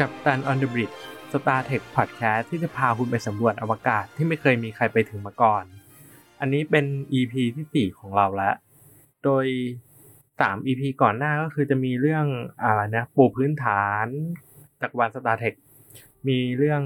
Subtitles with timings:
[0.00, 0.90] Captain on the Bridge
[1.32, 5.64] Star Trek podcast ที่จะพาคุณไปสำรวจอวกาศที่ไม่เคยมีใครไปถึงมาก่อน
[6.40, 6.84] อันนี้เป็น
[7.18, 8.54] EP ที่ 4 ของเราแล้ว
[9.24, 9.46] โดย
[10.08, 12.26] 3 EP ก่อนหน้าก็คือจะมีเรื่อง
[12.62, 14.06] อะไรนะปูพื้นฐาน
[14.80, 15.54] จักรวาล Star Trek
[16.28, 16.82] มีเรื่อง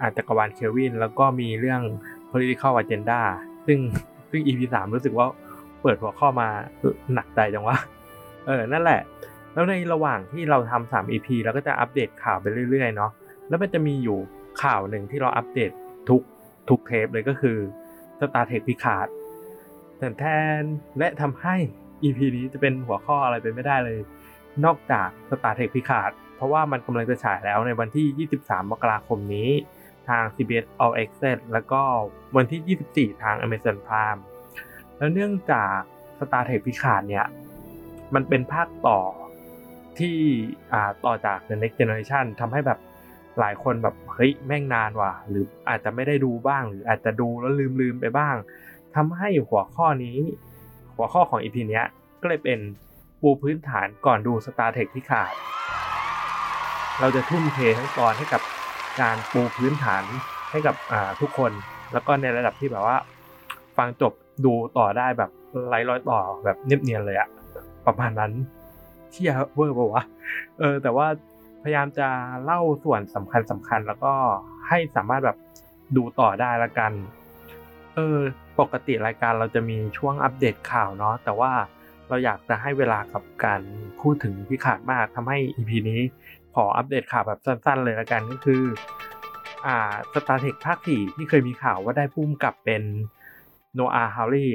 [0.00, 1.82] อาจักรวาล Kelvin แล้วก็มีเรื่อง
[2.30, 3.20] political agenda
[3.66, 3.78] ซึ่ง
[4.30, 5.26] ซึ่ง EP 3 รู้สึกว่า
[5.82, 6.48] เปิดหัวข้อมา
[7.14, 7.76] หนักใจจังวะ
[8.46, 9.00] เออ นั่นแหละ
[9.54, 13.10] แล้วในระหว่างที่เราทำสาม EP เราก็จะอัปเดตข่าวไปเรื่อยๆเนาะ
[13.48, 14.18] แล้วมันจะมีอยู่
[14.62, 15.70] ข่าวหนึ่งที่เราอัปเดต
[16.08, 16.22] ทุก
[16.68, 17.58] ทุกเทปเลยก็คือ
[18.18, 19.06] Star Trek พิคาด
[19.98, 20.24] แต่แท
[20.58, 20.60] น
[20.98, 21.56] และทำให้
[22.02, 23.98] EP นี้จะเป็นหัวข้ออะไรไปไม่ได้เลย
[24.64, 29.50] นอกจาก Star Trek พิคาด เพราะว่ามันกำลังจะฉายแล้วในวันที่ 23 มกราคมนี้
[30.08, 31.82] ทาง CBS All Access แล้วก็
[32.36, 34.20] วันที่ 24 ทาง Amazon Prime
[34.96, 35.76] แล้วเนื่องจาก
[36.18, 37.26] Star Trek พิคาดเนี่ย
[38.14, 39.00] มันเป็นภาคต่อ
[40.00, 40.16] ที่
[40.72, 42.78] อ่าต่อจาก The Next Generation ทำให้แบบ
[43.40, 48.36] หลายคนแบบเฮ้ยแม่งนานว่ะ หรืออาจจะไม่ได้ดูบ้าง หรืออาจจะดูแล้วลืมลืมไปบ้าง
[48.96, 50.18] ทำให้หัวข้อนี้
[50.96, 51.86] หัวข้อของ EP เนี้ย
[52.20, 52.58] ก็เลยเป็น
[53.20, 55.32] ปูพื้นฐานก่อนดู Star Trek ที่ขาด
[57.00, 58.42] เราจะทุ่มเททั้งตอนให้กับ
[59.00, 60.02] การปูพื้นฐาน
[60.50, 60.74] ให้กับ
[61.20, 61.52] ทุกคน
[61.92, 62.96] แล้วก็ในระดับที่แบบว่า
[63.76, 64.12] ฟังจบ
[64.44, 65.30] ดูต่อได้แบบ
[65.68, 67.28] ไร้รอยต่อแบบเนียบเนียนเลยอะ
[67.86, 68.32] ประมาณนั้น
[69.14, 70.04] เที่ยเวอร์ป่าวะ
[70.58, 71.06] เออ แต่ว่า
[71.62, 72.08] พยายามจะ
[72.44, 74.14] เล่าส่วนสำคัญสำคัญแล้วก็
[74.68, 75.38] ให้สามารถแบบ
[75.96, 76.92] ดูต่อได้ละกัน
[77.94, 78.18] เออ
[78.60, 81.52] ปกติรายการเราจะมีช่วงอัปเดตข่าวเนาะแต่ว่า
[82.08, 83.60] เราอยากจะให้เวลากับการ
[84.00, 86.00] พูดถึงพิขาดมากทำให้ EP นี้
[86.54, 88.62] ขออัปเดตข่าวแบบสั้นๆ เลยละกันก็คือ
[89.66, 92.82] อ่า Star Trek ภาคสี่ที่เคยมีข่าวว่าได้ผู้กำกับเป็น
[93.74, 94.48] Noah Hawley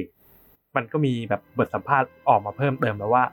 [0.75, 3.23] มันก็มีแบบบทสัมภาษณ์ออกมาเพิ่มเติมแล้วว่า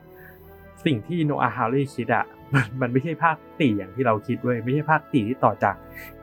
[0.87, 5.77] สิ่งที่ Noah Hawley คิดอะมันมันไม่ใช่ภาคสี่อย่างที่เราคิดเว้ยไม่ใช่ภาคสี่ที่ต่อจาก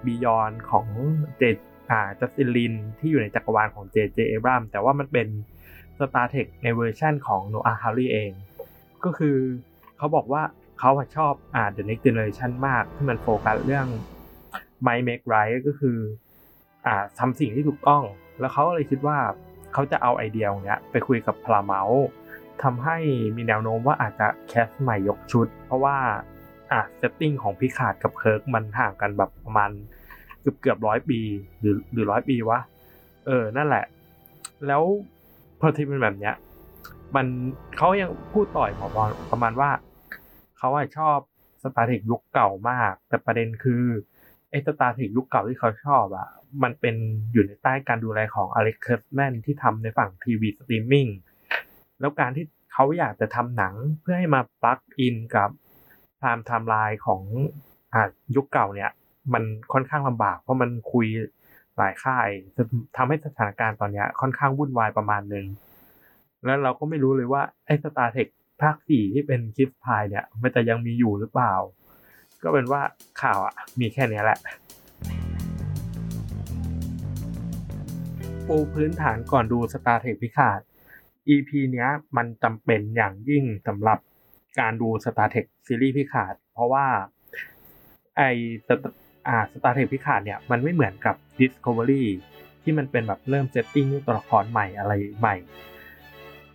[0.06, 0.88] Beyond ของ
[1.38, 1.44] เจ
[1.92, 3.98] อ่า Justin Lin ที่อยู่ในจักรวาลของ J.J.
[4.14, 5.28] Abrams แต่ว่ามันเป็น
[6.00, 8.32] Star Trek ในเวอร์ชั่นของ Noah Hawley เอง
[9.04, 9.38] ก็คือ
[9.98, 10.44] เขาบอกว่า
[10.80, 13.88] เขาชอบอ่า The Next Generation มากที่มันโฟกัสเรื่อง
[14.86, 15.98] My Make Right ก็คือ
[16.86, 18.04] อ่าทำสิ่งที่ถูกต้อง
[18.40, 19.18] แล้วเขาเลยคิดว่า
[19.74, 22.06] เขาจะเอาไอเดียตรงนี้ไปคุยกับ Paramount
[22.64, 22.98] ทำให้
[23.36, 25.98] มีแนวโน้มว่าอาจจะ cast ใหม่ยกชุด เพราะว่า
[26.72, 29.70] อะ setting ของ Picard กับ Kirk มันห่างกันแบบประมาณ
[30.42, 31.20] เกือบเกือบร้อยปี
[31.60, 32.60] หรือหรือร้อยปีวะ
[33.26, 33.86] เออนั่นแหละ
[34.68, 34.82] แล้ว
[35.60, 36.36] พอที่เป็นแบบเนี้ย
[37.16, 37.26] มัน
[37.78, 39.70] เขายังพูดต่อยผมอประมาณว่า
[40.58, 41.18] เขาชอบ
[41.64, 43.84] Star Trek ยุคเก่ามาก แต่ประเด็นคือ
[44.50, 46.28] ไอ้ Star Trek ยุคเก่าที่เขาชอบอะ
[46.64, 46.96] มันเป็น
[47.32, 51.08] อยู่ในใต้การดูแลของ Alex Kurtzman ที่ทำในฝั่งทีวีสตรีมมิ่ง
[52.04, 55.50] แล้วการที่เขาอยากจะทำหนังเพื่อให้มา plug in กับ
[56.20, 57.22] time timeline ของ
[57.94, 57.96] อ
[58.36, 58.92] ยุคเก่าเนี่ย
[59.34, 59.44] มัน
[59.74, 61.08] ค่อนข้างลำบาก เพราะมันคุย
[61.78, 62.28] หลายค่าย
[62.98, 65.46] ทำให้สถานการณ์ตอนนี้ค่อนข้างวุ่นวายประมาณหนึ่ง
[66.46, 68.28] แล้วเราก็ไม่รู้เลยว่าไอ้สตาร์เทค
[68.62, 71.54] ภาคสี่ที่เป็นคิสพายเนี่ย มันจะยังมีอยู่หรือเปล่า
[72.44, 72.82] ก็เป็นว่า
[73.22, 74.40] ข่าวอะมีแค่นี้แหละ
[78.48, 80.60] ปูพื้นฐานก่อนดูสตาร์เทคพิคาด
[81.30, 84.00] EP เนี้ยมันจำเป็นอย่างยิ่งสำหรับ
[84.60, 86.86] การดู Star Trek ซีรีส์พิคาด เพราะว่า
[88.18, 88.22] ไอ
[89.28, 92.04] อ่า Star Trek พิคาดเนี่ยมันไม่เหมือนกับ Discovery
[92.64, 95.36] ที่มันเป็นแบบเริ่ม setting ตัวละครใหม่อะไรใหม่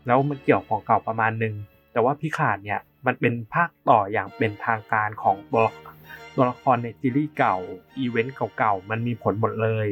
[0.07, 1.55] แล้วมันเกี่ยวของเก่าประมาณนึง
[1.93, 5.65] แต่ว่า Picard เนี่ยมันเป็นภาคต่ออย่างเป็นทางการของตัว
[6.35, 7.57] ตัวละครในซีรีส์เก่า
[7.99, 9.89] อีเวนต์เก่าๆ มันมีผลหมดเลย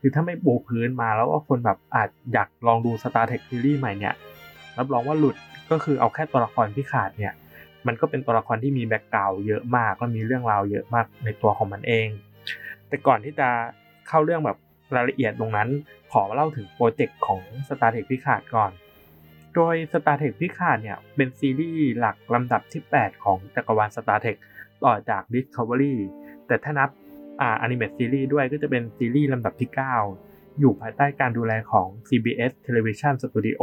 [0.00, 4.14] คือถ้าไม่ปูพื้นมาแล้วก็คนแบบอาจอยากลองดู Star Trek ซีรีส์ใหม่เนี่ย
[4.78, 5.36] รับรองว่าหลุด
[5.70, 7.32] ก็คือเอาแค่ตัวละคร Picard เนี่ย
[7.86, 12.08] มันก็เป็นตัวละครที่มี background เยอะมากก็มีเรื่องราวเยอะมากในตัวของมันเอง
[12.88, 13.48] แต่ก่อนที่จะ
[14.08, 14.58] เข้าเรื่องแบบ
[14.94, 15.68] รายละเอียดตรงนั้น
[16.12, 18.72] ขอเล่าถึงโปรเจกต์ของ Star Trek พิขาดก่อน
[19.54, 24.36] โดย Star Trek พิขาดเนี่ยเป็นซีรีส์หลักลำดับที่ 8 ของจักรวาล Star Trek
[24.84, 25.94] ต่อจาก Discovery
[26.46, 26.90] แต่ถ้านับ
[27.40, 29.70] อ่า animated series ด้วยก็จะเป็นซีรีส์ลำดับที่
[30.14, 33.62] 9 อยู่ภายใต้การดูแลของ CBS Television Studio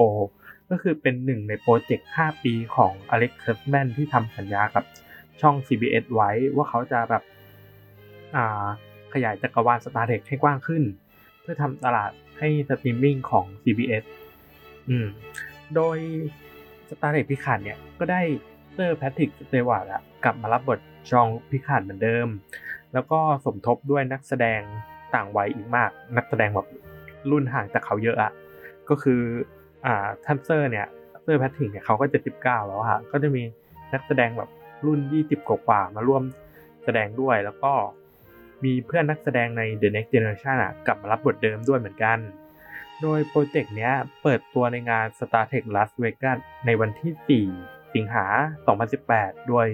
[0.70, 4.84] ก็คือเป็นหนึ่งใน project 5 ปีของ Alex Kurtzman ที่ทำสัญญากับ
[5.42, 7.24] ช่อง CBS ไว้ว่าเขาจะแบบ
[9.14, 10.84] ขยายจักรวาล Star Trek ให้กว้างขึ้น
[11.42, 14.04] เพื่อทำตลาดให้สตรีมมิ่งของ CBS
[14.90, 15.08] อืม
[15.76, 15.98] โดย
[16.90, 18.22] Star Trek พิคาดเนี่ยก็ได้
[18.74, 19.88] เซอร์แพทริกสเตวาร์ด
[20.24, 20.80] กลับมารับบท
[21.12, 22.28] Jean Picard เหมือนเดิม
[22.94, 24.62] แล้วก็สมทบด้วยนักแสดง
[25.14, 26.68] ต่างวัยอีกมาก นักแสดงแบบ
[27.32, 28.32] รุ่นห่างจากเขาเยอะอะ
[28.90, 29.22] ก็คือ
[29.86, 30.88] อ่าท่านเซอร์เนี่ย
[31.24, 33.44] เซอร์แพทริกเนี่ยเขาก็จะสิบเก้าแล้วค่ะก็จะมี
[33.94, 34.50] นักแสดงแบบ
[34.86, 36.24] รุ่นยี่สิบกว่ามาร่วม
[36.84, 37.74] แคแสดงด้วยแล้วก็
[38.64, 42.18] มีเพื่อนนักแสดงใน The Next Generation อะกลับมารับบทเดิมด้วยเหมือนกัน
[43.02, 43.94] โดย project เนี้ย
[44.24, 48.26] เปิดตัวในงาน Star Trek Las Vegas ในวันที่ 4 สิงหา
[48.88, 49.68] 2018 โดย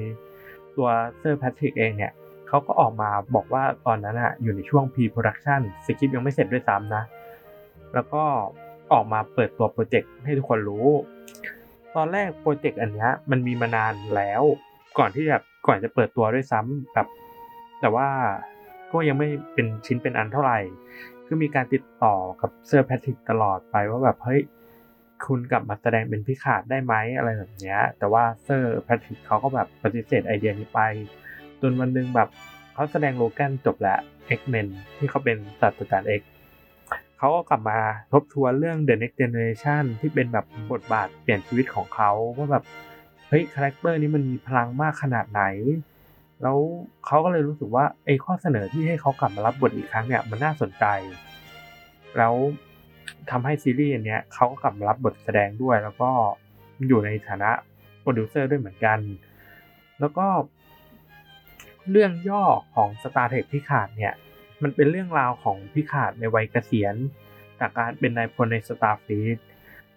[0.75, 0.89] ตัว
[1.19, 2.11] เซอร์แพทริกเองเนี่ย
[2.53, 7.03] เขาก็ออกมาบอกว่าตอนนั้นอะอยู่ในช่วง pre-production สคริปต์ยังไม่เสร็จด้วยซ้ำนะ
[7.93, 8.23] แล้วก็
[8.93, 10.87] ออกมาเปิดตัวโปรเจกต์ให้ทุกคนรู้
[11.95, 14.41] ตอนแรกโปรเจกต์อันนี้มันมีมานานแล้ว
[14.97, 17.07] ก่อนที่แบบก่อนจะเปิดตัวด้วยซ้ำแบบ
[17.81, 18.07] แต่ว่า
[18.91, 20.59] ก็ยังไม่เป็นชิ้นเป็นอันเท่าไหร่
[21.25, 24.41] คือมีการติดต่อกับเซอร์แพทริกตลอดไปว่าแบบเฮ้ย
[25.25, 30.81] คุณกลับมาแสดงเป็น Picard ได้ไหมอะไรแบบเนี้ยแต่ว่าเซอร์แพทริกเขาก็แบบปฏิเสธไอเดียนี้ไป
[31.63, 32.29] จนวันหนึ่งแบบ
[32.73, 33.99] เขาแสดง Logan จบแล้ว
[34.39, 34.67] X-Men
[34.97, 36.21] ที่เขาเป็นศาสตราจารย์ X
[37.17, 37.79] เขาก็กลับมา
[38.13, 42.63] ทบทวนเรื่อง The Next Generation ที่เป็นแบบบทบาทเปลี่ยนชีวิตของเขาว่าแบบ
[43.29, 45.43] เฮ้ยคาแรคเตอร์นี้มันมีพลังมากขนาดไหน
[46.41, 46.57] แล้ว
[47.05, 50.85] เขาก็เลยรู้สึกว่าไอ้ข้อเสนอที่ให้เขากลับมารับบทอีกครั้งเนี่ยมันน่าสนใจ
[52.17, 52.33] แล้ว
[53.31, 56.09] ทำให้ซีรีส์อันเนี้ยเขาก็กลับมารับบทแสดงด้วยแล้วก็
[56.87, 57.51] อยู่ในฐานะ
[58.01, 58.99] โปรดิวเซอร์ด้วยเหมือนกัน
[59.99, 60.25] แล้วก็
[61.91, 62.43] เรื่องย่อ
[62.75, 64.13] ของ Star Trek พิขาดเนี่ย
[64.63, 66.95] มันเป็นเรื่องราวของ Picard ในวัยเกษียณ
[67.59, 69.37] จากการเป็นนายพลใน Starfleet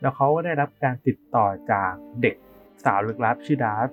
[0.01, 1.93] แล้วเขาก็ได้รับการติดต่อจาก
[2.23, 2.37] เด็ก
[2.85, 3.89] สาวลึกลับชื่อ Dahj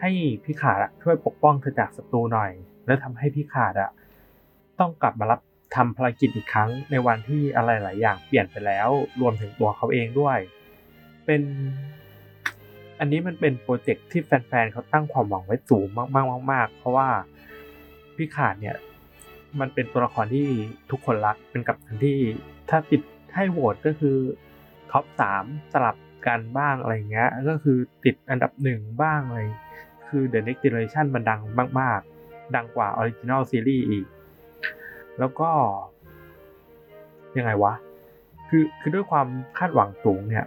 [0.00, 0.10] ให้
[0.44, 2.52] Picard ช่วยปกป้องเธอจากศัตรูหน่อย
[2.86, 3.90] แล้วทำให้ Picard อะ
[4.80, 5.40] ต้องกลับมารับ
[5.76, 8.88] ทำภารกิจอีกครั้งในวันที่อะไรหลายอย่างเปลี่ยนไปแล้ว
[9.20, 10.38] รวมถึงตัวเขาเองด้วย
[11.26, 11.42] เป็น
[12.98, 17.08] อันนี้มันเป็นโปรเจกต์ที่แฟนๆเขาตั้งความหวังไว้สูงมากๆมากๆเพราะว่า
[18.16, 18.76] พี่ขาดเนี่ย
[19.60, 20.48] มันเป็นตัวละครที่
[20.90, 22.18] ทุกคนรักเป็นกับทันที่
[22.70, 23.02] ถ้าติด
[23.34, 24.16] ให้โหวตก็คือ
[24.90, 25.96] ท็อปสามสลับ
[26.26, 29.48] กันบ้างอะไรเงี้ยก็คือติดอันดับหนึ่งบ้างเลย
[30.08, 31.40] คือ The Next Generation มันดัง
[31.80, 34.06] มาก ๆ ดังกว่า Original Series อีก
[35.18, 35.50] แล้วก็
[37.36, 37.74] ยังไงวะ
[38.48, 39.26] คือคือด้วยความ
[39.58, 40.46] คาดหวังสูงเนี่ย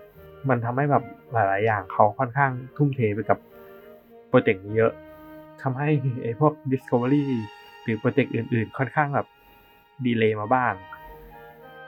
[0.49, 1.03] มันทำให้แบบ
[1.33, 3.39] หลาย ๆ อย่างเขาค่อนข้างทุ่มเทไปกับ
[4.27, 4.93] โปรเจกต์นี้เยอะ
[5.61, 5.89] ทำให้
[6.23, 7.23] ไอ้พวก Discovery
[7.83, 9.27] หรือโปรเจกต์อื่น ๆ ค่อนข้างแบบ
[10.05, 10.73] delay มาบ้าง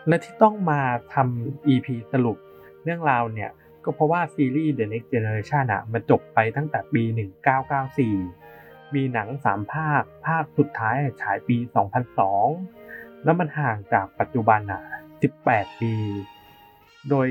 [0.07, 0.81] และที่ต้องมา
[1.13, 2.37] ทำ EP สรุป
[2.83, 3.51] เรื่องราวเนี่ย
[3.83, 7.03] ก็เพราะว่าซีรีส์ The Next Generation อะมันจบไปตั้งแต่ปี
[7.79, 11.57] 1994 มีหนัง 3 ภาค ภาคสุดท้ายฉายปี
[12.41, 14.81] 2002 แล้วมันห่างจากปัจจุบันอะ
[15.31, 15.93] 18 ปี
[17.09, 17.29] โดย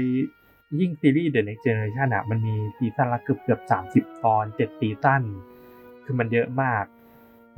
[0.79, 3.61] ยิ่งซีรีส์ The Next Generation อะมันมีซีซั่นละเกือบเกือบ
[3.93, 5.23] 30ตอน7ซีซั่น
[6.05, 6.85] คือมันเยอะมาก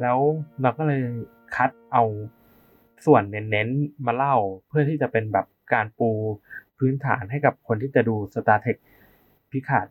[0.00, 0.18] แล้ว
[0.62, 1.02] เราก็เลย
[1.54, 2.04] คัดเอา
[3.06, 4.36] ส่วนเน้นๆมาเล่า
[4.68, 6.10] เพื่อที่จะเป็นแบบการปู
[6.78, 8.78] พื้นฐานให้กับคนที่จะดู Star Trek
[9.50, 9.86] พิขาด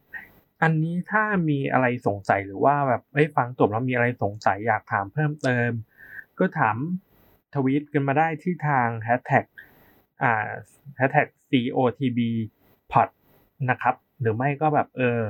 [0.61, 5.71] อันนี้ถ้ามีอะไรสงสัยหรือว่าแบบเอ้ยฟังจบแล้วมีอะไรสงสัยอยากถามเพิ่มเติม
[6.39, 6.77] ก็ถาม
[7.53, 9.45] ทวีตกันมาได้ที่ทาง hashtag
[10.21, 10.49] อ่า
[10.99, 12.19] hashtag COTB
[12.93, 13.07] pod
[13.69, 15.21] นะครับ หรือไม่ก็แบบเออ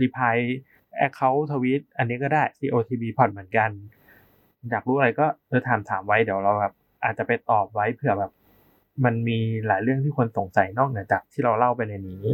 [0.00, 3.70] reply account ทวีตอันนี้ก็ได้ COTB pod เหมือนกัน
[4.70, 6.74] อยากรู้อะไรก็เออถามถามไว้เดี๋ยวเราแบบ
[7.04, 8.32] อาจจะไปตอบไว้เผื่อแบบ
[9.04, 12.24] มันมีหลายเรื่องที่คนสงสัยนอกเหนือจากที่เราเล่าไปในนี้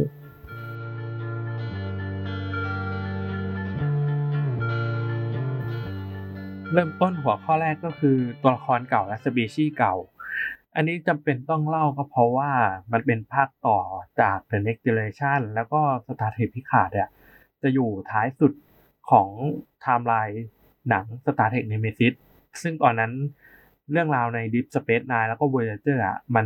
[6.73, 9.95] เริ่มต้นหัวข้อแรกก็คือตัวละครเก่าและสปีชีส์เก่า
[10.75, 12.51] อันนี้จำเป็นต้องเล่าก็เพราะว่า
[12.91, 13.79] มันเป็นภาคต่อ
[14.21, 17.09] จาก The Next Generation แล้วก็ Star Trek พิขาดเนี่ย
[17.61, 18.53] จะอยู่ท้ายสุด
[19.09, 19.29] ของ
[19.81, 20.45] ไทม์ไลน์
[20.89, 22.13] หนัง Star Trek Nemesis
[22.61, 23.11] ซึ่งตอนนั้น
[23.91, 26.45] เรื่องราวใน Deep Space Nine แล้วก็ Voyager อะมัน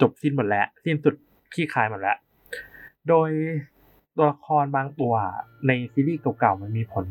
[0.00, 1.14] จบสิ้นหมดแล้วสิ้นสุด
[1.54, 2.16] ขี้คายหมดแล้ว
[3.08, 3.30] โดย
[4.16, 5.14] ตัวละครบางตัว
[5.66, 7.06] ในซีรีส์เก่าๆมันมีผล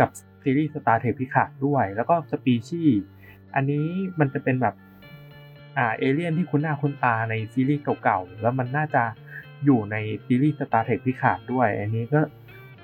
[0.00, 0.08] กับ
[0.42, 2.82] ซีรีส์ Star Trek พิขาดด้วย แล้วก็สปีชี
[3.54, 3.86] อันนี้
[4.20, 4.74] มันจะเป็นแบบ
[5.76, 9.02] อ่าเอเลี่ยนที่คุ้นหน้าคุ้นตาในซีรีส์เก่าๆ แล้วมันน่าจะ
[9.64, 12.20] อยู่ในซีรีส์ Star Trek พิขาดด้วย อันนี้ก็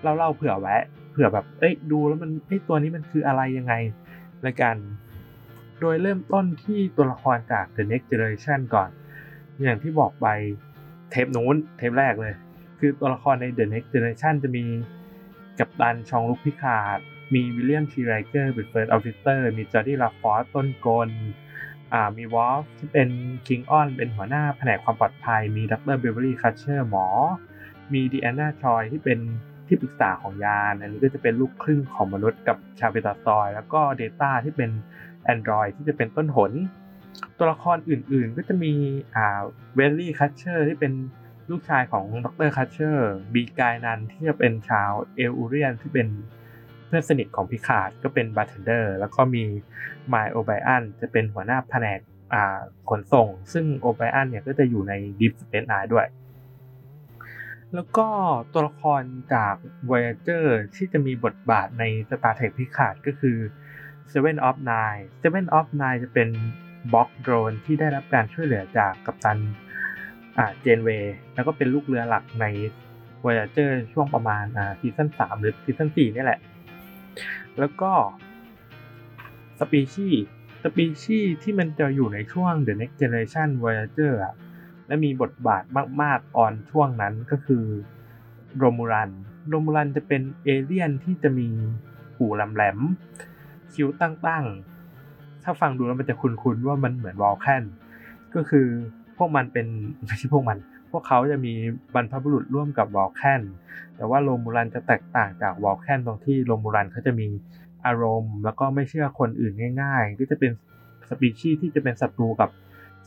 [0.03, 0.77] เล่าๆเผื่อไว้
[1.11, 3.75] เผื่อแบบ เอ้ยดูแล้วมันไอ้ตัวนี้มันคืออะไรยังไง
[4.47, 4.77] ละกัน
[5.81, 8.91] โดยเริ่มต้นที่ตัวละครจาก The Next Generation ก่อน
[9.63, 10.27] อย่างที่บอกไป
[11.11, 12.35] เทปนู้นเทปแรกเลย
[12.79, 14.65] คือตัวละครใน The Next Generation จะมี
[15.59, 16.99] กัปตัน Jean-Luc Picard
[17.35, 17.95] มี William T.
[17.99, 21.09] Riker เป็น First Officer มี Geordi La Forge ต้นกล
[22.17, 23.09] มี Worf ที่เป็น
[23.47, 25.97] Klingon เป็นหัวหน้าแผนกความปลอดภัย มี Dr.
[25.99, 27.07] Beverly Crusher หมอ
[27.93, 29.19] มี Deanna Troi ที่เป็น
[29.67, 34.71] ที่ปรึกษาของยานอันนี้ก็จะเป็นลูกครึ่งของมนุษย์กับชาว Betazoid แล้วก็ Data ที่เป็น
[35.35, 36.53] Android ที่จะเป็นต้นหน
[37.39, 38.73] ตัวละครอื่นๆ ก็จะมี
[39.17, 39.41] อ่า
[39.77, 40.93] Wesley Crusher ที่เป็น
[41.51, 42.51] ลูกชายของ Dr.
[42.57, 46.09] Crusher มี Guinan ที่จะเป็นชาว El-Aurian ที่เป็น
[46.87, 49.45] เพื่อนสนิทของ Picard ก็เป็นบาร์เทนเดอร์ แล้วก็มี
[50.09, 52.01] Miles O'Brien จะเป็นหัวหน้าแผนก
[52.91, 56.07] ขนส่ง ซึ่ง O'Brien เนี่ยก็จะอยู่ใน Deep Space Nine ด้วย
[57.75, 58.09] แล้วก็
[58.53, 59.03] ตัวละคร
[59.35, 59.55] จาก
[59.89, 63.37] Voyager ที่จะมีบทบาทใน Star Trek Picard ก็คือ
[64.13, 66.29] Seven of Nine Seven of Nine จะเป็น
[66.93, 69.39] Borg drone ที่ได้รับการช่วยเหลือจากกัปตัน
[70.61, 72.47] Janeway แล้วก็เป็นลูกเรือหลักใน
[73.25, 74.45] Voyager ช่วงประมาณ
[74.81, 76.41] ซีซั่น3หรือซีซั่น4นี่แหละ
[77.59, 77.93] แล้วก็
[79.59, 80.25] สปีชีส์
[80.63, 84.35] สปีชีส์ที่มันจะอยู่ในช่วง The Next Generation Voyager อะ
[84.87, 85.65] และมีบทบาท
[86.03, 87.65] มากๆตอนช่วงนั้นก็คือ
[88.59, 89.11] Romulan
[89.49, 91.49] โรมูรันจะเป็นเอเลี่ยนที่จะมี
[92.17, 97.65] หูแหลมๆคิ้วตั้งๆ ถ้าฟังดูแล้วมันจะคุ้นๆว่ามันเหมือนวอลแคน
[98.35, 98.67] ก็คือ
[99.17, 99.67] พวกมันเป็น
[100.07, 100.59] ไม่ใช่พวกมัน
[100.91, 101.53] พวกเขาจะมี
[101.95, 103.43] บรรพบุรุษร่วมกับวอลแคน
[103.97, 107.27] แต่ว่าโรมูรันจะแตกต่างจากวอลแคนตรงที่โรมูรันเขาจะมี
[107.87, 110.53] อารมณ์ แล้วก็ไม่เชื่อคนอื่นง่าย ๆ ก็จะเป็น
[111.09, 112.51] สปีชีส์ที่จะเป็นศัตรูกับ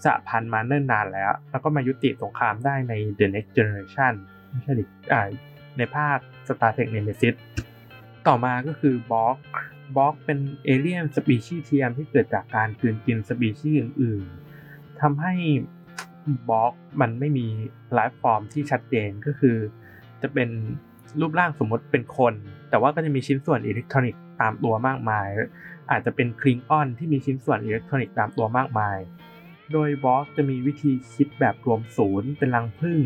[0.04, 4.14] สหพันธ์มาเนิ่นนานแล้ว แล้วก็มายุติสงครามได้ใน The Next Generation
[4.50, 5.22] ไม่ใช่ดิอ่า
[5.78, 6.18] ในภาค
[6.48, 7.36] Star Trek Nemesis
[8.28, 9.38] ต่อมาก็คือ Borg
[9.96, 15.34] Borg เป็นเอเลียนสปีชีส์เทียมที่เกิดจากการกลืนกินสปีชีส์อื่นๆทำให้
[16.50, 17.48] Borg มันไม่มี
[17.94, 19.58] lifeform ที่ชัดเจนก็คือ
[20.22, 20.50] จะเป็น
[21.20, 22.34] รูปร่างสมมติเป็นคน
[22.70, 25.28] แต่ว่าก็จะมีชิ้นส่วนอิเล็กทรอนิกส์ ตามตัวมากมาย
[25.92, 28.98] อาจจะเป็น Klingon ที่มีชิ้นส่วนอิเล็กทรอนิกส์ตามตัวมากมาย
[29.72, 33.00] โดยบอสจะมีวิธีคิดแบบรวมศูนย์เป็นรังพึ่ง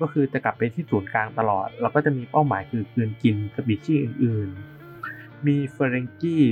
[0.00, 6.44] ก็คือจะกลับไปที่ศูนย์กลางตลอด แล้วก็จะมีเป้าหมายคือคืนกินสปีชีส์อื่นๆ มีเฟรนกี้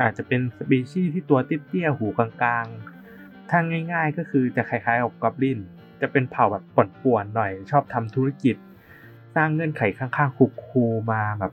[0.00, 3.58] อาจจะเป็นสปีชีส์ที่ตัวเตี้ยๆหูกลางๆ ถ้า
[3.92, 5.58] ง่าย ๆ ก็คือจะคล้ายๆกับกอบลิน
[6.00, 6.64] จะเป็นเผ่าแบบ
[7.02, 8.56] ป่วนๆหน่อย ชอบทำธุรกิจ
[9.34, 10.36] สร้างเงื่อนไขข้างๆ
[10.66, 11.52] คูลๆมาแบบ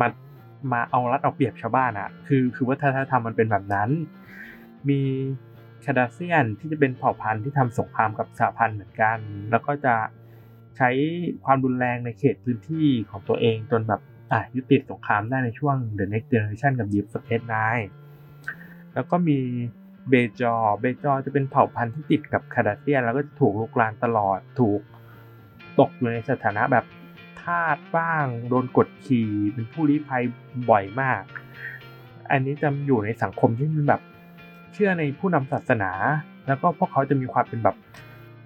[0.00, 0.08] มา
[0.72, 3.90] มาเอารัดเอาเปรียบชาวบ้านอะคือคือวัฒนธรรมมันเป็นแบบนั้น
[4.88, 5.00] มี
[5.84, 9.18] คาดาเซียนที่จะเป็นเผ่าพันธุ์ที่ทำสงครามกับสหพันธ์เหมือนกัน
[9.50, 9.94] แล้วก็จะ
[10.76, 10.90] ใช้
[11.44, 14.00] ความรุนแรงในเขตพื้นที่ของตัวเองจนแบบ
[14.32, 17.86] อะยุติสงครามได้ในช่วง The Next Generation กับ Deep Space Nine
[18.94, 19.38] แล้วก็มี
[20.08, 24.80] เบจอ เบจอจะเป็นเผ่าพันธุ์ที่ติดกับคาดาเซียน แล้วก็ถูกลุกลานตลอด ถูก
[25.78, 30.22] ตกอยู่ในสถานะแบบาสบ้าง โดนกดขี่เป็นผู้ลี้ภัย
[30.70, 31.22] บ่อยมาก
[32.30, 34.02] อันนี้จะอยู่ในสังคมที่มันแบบ
[34.72, 35.90] เชื่อในผู้นำศาสนา
[36.46, 37.76] แล้วก็พวกเขาจะมีความเป็นแบบ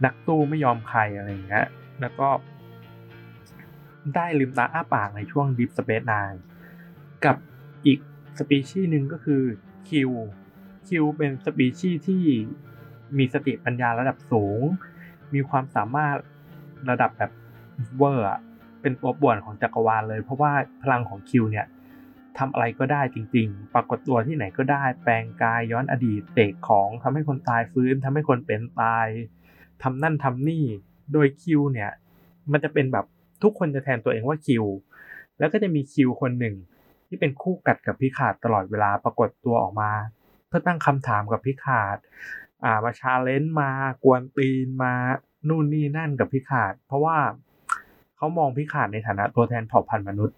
[0.04, 1.66] นักสู้ไม่ยอมใครอะไรอย่างเงี้ย
[2.00, 2.28] แล้วก็
[4.14, 6.38] ได้ลืมตาอ้าปากในช่วง Deep Space Nine
[7.24, 7.36] กับ
[7.86, 7.98] อีก
[8.38, 9.42] สปีชีส์หนึ่งก็คือ
[9.88, 10.10] คิว
[10.88, 12.22] คิวเป็นสปีชีส์ที่
[13.18, 14.60] มีสติปัญญาระดับสูง
[15.34, 16.16] มีความสามารถ
[16.90, 17.30] ระดับแบบ
[17.96, 18.28] เวอร์
[18.82, 21.66] เป็นตัวป่วนของจักรวาลเลย เพราะว่าพลังของคิวเนี่ย
[22.38, 29.06] ทำอะไรก็ได้จริง ๆ ปรากฏตัวที่ไหนก็ได้ แปลงกายย้อนอดีตเตกของทำให้คนตายฟื้นทำให้คนเป็นตาย
[29.82, 30.64] ทำนั่นทำนี่
[31.12, 31.90] โดยคิวเนี่ย
[32.52, 33.06] มันจะเป็นแบบ
[33.42, 34.64] ทุกคนจะแทนตัวเองว่าคิว
[35.38, 36.56] แล้วก็จะมีคิวคนหนึ่ง
[37.08, 39.92] ที่เป็นคู่กัดกับพิขาดตลอดเวลาปรากฏตัวออกมา
[40.46, 41.96] เพื่อตั้งคำถามกับพิขาด
[42.64, 43.70] อ่ามาชาเลนจ์มา
[44.04, 44.92] กวนตีนมา
[45.48, 47.18] นู่นนี่นั่นกับพิขาด เพราะว่า
[48.20, 50.36] เขามองพิขาดในฐานะตัวแทนเผ่าพันธุ์มนุษย์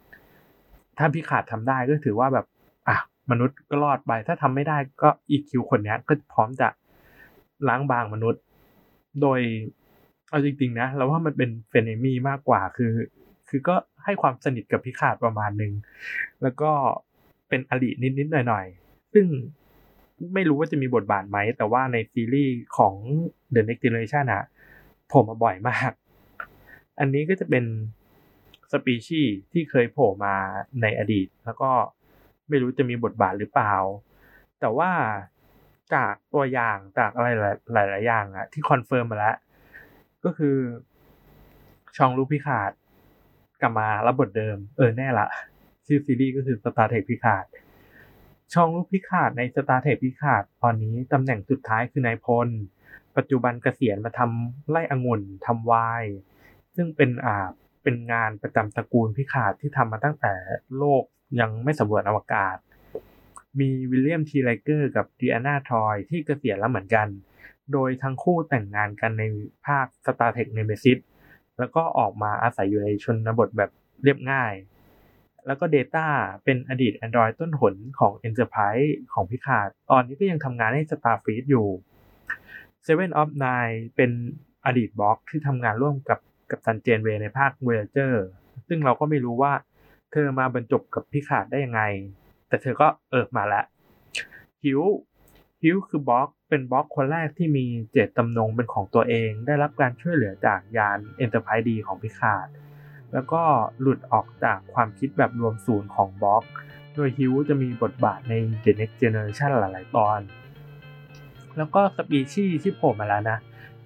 [0.99, 2.47] ถ้าพิขาดทำได้ก็ถือว่าแบบ
[2.89, 2.97] อะ
[3.31, 6.69] มนุษย์ก็รอดไป ถ้าทำไม่ได้ก็อีคิวคนนี้ก็พร้อมจะ
[7.69, 8.43] ล้างบางมนุษย์
[9.23, 9.41] โดย
[10.31, 12.93] เอาจริงๆนะเราว่ามันเป็นเฟนเนมี่มากกว่าคือ
[13.49, 13.75] คือก็
[14.05, 15.73] ให้ความสนิทกับพิขาดประมาณหนึ่ง
[16.43, 16.71] แล้วก็
[17.49, 19.27] เป็นอลินิดๆหน่อยๆ ซึ่ง
[20.35, 22.95] ไม่รู้ว่าจะมีบทบาทไหม แต่ว่าในซีรีส์ของ
[23.55, 25.93] The Next Generation อะโผล่มาบ่อยมาก
[27.01, 27.65] อันนี้ก็จะเป็น
[28.73, 30.37] สปีชีส์ที่เคยโผล่มา
[30.83, 31.71] ในอดีต แล้วก็
[32.49, 33.75] ไม่รู้จะมีบทบาทหรือเปล่า
[34.61, 34.91] แต่ว่า
[35.95, 37.29] จากตัวอย่างจากอะไร
[37.73, 39.37] หลาย ๆ อย่างอะที่คอนเฟิร์มมาแล้ว
[40.25, 40.57] ก็คือ
[41.97, 42.73] Jean-Luc Picard
[43.61, 45.29] กลับมารับบทเดิม เออแน่ละ
[45.87, 47.45] ชื่อซีรีส์ก็คือ Star Trek Picard
[48.53, 52.49] Jean-Luc Picard ใน Star Trek Picard ตอนนี้ตำแหน่งสุดท้ายคือนายพล
[53.17, 56.05] ปัจจุบันเกษียณมาทำไล่องุ่นทำไวน์
[56.77, 57.49] ซึ่งเป็นอ่า
[57.83, 60.33] เป็นงานประจำตระกูล Picard ที่ทำมาตั้งแต่
[60.79, 61.05] โลก
[61.41, 62.57] ยังไม่สำรวจอวกาศ
[63.61, 64.33] มี William T.
[64.37, 67.09] Riker กับ Deanna Troi ที่เกษียณแล้วเหมือนกัน
[67.73, 69.23] โดยทั้งคู่แต่งงานกันใน
[69.67, 70.99] ภาค Star Trek Nemesis
[71.59, 73.71] แล้วก็ออกมาอาศัยอยู่ในชนบทแบบ
[74.03, 74.55] เรียบง่าย
[75.47, 76.07] แล้วก็ Data
[76.45, 81.69] เป็นอดีต Android ต้นหนของ Enterprise ของพิคาด ตอนนี้ก็ยังทำงานให้ Starfleet อยู่
[82.87, 84.11] Seven of Nine เป็น
[84.67, 86.19] อดีตบล็อกที่ทำงานร่วมกับ
[86.53, 88.15] กับตันเจนเวในภาค Voyager
[88.69, 89.53] ซึ่งเราก็ไม่รู้ว่า
[90.13, 91.83] เธอมาบรรจบกับพิขาดได้ยังไง
[92.49, 93.65] แต่เธอก็เอิบมาล้ว
[94.63, 94.81] ฮิว
[95.63, 102.49] ฮิวคือบล็อกเป็นบล็อกคนแรกที่มีเจตจำนงเป็นของตัวเอง ได้รับการช่วยเหลือจากยาน Enterprise D ของ Picard
[103.13, 103.43] แล้วก็
[103.81, 106.45] หลุดออกจากความคิดแบบรวมศูนย์ของ Borg
[106.95, 110.21] โดยฮิวจะมีบทบาทใน The Next Generation หลาย ๆ ตอน
[111.57, 113.39] แล้วก็สปีชีส์ที่โผล่มาแล้วนะ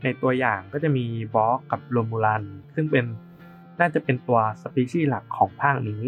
[0.03, 3.05] ในตัวอย่างก็จะมี Borg กับ Romulan ซึ่งเป็น
[3.81, 6.07] น่าจะเป็นตัวสปีชีส์หลักของภาคนี้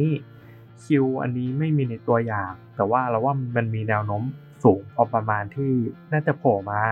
[0.85, 4.23] Q อันนี้ไม่มีในตัวอย่าง แต่ว่าเราว่ามันมีแนวโน้ม
[4.65, 5.73] สูงพอประมาณที่
[6.13, 6.83] น่าจะโผล่มา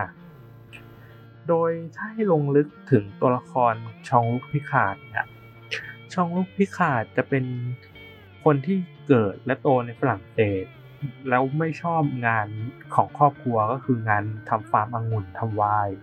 [1.49, 3.75] โดยถ้าให้ลงลึกถึงตัวละคร
[4.09, 5.27] Jean-Luc Picard เนี่ย
[6.13, 7.45] Jean-Luc Picard จะเป็น
[8.45, 10.65] คนที่เกิดและโตในฝรั่งเศส
[11.29, 12.49] แล้วไม่ชอบงาน
[12.95, 15.97] ของครอบครัวก็คืองานทำฟาร์มองุ่นทำไวน์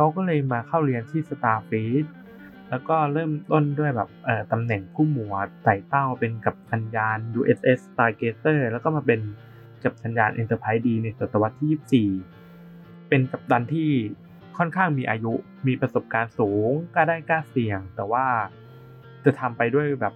[0.00, 2.06] เขาก็เลยมาเข้าเรียนที่ Starfleet
[2.70, 4.08] แล้วก็เริ่มต้นด้วยแบบ
[4.52, 9.20] ตำแหน่งผู้หมวดไต่เต้าเป็นกัปตันยาน USS Stargazer แล้วก็มาเป็น
[9.84, 12.06] กัปตันยาน Enterprise D ในศตวรรษที่
[12.66, 13.90] 24 เป็นกัปตันที่
[14.58, 15.32] ค่อนข้างมีอายุ
[15.66, 18.26] มีประสบการณ์สูงกล้าได้กล้าเสี่ยง แต่ว่า
[19.24, 20.14] จะทำไปด้วยแบบ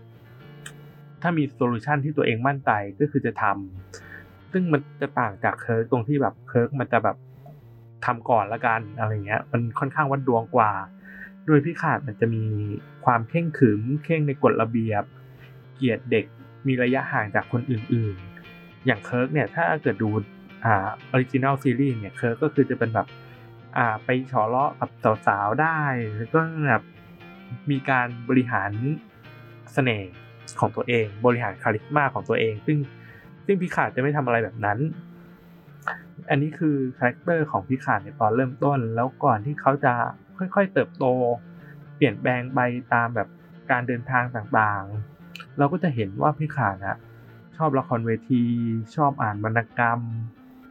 [1.23, 2.71] ถ้ามี solution ที่ตัวเองมั่นใจ
[3.01, 7.17] ก็คือจะทำซึ่งมันจะต่างจาก Kirk ตรงที่แบบ Kirk มันจะแบบ
[8.04, 10.73] ทำก่อนละกันอะไรเงี้ยมันค่อนข้างวัดดวงกว่า
[11.47, 12.44] โดย Picard มันจะมี
[13.04, 15.04] ความเคร่งขรึมเคร่งในกฎระเบียบ
[15.75, 16.25] เกลียดเด็ก
[16.66, 20.09] มีระยะห่างจากคนอื่นๆ อย่าง Kirk เนี่ยถ้าเกิดดู
[20.64, 23.06] อ่า Original Series เนี่ย Kirk ก็คือจะเป็นแบบ
[23.76, 24.90] อ่าไปฉอเลาะกับ
[25.26, 25.80] สาวๆได้
[26.16, 26.82] แล้วก็แบบ
[27.71, 28.71] มีการบริหาร
[29.73, 30.12] เสน่ห์
[30.61, 32.78] ของตัวเอง บริหาร charisma ของตัวเอง ซึ่ง
[33.47, 34.78] ซึ่ง Picard จะไม่ทำอะไรแบบนั้น
[36.31, 39.93] อันนี้คือ character ของ Picard ในตอนเริ่มต้น แล้วก่อนที่เขาจะ
[40.38, 41.05] ค่อยๆเติบโต
[41.97, 42.61] เปลี่ยนแปลงไป
[42.95, 43.29] ตามแบบ
[43.71, 46.99] การเดินทางต่างๆ เราก็จะเห็นว่าพิขาดนะ
[47.57, 48.44] ชอบละครเวที
[48.96, 50.01] ชอบอ่านวรรณกรรม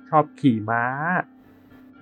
[0.09, 0.83] ชอบขี่ม้า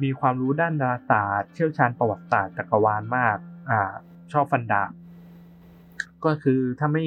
[0.04, 3.38] มีความรู้ด้านดาราศาสตร์ เชี่ยวชาญประวัติศาสตร์จักรวาลมาก
[3.69, 3.93] อ่า
[4.32, 4.91] ชอบฟันดาบ
[6.26, 7.06] ก็คือถ้าไม่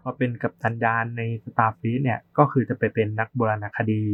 [0.00, 4.04] พอเป็นกับตันยานในสตาร์ฟีเนี่ย ก็คือจะไปเป็นนักโบราณคดี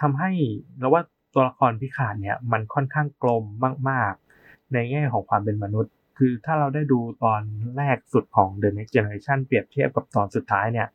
[0.00, 0.30] ทำให้
[0.78, 1.02] เราว่า
[1.34, 3.44] ตัวละครพิขาดเนี่ยมันค่อนข้างกลม
[3.90, 7.42] มากๆ ในแง่ของความเป็นมนุษย์ คือถ้าเราได้ดูตอน
[7.76, 10.88] แรกสุดของ The Next Generation เปรียบเทียบกับตอนสุดท้ายเนี่ย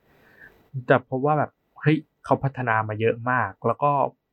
[0.90, 3.92] จะพบว่าแบบเฮ้ยเขาพัฒนามาเยอะมาก แล้วก็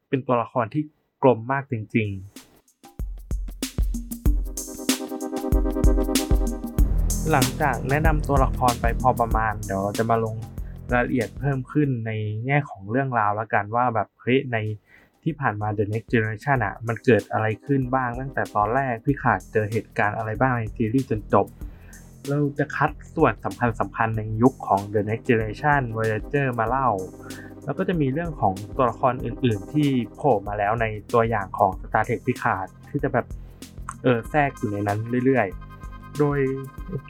[0.09, 0.83] เป็นตัวละครที่
[1.23, 2.21] กลมมากจริง ๆ
[7.31, 10.37] หลังจากแนะนำตัวละครไปพอประมาณ เดี๋ยวเราจะมาลง
[10.93, 12.13] รายละเอียดเพิ่มขึ้นใน
[12.47, 14.57] แง่ของเรื่องราวแล้วกันว่าแบบเฮ้ยใน
[15.23, 21.47] ที่ผ่านมา The Next Generation อะมันเกิดอะไรขึ้นบ้างตั้งแต่ตอนแรกพี่ขาดเจอเหตุการณ์อะไรบ้างในซีรีส์จนจบ
[22.29, 26.89] เราจะคัดส่วนสำคัญสำคัญในยุคของ The Next Generation Voyager มาเล่า
[27.65, 33.27] แล้วก็จะมีเรื่องของตัวละครอื่น ๆ ที่โผล่มาแล้วในตัวอย่างของ Star Trek พิขาดที่จะแบบ
[34.03, 35.47] เออแทรกอยู่ในนั้นเรื่อย
[35.83, 36.39] ๆ โดย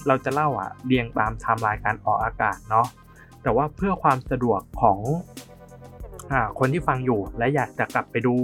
[0.07, 2.87] เราจะเล่าอะเรียงตามไทม์ไลน์การออกอากาศเนาะ
[3.47, 4.99] แต่ว่าเพื่อความสะดวกของ
[6.33, 8.37] อคนที่ฟังอยู่และอยากจะกลับไปดู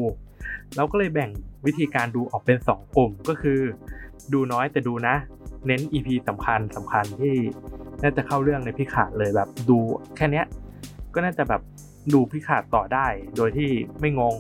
[0.76, 1.30] เราก็เลยแบ่ง
[1.66, 3.60] วิธีการดูออกเป็น 2 กลุ่มก็คือ
[4.32, 5.14] ดูน้อยแต่ดูนะ
[5.66, 7.34] เน้น EP สำคัญสำคัญที่
[8.02, 9.78] น่าจะเข้าเรื่องในพิขาดเลยแบบดู
[10.16, 10.42] แค่นี้
[11.14, 11.62] ก็น่าจะแบบ
[12.14, 14.36] ดูพิขาดต่อได้ โดยที่ไม่งง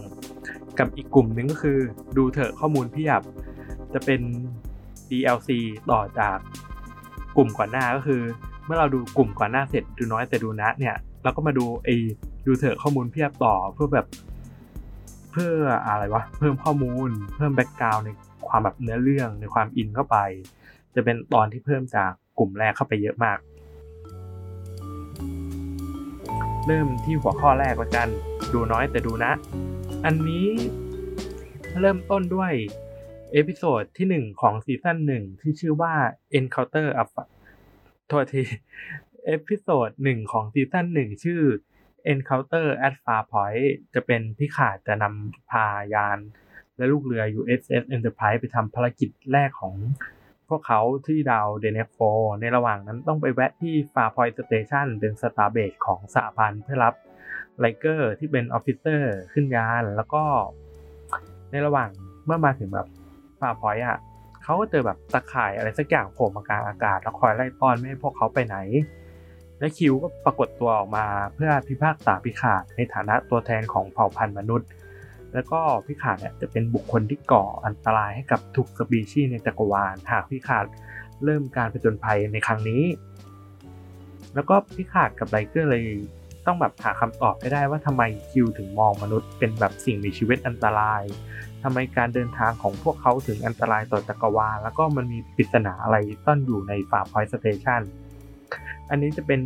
[0.78, 1.78] กับอีกกลุ่มหนึ่งก็คือ
[2.16, 3.20] ดูเถอะข้อมูลเพียบ
[3.94, 4.20] จะเป็น
[5.08, 5.50] DLC
[5.90, 6.38] ต่อจาก
[7.36, 8.22] กลุ่มก่อนหน้าก็คือ
[8.64, 11.94] เมื่อเราดูกลุ่มก่อนหน้าเสร็จดูน้อยแต่ดูนะเนี่ยเราก็มาดูไอ้
[12.46, 14.06] ดูเถอะข้อมูลเพียบต่อเพื่อแบบ
[15.32, 15.54] เพื่อ
[15.86, 18.08] อะไรวะเพิ่มข้อมูล เพิ่มแบ็กกราวใน
[18.48, 20.16] ความแบบเนื้อเรื่องในความอินเข้าไป
[20.94, 23.38] จะเป็นตอนที่เพิ่มจากกลุ่มแรกเข้าไปเยอะมาก
[26.66, 28.08] เริ่มที่หัวข้อแรกละกัน
[28.54, 29.32] ดูน้อยแต่ดูนะ
[30.04, 30.46] อันนี้
[31.80, 32.52] เริ่มต้นด้วย
[33.32, 35.94] episode ที่ 1 ของ season 1 ที่ชื่อว่า
[36.38, 37.08] Encounter of
[38.08, 38.42] โทษที
[39.26, 41.40] episode หนึ่งของ season หนึ่งชื่อ
[42.12, 46.18] Encounter at Far Point จะเป็นพิขาดจะนำพายาน
[46.76, 49.74] และลูกเรือ USS Enterprise ไปทำภารกิจแรกของ
[50.48, 51.98] พวกเขาที่ดาว Deneb Four
[52.40, 56.94] ในระหว่างนั้นต้องไปแวะที่ Farpoint Station เป็น starbase ของสหพันธ์เพื่อรับ
[57.58, 60.22] Riker ที่เป็น officer ขึ้นยาน แล้วก็
[61.50, 61.90] ในระหว่าง
[62.26, 62.88] เมื่อมาถึงแบบ
[63.40, 63.98] Farpoint อะ
[64.42, 68.56] เขาก็เจอแบบตาข่ายอะไรสักอย่างโผล่มากลางอากาศแล้วคอยไล่ต้อนไม่ให้พวกเขาไปไหน
[69.58, 74.68] และ Q ก็ปรากฏตัวออกมาเพื่อพิพากษา Picard ในฐานะตัวแทนของเผ่าพันธุ์มนุษย์
[75.34, 80.64] แล้วก็ Picard เนี่ยจะเป็นบุคคลที่ก่ออันตรายให้กับทุกสปีชีส์ในจักรวาลหาก Picard
[81.24, 82.82] เริ่มการผจญภัยในครั้งนี้
[84.34, 85.84] แล้วก็พิขาดกับไลเกอร์เลย
[86.46, 91.02] ต้องแบบหาคำตอบให้ได้ว่าทำไมคิวถึงมองมนุษย์เป็นแบบสิ่งมีชีวิตอันตราย
[91.62, 97.82] ทำไมการเดินทางของพวกเขาถึงอันตรายต่อจักรวาลแล้วก็มันมีปริศนาอะไรซ่อนอยู่ในฟาพอยสเตชัน
[98.90, 99.40] อันนี้จะเป็น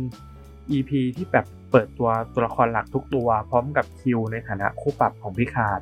[0.71, 5.79] EP ที่แบบเปิดตัวตัวละครหลักทุกตัว พร้อมกับคิวในฐานะคู่ปรับของพิคาด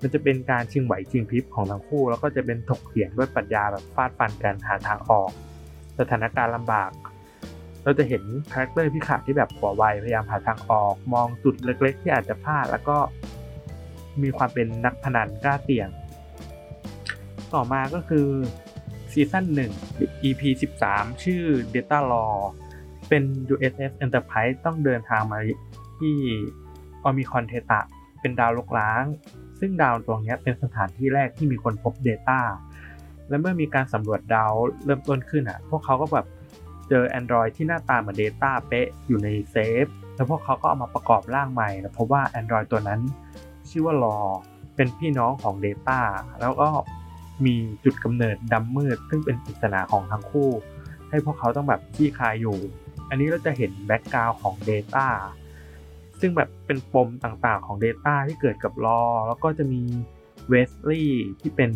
[0.00, 5.30] มันจะเป็นการชิงไหวชิงพริบของทั้งคู่ แล้วก็จะเป็นถกเถียงด้วยปรัชญาแบบฟาดฟันกันหาทางออก
[5.98, 6.90] สถานการณ์ลำบาก
[7.84, 12.96] เราจะเห็น character Picard ที่แบบหัวไวพยายามหาทางออก มองจุดเล็ก ๆ ที่อาจจะพลาดแล้วก็
[14.22, 15.88] มีความเป็นนักพนันกล้าเสี่ยง
[17.54, 18.28] ต่อมาก็คือ
[19.12, 19.44] season
[19.88, 20.42] 1 EP
[20.82, 21.42] 13 ชื่อ
[21.74, 22.34] Datalore
[23.08, 25.38] เป็น USS Enterprise ต้องเดินทางมา
[25.98, 26.16] ที่
[27.04, 27.80] Omicron Theta
[28.20, 29.04] เป็นดาวรกร้าง
[29.60, 32.40] ซึ่งดาวตรงนี้เป็นสถานที่แรกที่มีคนพบ Data
[33.28, 34.52] และเมื่อมีการสำรวจดาว
[34.84, 36.26] เริ่มต้นขึ้นอะ พวกเขาก็แบบ
[36.88, 43.00] เจอ Android ที่หน้าตาเหมือน Data เป๊ะอยู่ในเซฟ แล้วพวกเขาก็เอามาประกอบร่างใหม่ แล้วพบว่า Android ตัวนั้น
[43.70, 44.16] ชื่อว่า Lore
[44.76, 46.00] เป็นพี่น้องของ Data
[46.40, 46.68] แล้วก็
[47.46, 50.50] มีจุดกำเนิดดำมืด ซึ่งเป็นปริศนาของทั้งคู่
[51.10, 52.58] ให้พวกเขาต้องแบบคลี่คลายอยู่
[53.08, 55.06] อันนี้เราจะเห็น background ของ Data
[56.20, 59.82] ซึ่งแบบเป็นปมต่างๆของ Data ที่เกิดกับ Loreแล้วก็จะมี
[60.48, 61.70] Wesley ที่เป็น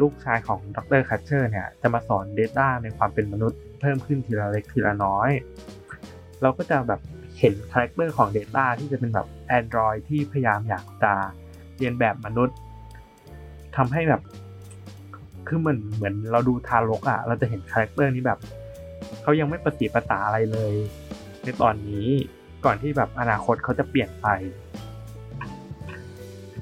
[0.00, 1.00] ลูกชายของ Dr.
[1.08, 5.30] Crusher เนี่ย จะมาสอน Data ในความเป็นมนุษย์เพิ่มขึ้นทีละเล็กทีละน้อย
[6.42, 7.00] เราก็จะแบบ
[7.38, 9.26] เห็น character ของ Data ที่จะเป็นแบบ
[9.58, 11.12] Android ที่พยายามอยากจะ
[11.78, 12.56] เลียนแบบมนุษย์
[13.76, 14.22] ทำให้แบบ
[15.48, 18.38] คือเหมือนเหมือนเราดูทารกอะ่ะ เราจะเห็น character นี้แบบ
[19.22, 20.74] เขายังไม่ประสีประสาอะไรเลย
[21.42, 22.06] ในตอนนี้
[22.64, 24.26] ก่อนที่แบบอนาคตเขาจะเปลี่ยนไป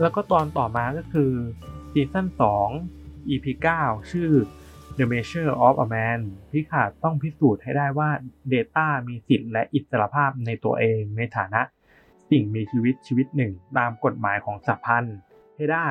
[0.01, 1.31] แล้วก็ตอนต่อมาก็คือ
[1.93, 2.27] ซีซั่น
[2.79, 3.47] 2 EP
[3.81, 4.31] 9 ชื่อ
[5.01, 6.21] The Measure of a Man
[6.53, 8.11] พิขาดต้องพิสูจน์ให้ได้ว่า
[8.53, 11.63] Data มีสิทธิ์และอิสรภาพในตัวเองในฐานะ
[12.31, 15.19] สิ่งมีชีวิตชีวิตหนึ่ง ตามกฎหมายของสหพันธ์
[15.57, 15.89] ให้ได้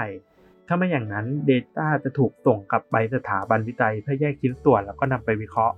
[0.67, 5.75] ถ้าไม่อย่างนั้น Data จะถูกส่งกลับไปสถาบันวิจัยเพื่อแยกชิ้นส่วนแล้วก็นำไปวิเคราะห์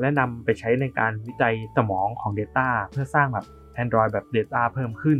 [0.00, 3.46] และนำไปใช้ในการวิจัยสมองของ Data เพื่อสร้างแบบ
[3.82, 5.18] Android แบบ Data เพิ่มขึ้น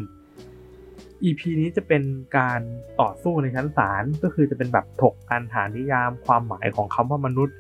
[1.24, 2.02] EP นี้จะเป็น
[2.38, 2.60] การ
[3.00, 7.56] ต่อสู้ในชั้นศาลก็คือจะเป็นแบบถกการหานิยามความหมายของคำว่ามนุษย์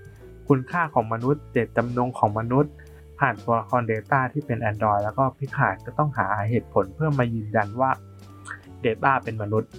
[0.48, 2.72] คุณค่าของมนุษย์ เจตจำนงของมนุษย์
[3.18, 7.90] ผ่านตัวละคร Data ที่เป็น Android แล้วก็พิขาดก็ต้องหาเหตุผลเพื่อมายืนยันว่า
[8.84, 9.70] Data เป็นมนุษย์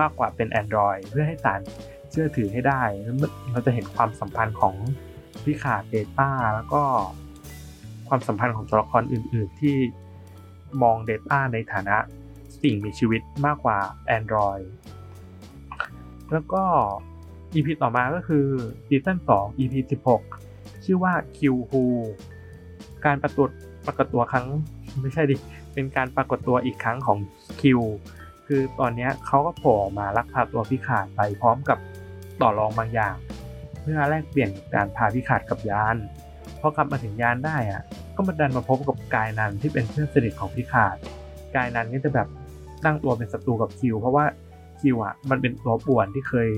[0.00, 1.60] มากกว่าเป็น Android เพื่อให้ศาล
[2.10, 2.82] เชื่อถือให้ได้
[3.52, 4.74] เราจะเห็นความสัมพันธ์ของ
[5.44, 6.82] พิขาด Data แล้วก็
[8.08, 9.76] ความสัมพันธ์ของตัวละครอื่น ๆ ที่
[10.82, 11.96] มอง Data ในฐานะ
[12.64, 13.78] สิ่งมีชีวิตมากกว่า
[14.16, 14.64] Android
[16.32, 16.62] แล้วก็
[17.54, 18.46] EP ต่อมาก็คือ
[18.86, 19.74] ซีซั่น2 EP
[20.30, 21.38] 16 ชื่อว่า Q
[21.70, 21.84] Who
[23.04, 23.50] การประกวด
[23.86, 24.46] ปรากฏตัวครั้ง
[25.02, 25.36] ไม่ใช่ดิ
[25.74, 27.18] เป็นการปรากฏตัวอีกครั้งของ
[27.60, 27.62] Q
[28.46, 31.78] คือตอนนี้เขาก็โผล่มาลักพาตัวพิขาดไปพร้อมกับ
[32.40, 33.16] ต่อรองบางอย่าง
[33.80, 35.96] เพื่อแลกเปลี่ยนการพาพิขาดกับยาน
[36.60, 37.82] พอกลับมาถึงยานได้อะ
[38.16, 40.96] ก็มาดันมาพบกับกายนันที่เป็นเพื่อนสนิทของพิขาด
[41.56, 42.28] กายนันก็จะแบบ
[42.84, 44.24] ตั้งตัวเป็นศัตรูกับคิว เพราะว่า
[44.80, 46.50] คิวอะมันเป็นตัวป่วนที่เคย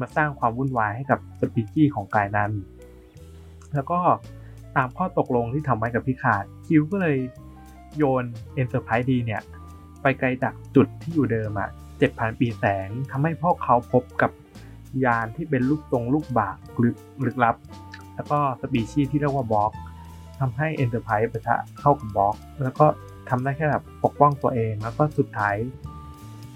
[0.00, 2.52] มาสร้างความวุ่นวายให้กับสปีชีของกายนัน
[3.74, 3.98] แล้วก็
[4.76, 7.18] ตามข้อตกลงที่ทำไว้กับพิขาดคิวก็เลย
[7.96, 9.42] โยน Enterprise D เนี่ย
[10.02, 14.30] ไปไกลจากจุดที่อยู่เดิมอะเจ็ดพันปีแสงทำให้พวกเขาพบกับ
[15.04, 17.56] ยานที่เป็นรูปทรงลูกบาศก์ลึกลึกลับ
[18.14, 19.72] แล้วก็สปีชีส์ที่เรียกว่า Borg
[20.40, 22.34] ทำให้ Enterprise ปะทะเข้ากับ Borg
[22.64, 22.86] แล้วก็
[23.28, 25.56] ทำได้แค่แบบปกป้องตัวเอง แล้วก็สุดท้าย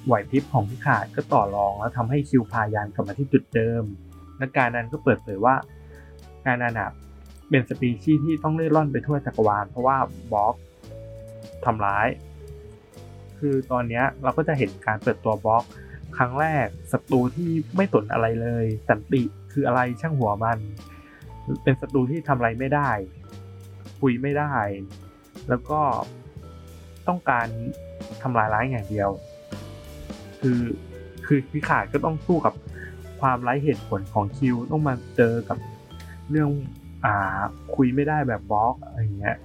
[0.06, 3.82] ไหวพริบของ Picard ก็ต่อรองแล้วทำให้ Q พายานกลับมาที่จุดเดิม
[4.38, 5.54] และ Guinan ก็เปิดเผยว่า
[6.46, 6.80] การนั้น
[7.48, 9.96] เป็นสปีชีส์ที่ต้องเล่ร่อนไปทั่วจักรวาลเพราะว่า
[10.32, 10.54] บล็อก
[11.64, 12.08] ทำร้าย
[13.38, 15.64] คือตอนนี้เราก็จะเห็นการเปิดตัวบล็อก
[16.16, 20.58] ครั้งแรกศัตรูที่ไม่สนอะไรเลย สันติคืออะไรช่างหัวมัน
[21.62, 22.90] เป็นศัตรูที่ทำอะไรไม่ได้
[24.00, 24.54] คุยไม่ได้
[25.48, 25.80] แล้วก็
[27.08, 27.46] ต้องการ
[28.22, 29.10] ทำลายล้างอย่างเดียว
[30.40, 30.60] คือ
[31.26, 32.54] คือพิขาดก็ต้องสู้กับ
[33.20, 35.58] ความไร้เหตุผลของคิวต้องมาเจอกับ
[36.30, 36.50] เรื่อง
[37.04, 37.40] อ่า
[37.74, 39.36] คุยไม่ได้แบบบล็อกอะไรเงี้ย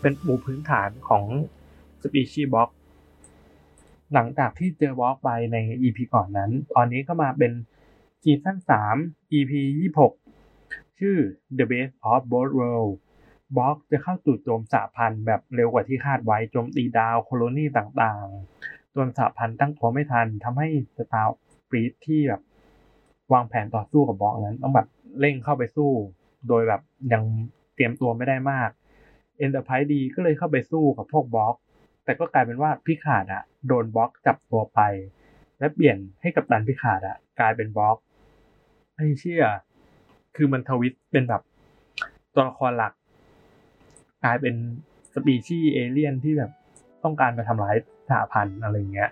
[0.00, 1.24] เป็นปูพื้นฐานของ
[2.02, 2.70] สปีชีบล็อก
[4.14, 7.52] หลังจากที่เจอบล็อกไปใน EP ก่อนนั้น ตอนนี้ก็มาเป็น
[8.22, 8.56] ซีซั่น
[8.96, 9.52] 3 EP
[10.22, 11.16] 26 ชื่อ
[11.58, 13.03] The Best of Both Worlds
[13.56, 22.42] บล็อกจะเข้าจู่โจมสหพันธ์แบบเร็วกว่าที่คาดไว้โจมตีดาวโคโลนีต่างๆจนสหพันธ์ตั้งตัวไม่ทันทำให้ Starfleet ที่แบบ
[23.32, 24.88] วางแผนต่อสู้กับ Borg นั้น ต้องแบบ
[25.20, 25.90] เร่งเข้าไปสู้
[26.48, 27.22] โดยแบบยัง
[27.74, 28.70] เตรียมตัวไม่ได้มาก
[29.38, 31.54] Enterprise D ก็เลยเข้าไปสู้กับพวก Borg
[32.04, 34.80] แต่ก็กลายเป็นว่า Picard อะโดน Borg จับตัวไป
[35.58, 37.96] และเปลี่ยนให้กัปตัน Picard อะกลายเป็น Borg
[38.94, 39.44] ไอ้เชี่ย
[40.36, 41.42] คือมันทวิตเป็นแบบ
[42.34, 42.92] ตัวละครหลัก
[44.24, 44.54] กลายเป็น
[45.14, 46.50] สปีชีส์เอเลี่ยนที่แบบ
[47.04, 47.76] ต้องการมาทำร้าย
[48.08, 49.10] สหพันธ์อะไรเงี้ย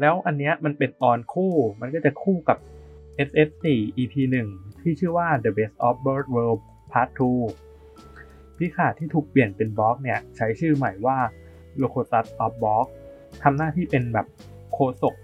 [0.00, 2.58] แล้วอันเนี้ยมันเป็นตอนคู่มันก็จะคู่กับ
[3.26, 3.66] SS4
[3.98, 4.14] EP
[4.50, 6.60] 1ที่ชื่อว่า The Best of Bird World
[6.92, 7.08] Part
[7.84, 11.18] 2 พิขาดที่ถูกเปลี่ยนเป็นบล็อกเนี่ย ใช้ชื่อใหม่ว่า
[11.82, 12.86] Locotus of Block
[13.42, 14.26] ทำหน้าที่เป็นแบบ
[14.72, 15.14] โคศก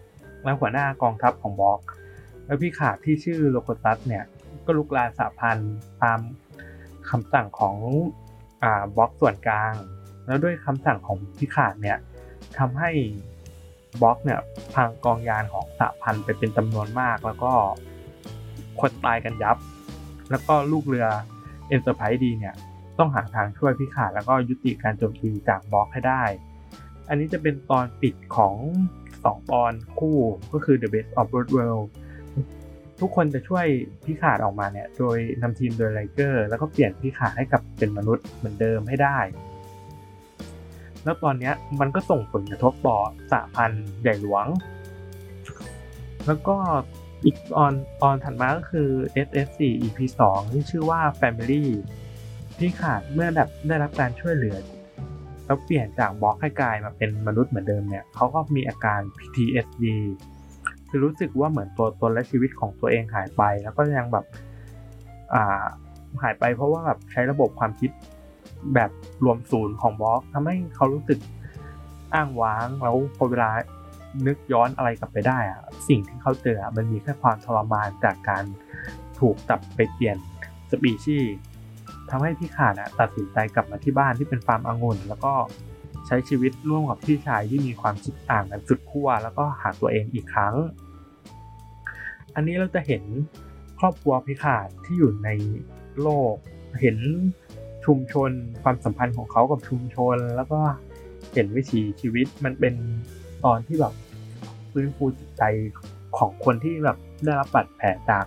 [0.44, 1.81] และหัวหน้ากองทัพของบล็อก
[2.46, 4.25] แล้วพิขาดที่ชื่อ Locotus เนี่ย
[4.64, 6.20] ก็รุกรานสหพันธ์ตาม
[7.11, 7.77] คำสั่งของ
[8.96, 9.72] Borg ส่วนกลาง
[10.27, 11.98] แล้วด้วยคำสั่งของ Picard เนี่ย
[12.59, 12.90] ทำให้
[14.02, 14.40] Borg เนี่ย
[14.75, 17.53] พังกองยานของสหพันธ์ไปเป็นจำนวนมาก แล้วก็
[18.81, 19.57] คนตายกันยับ
[20.31, 21.07] แล้วก็ลูกเรือ
[21.68, 22.55] Enterprise D เนี่ย
[22.98, 26.22] ต้องหาทางช่วย Picard แล้วก็ยุติการโจมตีจาก Borg ให้ได้
[27.09, 28.55] อันนี้จะเป็นตอนปิดของ
[29.03, 30.18] 2 ตอนคู่
[30.53, 31.87] ก็คือ The Best of Both World
[33.00, 33.66] ทุกคนจะช่วย
[34.05, 39.18] พิขาดออกมาเนี่ย โดยนำทีมโดยไลเกอร์ แล้วก็เปลี่ยนพิขาดให้กับเป็นมนุษย์เหมือนเดิมให้ได้
[41.05, 42.98] แล้วตอนนี้มันก็ส่งผลกระทบต่อ
[43.31, 44.46] สหพันธ์ใหญ่หลวง
[46.26, 46.57] แล้วก็
[47.24, 48.88] อีกตอนตอนถัดมาก็คือ
[49.26, 49.98] SS4 EP
[50.31, 51.64] 2ที่ชื่อว่า Family
[52.59, 54.57] พิขาดเมื่อแบบได้รับการช่วยเหลือ
[55.44, 59.85] แล้วเปลี่ยนจากบล็อกให้กลายมาเป็นมนุษย์เหมือนเดิมเนี่ยเขาก็มีอาการ PTSD
[60.94, 64.24] คือรู้สึกว่าเหมือนตัวตนและชีวิตของตัวเองหายไป แล้วก็ยังแบบ
[65.35, 65.64] อ่า
[66.22, 67.90] หายไปเพราะว่าแบบใช้ระบบความคิด
[68.74, 68.90] แบบ
[69.24, 71.18] รวมศูนย์ของบล็อกทำให้เขารู้สึก
[72.14, 73.50] อ้างว้างแล้วพอเวลา
[74.26, 78.44] นึกย้อนอะไรกลับไปได้อะสิ่งที่เขาเจอมันมีแค่ความทรมานจากการ
[79.18, 80.16] ถูกจับไปเปลี่ยน
[80.70, 81.35] สปีชีส์
[82.11, 85.33] ทำให้พี่ขาดตัดสินใจกลับมาที่บ้านที่เป็นฟาร์มองุ่น แล้วก็
[86.07, 90.55] ใช้ชีวิตร่วมกับพี่ชายที่มีความคิดต่างกันสุดขั้วแล้วก็หาตัวเองอีกครั้ง
[92.35, 93.03] อันนี้เราจะเห็น
[93.79, 95.31] ครอบครัวพิขาดที่อยู่ใน
[96.03, 96.35] โลก
[96.81, 96.99] เห็น
[97.85, 98.31] ชุมชน
[98.62, 100.61] ความสัมพันธ์ของเขากับชุมชน แล้วก็
[101.33, 102.75] เห็นวิถีชีวิตมันเป็น
[103.45, 103.95] ตอนที่แบบ
[104.71, 105.42] ฟื้นฟูจิตใจ
[106.18, 108.25] ของคนที่แบบได้รับบาดแผลจาก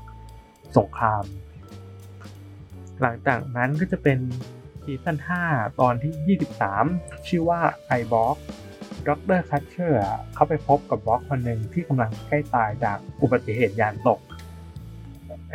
[0.77, 1.23] สงคราม
[3.01, 4.19] หลังจากนั้นก็จะเป็น
[4.83, 5.17] ซีซั่น
[5.49, 6.37] 5ตอนที่
[6.77, 8.37] 23 ชื่อว่า I Borg
[9.07, 10.01] ดร Crusher
[10.33, 14.19] เขาไปพบกับ Borg คนหนึ่งที่กำลังใกล้ตายจากอุบัติเหตุยานตก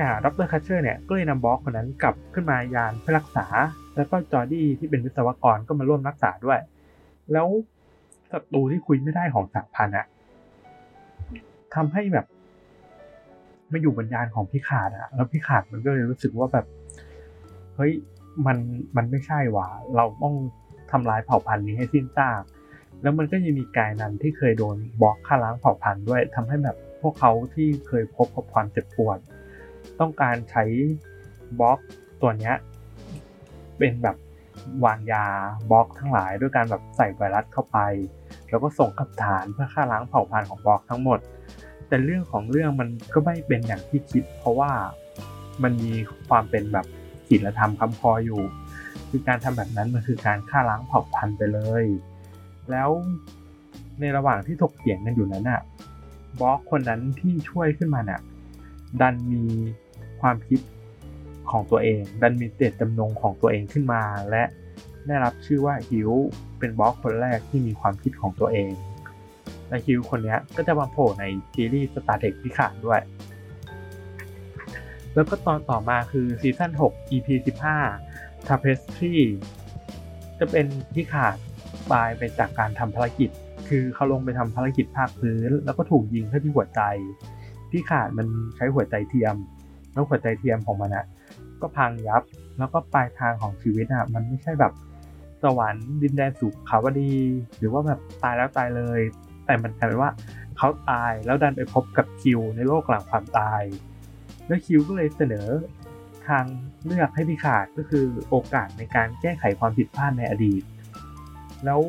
[0.01, 3.47] อ่าดร Crusher เนี่ยก็เลยนำ Borg คนนั้นกลับขึ้นมายานเพื่อรักษา
[3.97, 6.59] แล้วก็ Geordi ที่เป็นวิศวกรก็มาร่วมรักษาด้วย
[7.33, 7.47] แล้ว
[8.31, 10.07] ศัตรูที่คุยไม่ได้ของสหพันธ์อะ
[11.75, 12.27] ทำให้แบบ
[13.71, 16.67] ไม่อยู่บนยานของพี่ขาดอะแล้วพี่ขาดมันก็เลยรู้สึกว่าแบบ
[17.77, 17.93] เฮ้ย
[18.47, 18.59] มัน
[18.97, 20.35] มันไม่ใช่ว่ะเราต้อง
[20.91, 22.43] ทำลายเผ่าพันธุ์นี้ให้สิ้นซาก
[23.03, 29.19] แล้วมันก็ยังมีกายนันที่เคยโดนบล็อกฆ่าล้างเผ่าพันธุ์ด้วยทำให้แบบพวกเขาที่เคยพบกับความเจ็บปวด
[30.01, 30.65] ต้องการใช้
[31.61, 31.79] บล็อก
[32.23, 32.55] ตัวเนี้ย
[33.79, 34.17] เป็นแบบ
[34.85, 35.27] วางยา
[35.71, 37.79] บล็อกทั้งหลายด้วยการแบบใส่ไวรัสเข้าไป
[38.49, 41.19] แล้วก็ส่งกับฐานเพื่อฆ่าล้างเผ่าพันธุ์ของบล็อกทั้งหมด
[41.89, 44.73] แต่เรื่องของเรื่องมันก็ไม่เป็นอย่างที่คิด เพราะว่า
[45.63, 45.93] มันมี
[46.29, 46.87] ความเป็นแบบ
[47.29, 48.43] ศีลธรรมคำพออยู่
[49.11, 51.85] คือการทำแบบนั้นมันคือการฆ่าล้างเผ่าพันธุ์ไปเลย
[52.72, 52.90] แล้ว
[54.00, 55.61] ในระหว่างที่ถกเถียงกันอยู่นั้นน่ะ
[56.40, 58.20] บล็อกคนนั้นที่ช่วยขึ้นมาน่ะ
[59.00, 59.44] ดันมี
[60.20, 60.61] ความคิด
[61.50, 64.44] ของตัวเอง ดันมีเจตจำนงของตัวเองขึ้นมา และ
[65.06, 66.11] ได้รับชื่อว่าฮิว
[66.59, 68.72] เป็นบล็อกคนแรกที่มีความคิดของตัวเอง
[69.68, 73.00] และฮิวคนนี้ก็จะมาโผล่ในซีรีส์ Star Trek พิขาดด้วย
[75.14, 77.28] แล้วก็ตอนต่อมาคือซีซั่น6 EP
[77.87, 79.14] 15 Tapestry
[80.38, 81.37] จะเป็นพิขาด
[81.92, 83.31] ตายไปจากการทำภารกิจ
[83.68, 86.83] คือเขาลงไปทำภารกิจภาคพื้น แล้วก็ถูกยิงเข้าที่หัวใจ
[87.70, 88.26] พี่ขาดมัน
[88.57, 89.35] ใช้หัวใจเทียม
[89.92, 91.05] แล้วหัวใจเทียมของมันอะ
[91.61, 92.22] ก็พังยับ
[92.59, 94.72] แล้วก็ปลายทางของชีวิตอะมันไม่ใช่แบบ
[95.42, 97.12] สวรรค์ดินแดนสุขขาวดี
[97.59, 99.00] หรือว่าแบบตายแล้วตายเลย
[99.46, 100.11] แต่มันกลายเป็นว่า
[100.57, 103.62] เขาตายแล้วดันไปพบกับคิวในโลกหลังความตาย
[104.46, 105.46] แล้วคิวก็เลยเสนอ
[106.26, 106.44] ทาง
[106.85, 110.62] เลือกให้พี่ขาดก็คือโอกาสในการแก้ไขความผิดพลาดในอดีต
[111.64, 111.81] แล้ว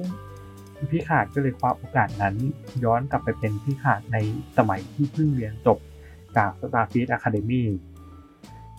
[0.92, 2.36] พี่ขาดก็เลยคว้าโอกาสนั้น
[2.84, 4.18] ย้อนกลับไปเป็นพี่ขาดใน
[4.58, 5.78] สมัยที่เพิ่งเรียนจบ
[6.38, 7.64] จาก Starfleet Academy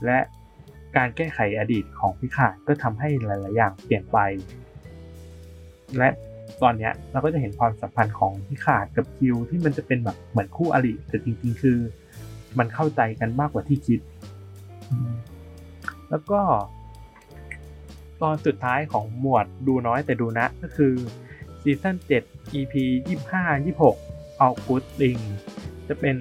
[0.05, 0.19] และ
[0.97, 4.19] การแก้ไขอดีตของพี่ขาดก็ทำให้หลาย ๆ อย่างเปลี่ยนไป
[5.99, 6.09] และ
[6.63, 11.79] ตอนนี้เราก็จะเห็นความสัมพันธ์ของพี่ขาดกับคิวที่มันจะเป็นแบบเหมือนคู่อริแต่จริง ๆ คือ
[12.59, 14.01] มันเข้าใจกันมากกว่าที่คิด
[16.11, 16.41] แล้วก็
[18.23, 20.95] ตอนสุดท้ายของหมวดดูน้อยแต่ดูนะก็คือ
[21.63, 22.75] ซีซั่น7 EP
[23.07, 25.19] 25 26 เอากูดดิง
[25.89, 26.17] จะเป็น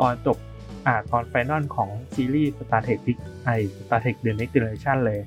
[0.00, 0.38] ตอนจบ
[0.86, 2.98] อ่าตอน final ของซีรีส์ Star Trek
[3.44, 3.50] ไอ
[3.84, 5.20] Star Trek The Next Generation เลย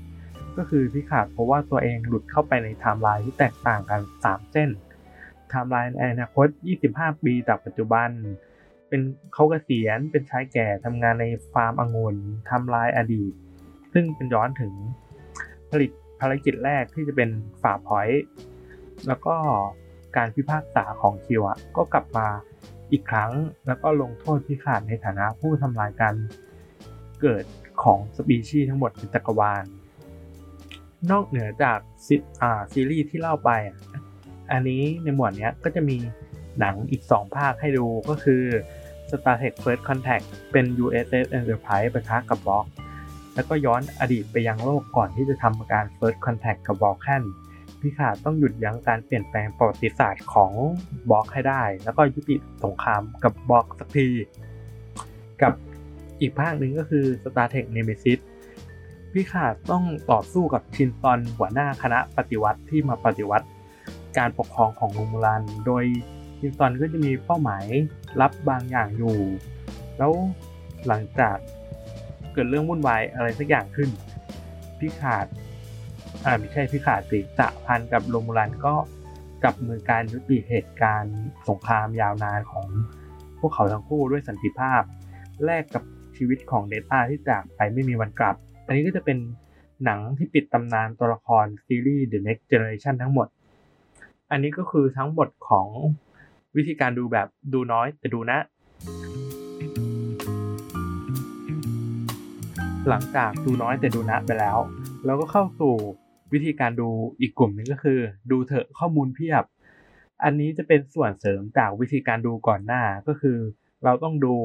[0.58, 4.70] ก็คือ Picard เพราะว่าตัวเองหลุดเข้าไปในไทม์ไลน์ที่แตกต่างกัน 3 เส้น
[5.50, 6.48] ไทม์ไลน์ในอนาคต
[6.86, 8.10] 25 ปีจากปัจจุบัน
[8.88, 9.02] เป็น
[9.34, 12.16] เขาเกษียณเป็นชายแก่ทำงานในฟาร์มองุ่น
[12.48, 13.32] ไทำลายอดีต
[13.94, 14.74] ซึ่งเป็นย้อนถึง
[15.72, 17.30] ผลิต ภารกิจแรกที่จะเป็น
[17.62, 18.24] ฝาพอยต์
[19.08, 19.36] แล้วก็
[20.18, 22.28] การพิพากษาของคิวอะก็กลับมา
[22.92, 23.32] อีกครั้ง
[23.68, 26.16] แล้วก็ลงโทษพิขาดในฐานะผู้ทำลายการ
[27.22, 27.44] เกิด
[27.84, 29.64] ของสปีชีส์ทั้งหมดในจักรวาล
[31.12, 32.16] นอกเหนือจากซี
[32.74, 33.78] ซีรีส์ที่เล่าไปอะ
[34.52, 35.98] อันนี้ในหมวดเนี้ยก็จะมี
[36.60, 38.44] หนังอีก 2 ภาคให้ดูก็คือ
[39.10, 42.66] Star Trek First Contact เป็น USS Enterprise ประทะกับบ็อก
[43.40, 47.24] แล้วก็ย้อนอดีตไปยังโลกก่อนที่จะทำการ First Contact กับบอลแคน
[47.82, 50.52] พิขาดต้องหยุดยั้งการเปลี่ยนแปลงประวัติศาสตร์ของ
[51.10, 54.08] บล็อกให้ได้ แล้วก็ยุติสงครามกับบล็อกสักที
[55.42, 55.54] กับ
[56.22, 58.20] อีกภาคหนึ่งก็คือ Star Trek Nemesis
[59.14, 63.48] พิขาดต้องต่อสู้กับชินซอนหัวหน้าคณะปฏิวัติที่มาปฏิวัติ
[64.18, 65.84] การปกครองของโรมูลัน โดย
[66.40, 67.66] ชินซอนก็จะมีเป้าหมาย
[68.22, 69.18] ลับบางอย่างอยู่
[69.98, 70.12] แล้ว
[70.88, 71.38] หลังจาก
[72.40, 73.90] กิดเรื่องวุ่นวายอะไรสักอย่างขึ้น
[74.80, 75.26] พิขาด
[76.26, 78.74] อ่าไม่ใช่พิขาดสิสะพันกับโรมูลันก็
[79.44, 82.68] จับมือการยุติเหตุการณ์สงครามยาวนานของ
[83.40, 84.82] พวกเขาทั้งคู่ด้วยสันติภาพ
[85.46, 85.84] แลกกับ
[86.18, 89.18] ชีวิตของเดต้าที่จากไปไม่มีวันกลับ อันนี้ก็จะเป็น
[89.84, 93.28] หนังที่ปิดตำนานตัวละครซีรีส์ The Next Generation ทั้งหมด
[94.32, 95.68] อันนี้ก็คือทั้งหมดของ
[96.56, 98.40] วิธีการดูแบบดูน้อยแต่ดูนะ
[102.90, 104.58] หลังจากดูน้อยแต่ดูนะไปแล้ว
[105.06, 105.74] เราก็เข้าสู่
[106.34, 108.00] วิธีการดูอีกกลุ่มหนึ่งก็คือ
[108.32, 109.44] ดูเถอะข้อมูลเพียบ
[110.24, 113.38] อันนี้จะเป็นส่วนเสริมจากวิธีการดูก่อนหน้าก็คือ
[113.84, 114.36] เราต้องดู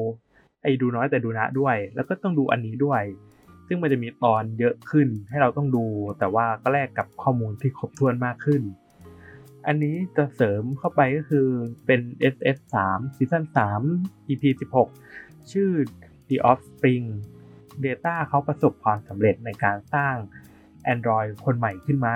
[0.61, 3.03] ไอ้ดูน้อยแต่ดูนะด้วย แล้วก็ต้องดูอันนี้ด้วย
[3.67, 5.85] ซึ่งมันจะมีตอนเยอะขึ้นให้เราต้องดู
[6.19, 8.61] แต่ว่าก็แลกกับข้อมูลที่ครบถ้วนมากขึ้น
[9.67, 11.47] อันนี้จะเสริมเข้าไปก็คือ
[11.85, 12.01] เป็น
[12.33, 12.57] SS
[12.89, 13.43] 3 ซีซั่น
[13.87, 14.43] 3 EP
[15.01, 15.69] 16 ชื่อ
[16.29, 17.05] The Offspring
[17.85, 20.15] Data เขาประสบความสำเร็จในการสร้าง
[20.93, 22.15] Android คนใหม่ขึ้นมา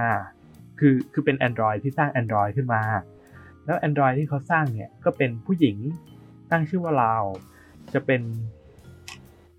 [0.79, 2.83] คือคือเป็น Android ที่สร้าง Android ขึ้นมา
[3.65, 5.77] แล้ว Android ที่เขาสร้างเนี่ยก็เป็นผู้หญิง
[6.51, 7.23] ตั้งชื่อว่าลาว
[7.93, 8.21] จะเป็น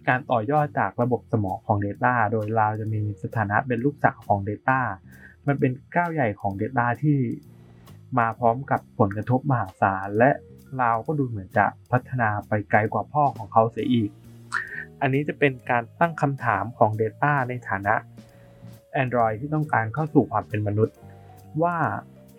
[0.09, 4.81] การต่อยอดจากระบบสมองของ Data โดยลาวจะมีสถานะเป็นลูกสาวของ Data
[5.47, 7.19] มันเป็นก้าวใหญ่ของ Data ที่
[8.19, 10.31] มาพร้อมกับผลกระทบมหาศาลและ
[10.81, 14.11] ลาวก็ดูเหมือนจะพัฒนาไปไกลกว่าพ่อของเขาเสียอีก
[15.01, 17.95] อันนี้จะเป็นการตั้งคำถามของ Data ในฐานะ
[19.03, 20.97] Android ที่ต้องการเข้าสู่ความเป็นมนุษย์
[21.63, 21.77] ว่า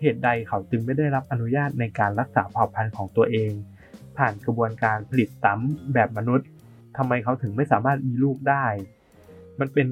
[0.00, 3.52] เหตุใดเขาจึงไม่ได้รับอนุญาตในการรักษาเผ่าพันธุ์ของตัวเอง
[4.16, 6.48] ผ่านกระบวนการผลิตซ้ำแบบมนุษย์
[6.96, 8.66] ทำไมเขาถึงไม่สามารถมีลูกได้
[9.60, 9.88] มันเป็น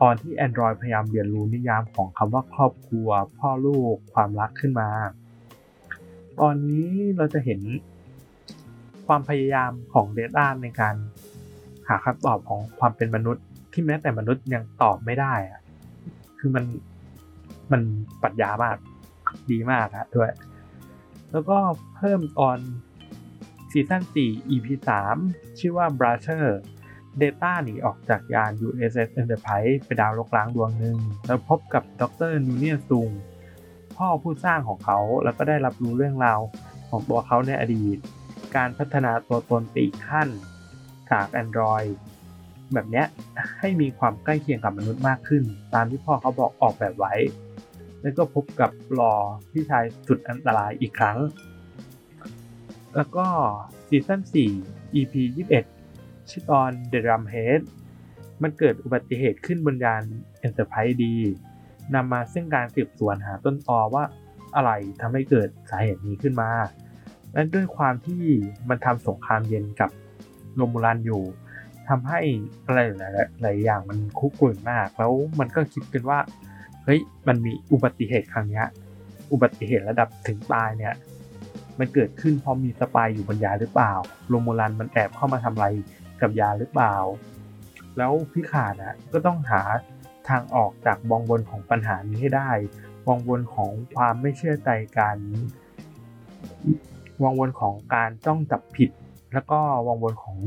[0.00, 3.08] ตอนที่ Android พยายามเรียนรู้นิยามของคำว่าครอบครัว
[3.38, 4.90] พ่อลูก ความรักขึ้นมา
[6.40, 7.60] ตอนนี้เราจะเห็น
[9.06, 15.60] ความพยายามของ Data ในการาคำตอบของความเป็นมนุษย์ที่แม้แต่มนุษย์ยังตอบไม่ได้อะ
[16.38, 16.64] คือมัน
[17.72, 17.82] มัน
[18.22, 18.76] ปรัชญามาก
[19.50, 20.30] ดีมากอะด้วย
[21.32, 21.58] แล้วก็
[21.96, 22.58] เพิ่มตอน
[23.70, 24.66] ซีซั่น 4 EP
[25.12, 26.44] 3 ชื่อว่า Brother
[27.20, 33.10] Data หนีออกจากยาน USS Enterprise ไปดาวโลกล้างดวงหนึ่ง แล้วพบกับดรนูเนียซุง
[33.96, 36.40] พ่อผู้สร้างของเขาแล้วก็ได้รับรู้เรื่องราว
[36.88, 37.98] ของตัวเขาในอดีต
[38.56, 40.28] การพัฒนาตัวตนไปอีกขั้น
[41.12, 41.90] จาก Android
[42.74, 43.06] แบบเนี้ย
[43.58, 45.44] ให้มีความใกล้เคียงกับมนุษย์มากขึ้น
[45.74, 47.14] ตามที่พ่อเขาบอกออกแบบไว้
[48.02, 49.14] แล้วก็พบกับลอ
[49.50, 51.18] ที่ชายสุดอันตรายอีกครั้ง
[52.96, 53.26] แล้วก็
[53.88, 54.20] ซีซั่น
[54.60, 55.14] 4 EP
[55.70, 57.60] 21 ชื่อตอน The Drumhead
[58.42, 60.02] มันเกิดอุบัติเหตุขึ้นบนยาน
[60.46, 61.04] Enterprise D
[61.94, 64.04] นำมาซึ่งการสืบสวนหาต้นตอว่า
[64.56, 66.50] อะไรทำให้เกิดสาเหตุนี้ขึ้นมา
[67.32, 68.22] และด้วยความที่
[68.68, 69.90] มันทำสงครามเย็นกับ
[70.56, 71.22] โรมูลันอยู่
[71.88, 72.20] ทำให้
[72.66, 72.78] อะไร
[73.42, 76.18] หลายอย่างมันคุกรุ่นมาก แล้วมันก็คิดกันว่า
[76.84, 78.62] เฮ้ยมันมีอุบัติเหตุครั้งนี้
[79.32, 80.94] อุบัติเหตุระดับถึงตายเนี่ย
[81.78, 83.92] มันเกิดขึ้นเพราะมีสปายอยู่บนยาหรือเปล่า
[84.28, 85.66] โรมูลันมันแอบเข้ามาทำอะไร
[86.20, 86.94] กับยาหรือเปล่า
[87.96, 89.62] แล้วพี่ขาดอะก็ต้องหา
[90.28, 92.50] ทางออกจากวงวนของปัญหานี้ให้ได้
[93.08, 95.16] วงวนของความไม่เชื่อใจกัน
[97.22, 98.90] วงวนของการจ้องจับผิด
[99.32, 100.38] แล้วก็วงวนของ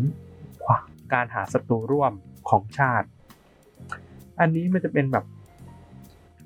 [1.13, 2.13] การหาศัตรูร่วม
[2.49, 3.07] ของชาติ
[4.39, 5.25] อันนี้มันจะเป็นแบบ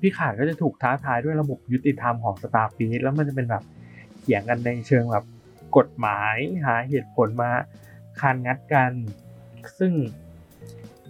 [0.00, 3.64] Picard ก็จะถูกท้าทายด้วยระบบยุติธรรมของ Starfleet แล้วมันจะเป็นแบบ
[4.20, 5.24] เถียงกันในเชิงแบบ
[5.76, 7.50] กฎหมายหาเหตุผลมา
[8.20, 8.92] คานงัดกัน
[9.78, 9.92] ซึ่ง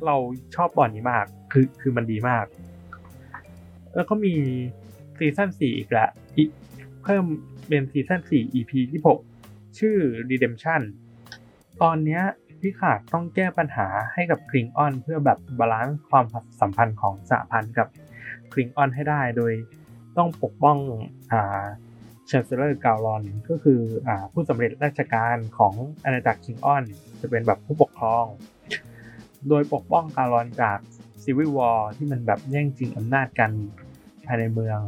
[0.05, 0.17] เรา
[0.55, 2.47] ชอบตอนนี้มาก คือคือมันดีมาก
[3.95, 4.35] แล้วก็มี
[5.19, 6.07] ซีซั่นสี่อีกละ
[7.03, 7.25] เพิ่ม
[7.69, 9.19] เป็นซีซั่นสี่ EP ที่หก
[9.79, 9.97] ชื่อ
[10.31, 10.83] Redemption
[11.83, 12.23] ตอนเนี้ย
[12.61, 16.25] Picard ต้องแก้ปัญหาให้กับ Klingon เพื่อแบบ balance ความ
[16.61, 17.89] สัมพันธ์ของสหพันธ์กับ
[18.53, 19.53] Klingon ให้ได้โดย
[20.17, 20.79] ต้องปกป้อง
[21.33, 21.65] อ่า
[22.31, 25.75] Chancellor Gowron ก็คือผู้สำเร็จราชการของ
[26.05, 26.85] อาณาจักร Klingon
[27.21, 28.25] จะเป็นแบบผู้ปกครอง
[29.49, 30.79] โดยปกป้อง Gowron จาก
[31.23, 33.51] civil war ที่มันแบบแย่งชิงอำนาจกัน
[34.27, 34.81] ภายในเมือง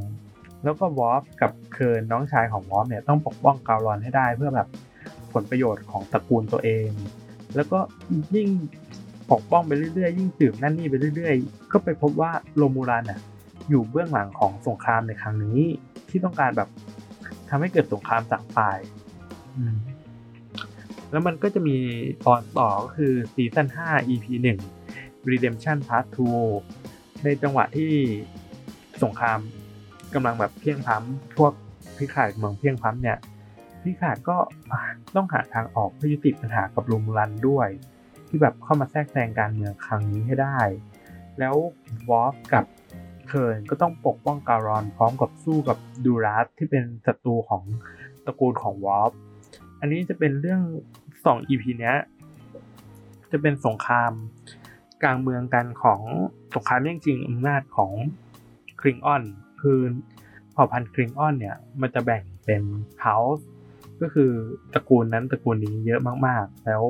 [0.65, 4.69] แล้วก็ Worf กับ Kurn น้องชายของ Worf เนี่ยต้องปกป้อง Gowron ให้ได้เพื่อแบบ
[5.35, 6.89] ผลประโยชน์ของตระกูลตัวเอง
[7.57, 7.79] แล้วก็
[8.37, 8.49] ยิ่ง
[9.33, 13.21] ปกป้องไปเรื่อยๆ ยิ่งสืบนั่นนี่ไปเรื่อยๆ ก็ไปพบว่า Romulan อะ
[13.69, 15.61] อยู่เบื้องหลังของสงครามในครั้งนี้
[16.09, 16.69] ที่ต้องการแบบ
[17.49, 18.79] ทำให้เกิดสงครามจากฝ่าย
[21.11, 21.77] แล้วมันก็จะมี
[22.27, 24.27] ตอนต่อก็คือซีซั่น5 EP
[24.81, 26.05] 1 Redemption Part
[26.61, 27.93] 2 ในจังหวะที่
[29.03, 29.39] สงคราม
[30.15, 31.03] กำลังแบบเพียงพัม
[31.37, 31.53] พวก
[31.97, 33.19] พิขาดเมืองเพียงพัมเนี่ย
[33.83, 34.37] พิขาดก็
[35.17, 37.69] ต้องหาทางออกเพื่อยุติปัญหากับลูมูลันด้วย
[38.29, 40.59] ที่แบบเข้ามาแทรกแซงการเมืองครั้งนี้ให้ได้
[41.39, 41.55] แล้ว
[42.11, 42.65] วอฟกับ
[43.29, 47.63] เคิร์นก็ต้องปกป้องการอนพร้อมกับสู้กับดูรัสที่เป็นศัตรูของ
[48.25, 49.13] ตระกูลของวอฟ
[49.81, 50.63] อันนี้จะเป็นเรื่อง
[51.07, 51.97] 2 EP เนี้ย
[53.33, 54.13] จะเป็นสงคราม
[55.03, 56.01] กลางเมืองกันของ
[56.55, 57.93] สงครามแย่งชิงอำนาจของ
[58.81, 59.23] คริงออน
[59.61, 59.81] คือ
[60.53, 62.63] เผ่าพันธุ์คริงออนเนี่ย มันจะแบ่งเป็น
[63.01, 63.47] เฮาส์
[64.03, 64.31] ก็คือ
[64.75, 66.83] ตระกูลนั้นตระกูลนี้เยอะมากๆ แล้ว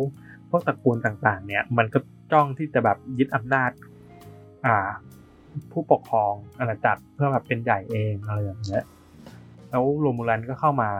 [0.50, 1.98] พวกตระกูลต่างๆ เนี่ย มันก็
[2.32, 3.70] จ้องที่จะแบบยึดอำนาจ
[4.66, 4.76] อ่า
[5.72, 8.84] ผู้ปกครองอาณาจักรเพื่อแบบเป็นใหญ่เองอะไรอย่างเงี้ย
[9.70, 10.90] แล้ว Romulan ก็เข้ามา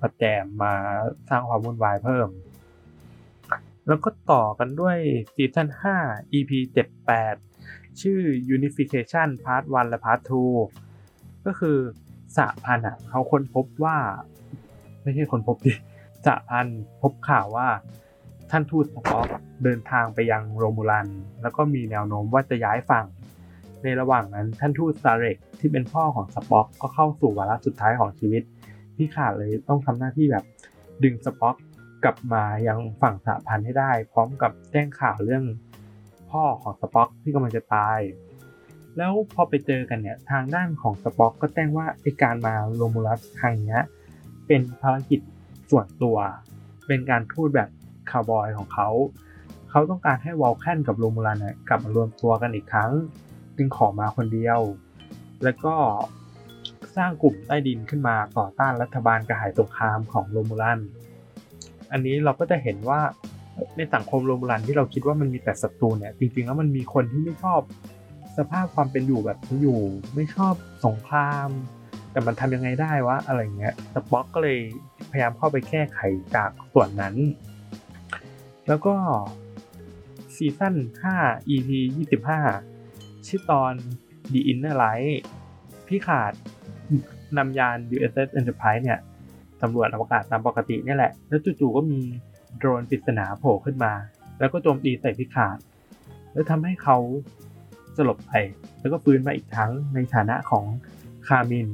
[0.00, 0.72] ประแจมมา
[1.28, 2.28] สร้างความวุ่นวายเพิ่ม
[3.86, 4.98] แล้วก็ต่อกันด้วย
[5.34, 5.68] ซีซั่น
[6.02, 6.52] 5 EP
[7.26, 8.20] 78 ชื่อ
[8.54, 10.20] Unification Part 1 และ Part
[10.82, 11.78] 2 ก็คือ
[12.36, 13.98] สหพันธ์อะเขาค้นพบว่า
[15.06, 15.72] ไม่ใช่ค้นพบดิ
[16.24, 17.68] สหพันธ์พบข่าวว่า
[18.50, 19.26] ท่านทูต Spock
[19.64, 21.08] เดินทางไปยัง Romulan
[21.42, 23.06] แล้วก็มีแนวโน้มว่าจะย้ายฝั่ง
[23.82, 28.42] ในระหว่างนั้นท่านทูตซาเรกที่เป็นพ่อของสป็อกก็เข้าสู่วาระสุดท้ายของชีวิต
[28.96, 30.44] พี่ขาดเลยต้องทำหน้าที่แบบ
[31.02, 31.56] ดึงสป็อก
[32.04, 35.44] กลับมายังฝั่งสหพันธ์ให้ได้ พร้อมกับแจ้งข่าวเรื่อง
[36.30, 37.98] พ่อของสป็อกที่กำลังจะตาย
[38.96, 43.80] แล้วพอไปเจอกันเนี่ยทางด้านของสป็อกก็แจ้งว่าไอการมาโรมูลัสครั้งนี้
[44.46, 45.20] เป็นภารกิจ
[45.70, 46.16] ส่วนตัว
[46.86, 47.68] เป็นการทูตแบบ
[48.10, 48.88] คาวบอยของเขา
[49.70, 52.92] เขาต้องการให้วอลแคนกับโรมูลันกลับมารวมตัวกันอีกครั้ง
[53.56, 54.60] จึงขอมาคนเดียว
[55.44, 55.74] แล้วก็
[56.96, 60.80] สร้างกลุ่มใต้ดินขึ้นมาต่อต้านรัฐบาลกระหายสงครามของโรมูลัน
[61.92, 63.00] อันนี้เราก็จะเห็นว่า
[63.76, 67.60] ในสังคมโรมูลันที่เราคิดว่ามันมีแต่ศัตรูเนี่ย จริงๆแล้วมันมีคนที่ไม่ชอบ
[68.38, 69.80] สภาพความเป็นอยู่แบบที่อยู่
[70.14, 71.48] ไม่ชอบสงคราม
[72.16, 74.58] แต่มันทำยังไงได้วะอะไรเงี้ยสป็อกก็เลย
[75.10, 75.98] พยายามเข้าไปแก้ไข
[76.34, 77.14] จากส่วนนั้น
[78.68, 78.94] แล้วก็
[80.34, 80.74] ซีซั่น
[81.14, 81.68] 5 EP
[82.48, 83.72] 25 ชื่อตอน
[84.32, 85.16] The Inner Light
[85.86, 86.32] พี่ขาด
[87.38, 89.00] นำยาน USS Enterprise เนี่ย
[89.62, 92.00] สำรวจอวกาศตามปกตินี่แหละ แล้วจู่ๆก็มี
[92.58, 93.92] โดรนปริศนาโผล่ขึ้นมา
[94.38, 95.58] แล้วก็โจมตีใส่พิขาด
[96.32, 96.96] แล้วทำให้เขา
[97.96, 98.32] สลบไป
[98.80, 100.64] แล้วก็ฟื้นมาอีกครั้งในฐานะของ
[101.28, 101.70] Kamin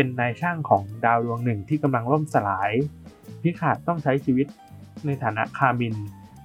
[0.00, 2.72] เป็นนายช่างของดาวดวงหนึ่งที่กำลังล่มสลาย
[3.42, 4.46] Picard ต้องใช้ชีวิต
[5.06, 5.96] ในฐานะ Kamin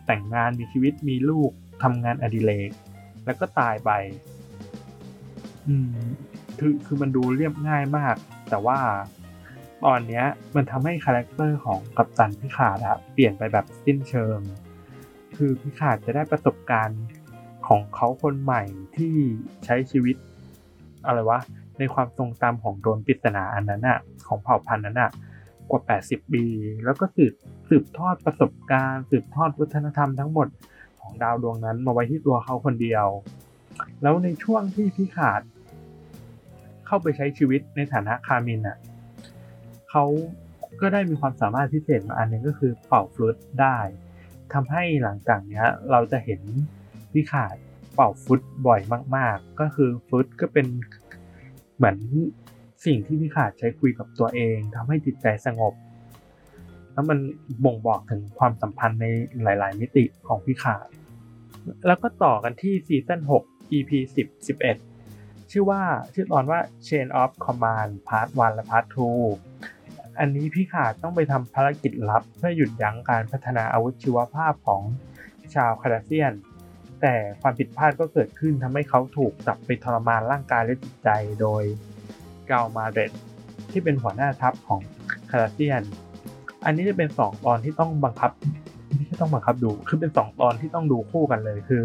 [0.05, 1.51] แต่งงานมีชีวิตมีลูก
[1.83, 2.71] ทำงานอดิเรก
[3.25, 3.91] แล้วก็ตายไป
[5.67, 5.97] อืม
[6.59, 8.15] คือคือมันดูเรียบง่ายมาก
[8.49, 8.79] แต่ว่า
[9.85, 10.25] ตอนเนี้ย
[10.55, 14.39] มันทำให้ character ของกัปตัน Picard อะเปลี่ยนไปแบบสิ้นเชิง
[15.35, 17.03] คือพิขาดจะได้ประสบการณ์
[17.67, 18.63] ของเขาคนใหม่
[18.95, 19.15] ที่
[19.65, 20.15] ใช้ชีวิต
[21.05, 21.39] อะไรวะ
[21.79, 25.11] ในความทรงจำของโดนปริศนาอันนั้นอะของเผ่าพันธุ์นั้นอะ
[25.69, 26.43] กว่า 80 ปี
[26.85, 27.33] แล้วก็สืบ
[27.69, 30.47] สืบทอดประสบการณ์ สืบทอดวัฒนธรรมทั้งหมด
[31.01, 33.05] ของดาวดวงนั้นมาไว้ที่ตัวเขาคนเดียว
[34.01, 35.41] แล้วในช่วงที่พิขาด
[36.85, 38.77] เข้าไปใช้ชีวิตในฐานะคามินอะ
[39.89, 40.03] เขา
[40.81, 43.77] ก็ได้มีความสามารถพิเศษมาอันนึงก็คือเป่าฟลุตได้
[44.53, 46.41] ทำให้หลังจากนี้เราจะเห็น
[47.13, 47.55] พิขาด
[47.95, 48.81] เป่าฟุตบ่อย
[49.15, 50.65] มาก ๆ ก็คือฟุตก็เป็น
[51.75, 51.97] เหมือน
[52.85, 55.73] สิ่งที่พิขาดใช้คุยกับตัวเองทำให้จิตใจสงบ
[56.93, 57.19] แล้วมัน
[57.65, 59.05] บ่งบอกถึงความสัมพันธ์ใน
[59.43, 60.87] หลาย ๆ มิติของพิขาด
[61.87, 64.47] แล้วก็ต่อกันที่ซีซั่น6 EP 10
[64.89, 65.81] 11 ชื่อว่า
[66.13, 68.85] ชื่อตอนว่า Chain of Command Part 1 และ Part
[69.51, 74.81] 2 อันนี้พี่ขาดต้องไปทำภารกิจลับ เพื่อหยุดยั้งการพัฒนาอาวุธชีวภาพของ
[75.55, 76.33] ชาวคาราเซียน
[77.07, 81.09] แต่ความผิดพลาดก็เกิดขึ้นทำให้เขาถูกจับไปทรมานร่างกายและจิตใจ
[81.41, 81.63] โดย
[82.47, 83.11] เกามาเรต
[83.71, 84.81] ที่เป็นหัวหน้าทัพของ
[85.29, 85.83] คาราเซียน
[86.65, 88.31] อันนี้จะเป็น 2 ตอนที่ต้องบังคับ
[88.95, 91.83] ไม่ใช่ต้องบังคับดู คือเป็น 2 ตอนที่ต้องดูคู่กันเลยคือ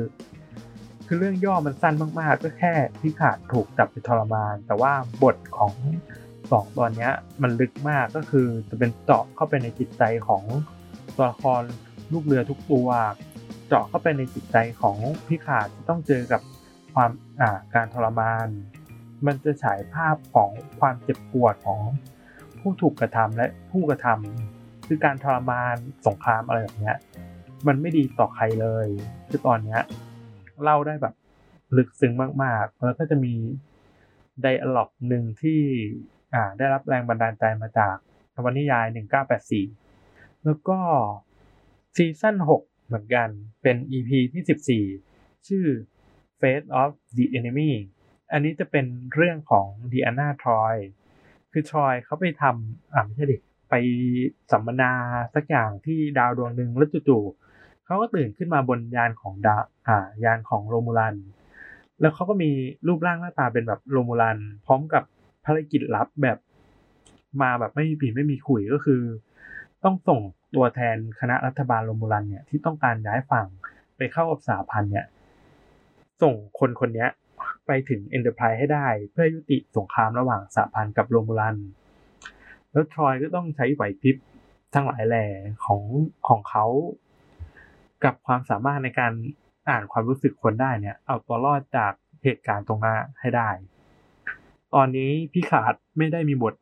[1.07, 4.93] คือเรื่องย่อมันสั้นมากๆ ก็แค่พี่ขาดถูกจับไปทรมาน แต่ว่า
[5.23, 5.73] บทของ
[6.51, 7.09] สองตอนนี้
[7.43, 10.43] มันลึกมากก็คือจะเป็นเจาะเข้าไปในจิตใจของ
[11.17, 11.63] ตัวละคร
[12.13, 12.89] ลูกเรือทุกตัว
[13.73, 14.97] เจาะเข้าไปในจิตใจของ
[15.27, 16.41] พี่ขาดที่ต้องเจอกับ
[16.95, 18.49] ความาการทรมาน
[19.27, 20.51] มันจะฉายภาพของ
[20.81, 21.81] ความเจ็บปวดของ
[22.61, 26.95] ผู้ถูกกระทำและผู้กระทำคือการทรมานสงครามอะไรแบบนี้
[27.67, 28.87] มันไม่ดีต่อใครเลย
[29.29, 29.81] คือตอนเนี้ย
[30.63, 31.15] เล่าได้แบบ
[31.77, 32.13] ลึกซึ้ง
[32.43, 33.35] มากๆ แล้วก็จะมี
[34.43, 35.61] ไดอะล็อกหนึ่งที่
[36.35, 37.97] อ่าได้รับแรงบันดาลใจมาจาก
[38.35, 38.87] นวนิยาย
[39.67, 40.79] 1984 แล้วก็
[41.97, 43.29] ซีซั่น6 เหมือนกัน
[43.63, 45.65] เป็น EP ที่ 14 ชื่อ
[46.41, 47.73] Fate of the Enemy
[48.33, 50.77] อันนี้จะเป็นเรื่องของ Diana Troy
[51.53, 53.37] คือทรอยเขาไปทำอ่าไม่ใช่ดิ
[53.71, 53.75] ไป
[54.53, 54.93] สัมมนา
[55.35, 59.57] สักอย่างที่ดาวดวงหนึ่งแล้วจู่ๆเขาก็ตื่นขึ้นมาบนยานของดา
[59.89, 61.17] อ่ายานของ Romulan
[62.01, 62.51] แล้วเขาก็มี
[62.87, 65.03] รูปร่างหน้าตาเป็นแบบ Romulan พร้อมกับ
[65.45, 66.39] ภารกิจลับแบบ
[67.43, 69.03] มาแบบไม่มีปีไม่มีขลุ่ยก็คือ
[69.85, 70.21] ต้องส่ง
[70.55, 73.47] ตัวแทนคณะรัฐบาล Romulan เนี่ยที่ต้องการย้ายฝั่ง
[73.97, 75.07] ไปเข้ากับสหพันธ์เนี่ย
[76.23, 77.07] ส่งคนคนนี้
[77.67, 81.57] ไปถึง Enterprise ให้ได้ เพื่อยุติสงครามระหว่างสหพันธ์กับ Romulan
[82.73, 84.17] แล้วทรอยก็ต้องใช้ไหวพริบ
[84.75, 85.27] ทั้งหลายแหล่
[85.65, 85.83] ของ
[86.29, 86.65] ของเขา
[88.05, 89.13] กับความสามารถในการ
[89.71, 91.93] อ่านความรู้สึกคนได้เนี่ย เอาตัวรอดจาก
[92.23, 93.49] เหตุการณ์ตรงนั้นให้ได้
[94.75, 96.55] ตอนนี้พี่ขาดไม่ได้มีบท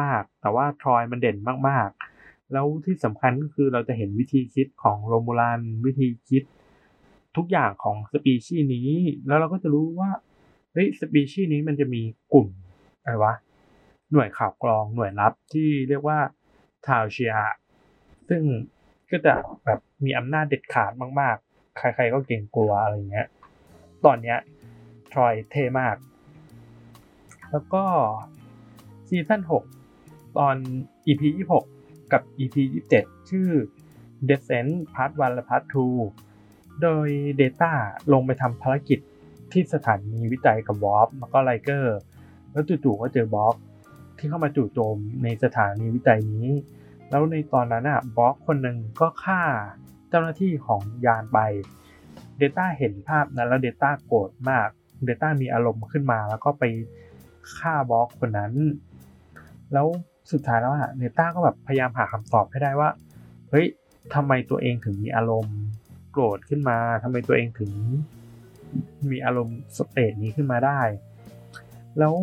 [0.00, 1.36] มาก แต่ว่าทรอยมันเด่น
[1.68, 2.15] มากๆ
[2.52, 6.42] แล้วที่สำคัญก็คือเราจะเห็นวิธีคิดของโรมูลันวิธีคิด
[7.36, 8.90] ทุกอย่างของสปีชีส์นี้
[9.26, 10.10] แล้วเราก็จะรู้ว่า
[10.72, 12.48] เฮ้ยสปีชีส์นี้มันจะมีกลุ่ม
[13.02, 13.34] อะไรวะ
[14.12, 16.18] หน่วยข่าวกรองหน่วยลับที่เรียกว่า
[16.86, 17.34] ทาวเชีย
[18.28, 18.42] ซึ่ง
[19.10, 19.34] ก็จะ
[19.64, 23.28] แบบมีอำนาจเด็ดขาดมาก ๆ ใคร ๆ ก็เก่งกลัวอะไรเงี้ย
[24.04, 24.38] ตอนเนี้ย
[25.12, 25.96] ทรอยเท่มาก
[27.50, 27.84] แล้วก็
[29.08, 29.40] ซีซั่น
[29.90, 30.56] 6ตอน
[31.06, 31.75] EP 26
[32.12, 32.56] กับ EP
[32.92, 33.50] 27 ชื่อ
[34.28, 35.64] Descent Part 1 และ Part
[36.22, 37.08] 2 โดย
[37.40, 37.72] Data
[38.12, 38.98] ลงไปทำภารกิจ
[39.52, 41.98] ที่สถานีวิจัยกับวอฟแล้วก็ไลเกอร์
[42.52, 43.54] แล้วจู่ๆก็เจอบล็อก
[44.18, 46.48] ที่เข้ามาจู่โจมในสถานีวิจัยนี้
[47.10, 49.42] แล้วในตอนนั้นอะบล็อกคนหนึ่งก็ฆ่า
[50.08, 51.38] เจ้าหน้าที่ของยานไป
[52.40, 54.68] Data เห็นภาพนั้นแล้ว Data โกรธมาก
[55.08, 56.64] Data มีอารมณ์ขึ้นมาแล้วก็ไป
[57.58, 58.52] ฆ่าบล็อกคนนั้น
[59.72, 59.86] แล้ว
[60.32, 62.90] สุดท้ายแล้วอะเนต้าก็แบบพยายามหาคำตอบให้ได้ว่า
[63.50, 63.66] เฮ้ย
[64.14, 65.58] ทำไมตัวเองถึงมีอารมณ์
[66.12, 67.72] โกรธขึ้นมาทำไมตัวเองถึง
[69.10, 70.80] มีอารมณ์ stage นี้ขึ้นมาได้
[71.98, 72.14] แล้ว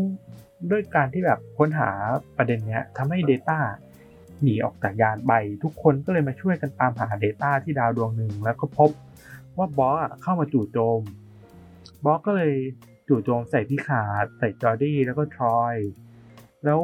[0.71, 1.89] ด้วยการที่แบบค้นหา
[2.37, 3.59] ประเด็นเนี้ยทำให้ Data
[4.41, 5.33] หนีออกจากยานไป
[5.63, 8.89] ทุกคนก็เลยมาช่วยกันตามหา Data ที่ดาวดวงหนึ่ง แล้วก็พบ
[9.57, 11.01] ว่าบอสเข้ามาจู่โจม
[12.03, 12.53] บอสก็เลย
[13.09, 15.75] จู่โจมใส่ Picard ใส่ Geordi แล้วก็ Troi
[16.65, 16.79] แล้ว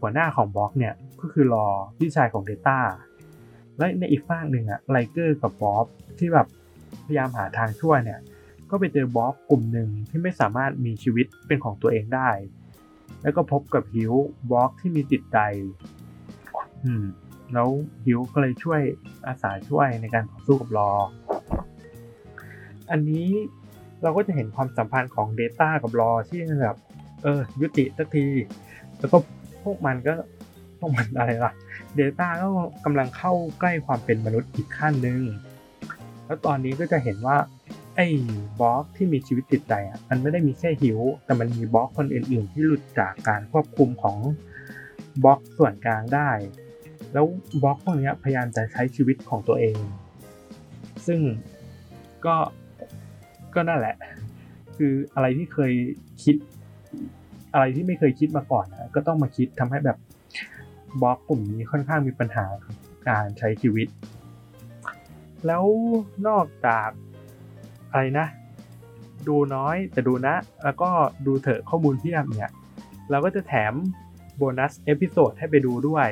[0.00, 1.66] หัวหน้าของบล็อกเนี่ยก็คือรอ
[1.98, 2.78] พี่ชายของ Data
[3.76, 5.86] และในอีกฝั่งหนึ่งอะไลเกอร์กับบ๊อบ
[6.18, 6.46] ที่แบบ
[7.04, 8.20] พยายามหาทางช่วยเนี่ย
[8.70, 12.30] ก็ไปเจอบ๊อบกลุ่มหนึ่งที่ไม่สามารถมีชีวิตเป็นของตัวเองได้
[13.22, 14.12] แล้วก็พบกับฮิว
[14.50, 15.38] บล็อกที่มีจิตใจ
[16.84, 17.04] อืม
[17.52, 17.68] แล้ว
[18.04, 18.80] ฮิวก็เลยช่วย
[19.26, 20.90] อาสาช่วยในการต่อสู้กับรอ
[22.90, 23.28] อันนี้
[24.02, 26.76] เราก็จะเห็นความสัมพันธ์ของ Data กับรอที่แบบ
[27.22, 28.26] เออยุติสักที
[28.98, 29.18] แล้วก็
[29.64, 30.12] พวกมันก็
[30.78, 31.52] พวกมันอะไรล่ะ
[31.98, 32.48] Data ก็
[32.84, 35.20] กำลังเข้าใกล้ความเป็นมนุษย์อีกขั้นหนึ่ง
[36.26, 37.36] แล้วตอนนี้ก็จะเห็นว่า
[37.96, 38.06] ไอ้
[38.60, 44.18] บล็อกที่มีชีวิตจิตใจอะมันไม่ได้มีแค่หิว แต่มันมีบล็อกคนอื่น ๆ ที่หลุดจากการควบคุมของ
[45.24, 46.30] บล็อกส่วนกลางได้
[47.12, 47.26] แล้ว
[47.62, 49.76] บล็อกพวกนี้พยายามจะใช้ชีวิตของตัวเอง
[51.06, 51.20] ซึ่ง
[52.24, 52.36] ก็
[53.54, 53.96] ก็นั่นแหละ
[54.76, 55.72] คืออะไรที่เคย
[56.22, 56.36] คิด
[57.52, 59.98] อะไรที่ไม่เคยคิดมาก่อนนะก็ต้องมาคิดทำให้แบบ
[61.02, 62.46] Borg กลุ่มนี้ค่อนข้างมีปัญหา
[63.08, 63.88] การใช้ชีวิต
[65.46, 65.64] แล้ว
[66.28, 66.88] นอกจาก
[67.90, 68.26] อะไรนะ
[69.28, 70.34] ดูน้อยแต่ดูนะ
[70.64, 70.90] แล้วก็
[71.26, 72.52] ดูเถอะข้อมูลเพียบเนี่ย
[73.10, 73.74] เราก็จะแถม
[74.36, 76.08] โบนัส episode ให้ไปดูด้วย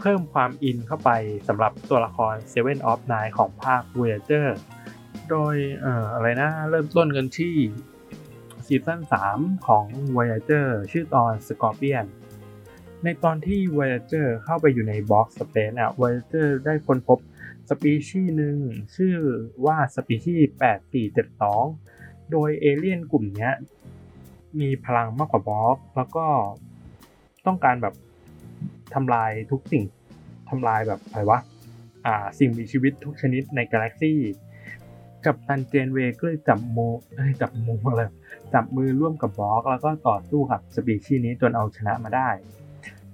[0.00, 1.10] เพิ่มความอินเข้าไป
[1.48, 4.46] สำหรับตัวละคร Seven of Nine ของภาค Voyager
[5.30, 7.54] โดยเอ่ออะไรนะ เริ่มต้นกันที่
[8.68, 9.00] ซีซั่น
[9.34, 9.84] 3 ของ
[10.16, 12.06] Voyager ชื่อตอน Scorpion
[13.04, 17.18] ในตอนที่ Voyager เข้าไปอยู่ใน Borg space อะ Voyager ได้ค้นพบ
[17.68, 18.58] สปีชีส์หนึ่ง
[18.96, 19.16] ชื่อ
[19.66, 20.54] ว่าสปีชีส์
[21.56, 23.50] 8472 โดยเอเลี่ยนกลุ่มนี้
[24.60, 26.26] มีพลังมากกว่า Borg แล้วก็
[27.46, 27.94] ต้องการแบบ
[28.94, 29.84] ทำลายทุกสิ่ง
[30.50, 31.40] ทำลายแบบอะไรวะ
[32.06, 34.18] อ่าสิ่งมีชีวิตทุกชนิดในกาแล็กซี่
[35.26, 36.78] กับตันเจนเวก็เลยจับโม
[37.40, 38.02] จับโมอะไร
[38.54, 42.28] จับมือร่วมกับบล็อก แล้วก็ต่อสู้กับสปีชีส์นี้จนเอาชนะมาได้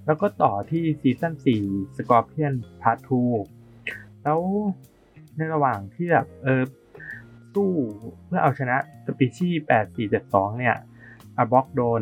[0.05, 1.33] แล้วก็ต่อที่ซีซั่น
[1.65, 2.99] 4 Scorpion Part
[3.61, 4.39] 2แล้ว
[5.37, 6.63] ในระหว่างที่แบบเออ
[7.53, 7.69] สู้
[8.25, 9.63] เพื่อเอาชนะสปีชีส์
[10.09, 10.75] 8472 เนี่ย
[11.37, 12.01] อ่า Borg drone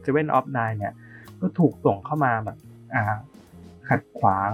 [0.00, 0.94] Seven of Nine เนี่ย
[1.40, 2.58] ก็ถูกส่งเข้ามาแบบ
[2.94, 3.02] อ่า
[3.88, 4.52] ขัดขวาง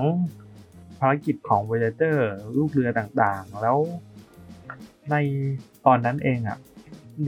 [0.99, 3.79] ภารกิจของเวเตอร์ลูกเรือต่างๆ แล้ว
[5.11, 5.15] ใน
[5.87, 6.59] ตอนนั้นเองอะ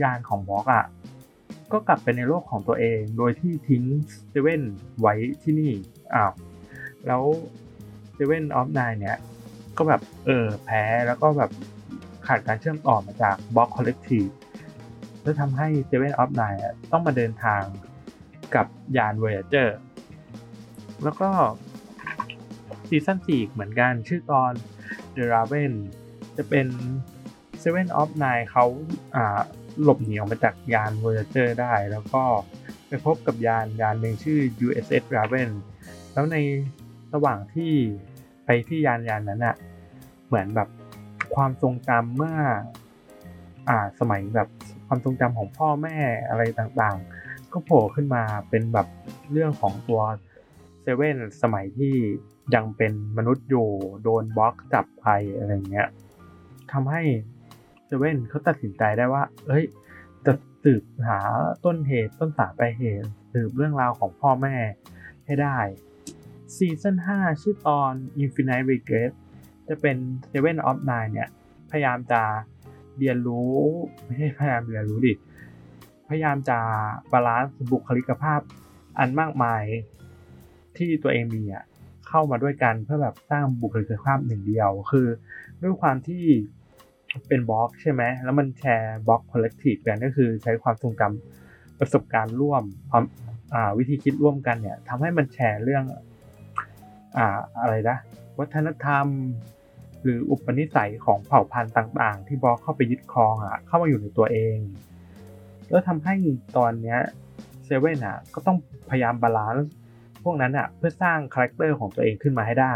[0.01, 0.85] ยานของ Borg อะ
[1.71, 3.83] ก็กลับไปในโลกของตัวเอง โดยที่ทิ้ง
[4.29, 4.61] เซเว่น
[4.99, 5.13] ไว้
[5.43, 5.73] ที่นี่
[6.13, 6.33] อ้าว
[7.07, 7.23] แล้ว
[8.13, 9.17] Seven of Nine เนี่ย
[9.77, 11.51] ก็แบบเออแพ้แล้วก็แบบ
[12.27, 14.27] ขาดการเชื่อมต่อมาจาก Borg Collective
[15.21, 16.43] แล้วทำให้ Seven of Nine
[16.91, 17.61] ต้องมาเดินทาง
[18.55, 18.65] กับ
[18.97, 19.69] ยาน Voyager
[21.03, 21.29] แล้วก็
[22.87, 24.51] ซีซั่น4เหมือนกันชื่อตอน
[25.15, 25.73] The Raven
[26.37, 26.67] จะเป็น
[27.63, 28.65] Seven of Nine เขา
[29.15, 29.41] อ่า
[29.83, 32.23] หลบหนีออกมาจากยาน Voyager ได้ แล้วก็
[32.87, 35.49] ไปพบกับยานยานหนึ่งชื่อ USS Raven
[36.13, 36.37] แล้วใน
[37.13, 37.73] ระหว่างที่
[38.45, 39.55] ไปที่ยานยานนั้นอะ
[40.27, 40.69] เหมือนแบบ
[41.35, 42.37] ความทรงจำเมื่อ
[43.69, 44.47] อ่าสมัยแบบ
[44.87, 45.97] ความทรงจำของพ่อแม่
[46.29, 48.87] อะไรต่างๆ ก็โผล่ขึ้นมาเป็นแบบ
[49.31, 50.01] เรื่องของตัว
[50.81, 51.93] เซเว่นสมัยที่
[52.55, 53.67] ยังเป็นมนุษย์อยู่
[54.03, 55.05] โดนบล็อกจับไป
[55.37, 55.89] อะไรเงี้ย
[56.71, 57.03] ทำให้
[57.91, 59.65] เซเว่นเขาตัดสินใจได้ว่า เอ้ย
[60.25, 60.33] จะ
[60.63, 61.19] สืบหา
[61.65, 64.55] ต้นเหตุต้นสายปลายเหตุสืบเรื่องราวของพ่อแม่
[65.25, 65.57] ให้ได้
[66.55, 67.91] ซีซั่น5 ชื่อตอน
[68.23, 69.11] Infinite Regress
[69.67, 69.97] จะเป็น
[70.31, 71.29] Seven of Nine เนี่ย
[71.71, 72.21] พยายามจะ
[72.97, 73.51] เรียนรู้
[74.05, 75.13] ไม่ใช่พยายามเรียนรู้ดิ
[76.07, 76.59] พยายามจะ
[77.11, 78.41] balance บุคลิกภาพ
[78.99, 79.63] อันมากมาย
[80.77, 81.63] ที่ตัวเองมีอะ
[82.07, 85.07] เข้ามาด้วยกันเพื่อแบบสร้างบุคลิกภาพหนึ่งเดียว คือ
[85.61, 86.25] ด้วยความที่
[87.27, 93.03] เป็น Borg ใช่ไหมแล้วมันแชร์ Borg Collective กันก็คือใช้ความทรงจำประสบการณ์ร่วมความ
[93.77, 95.83] วิธีคิดร่วมกันเนี่ยทำให้มันแชร์เรื่อง
[97.17, 97.97] อ่าอะไรนะ
[98.39, 99.05] วัฒนธรรม
[100.03, 104.57] หรืออุปนิสัยของเผ่าพันธุ์ต่าง ๆ ที่ Borg เข้าไปยึดครองอะเข้ามาอยู่ในตัวเอง
[105.69, 106.13] แล้วทำให้
[106.57, 106.99] ตอนเนี้ย
[107.65, 108.57] เซเว่นอะก็ต้อง
[108.89, 109.71] พยายาม balance
[110.23, 112.75] พวกนั้นอะเพื่อสร้าง character ของตัวเองขึ้นมาให้ได้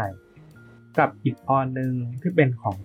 [0.98, 2.76] กับอีกตอนหนึ่งที่เป็นของ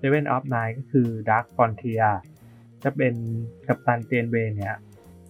[0.00, 2.10] Seven of Nine ก็คือ Dark Frontier
[2.82, 3.14] จะเป็น
[3.68, 4.76] กัปตัน Janeway เนี่ย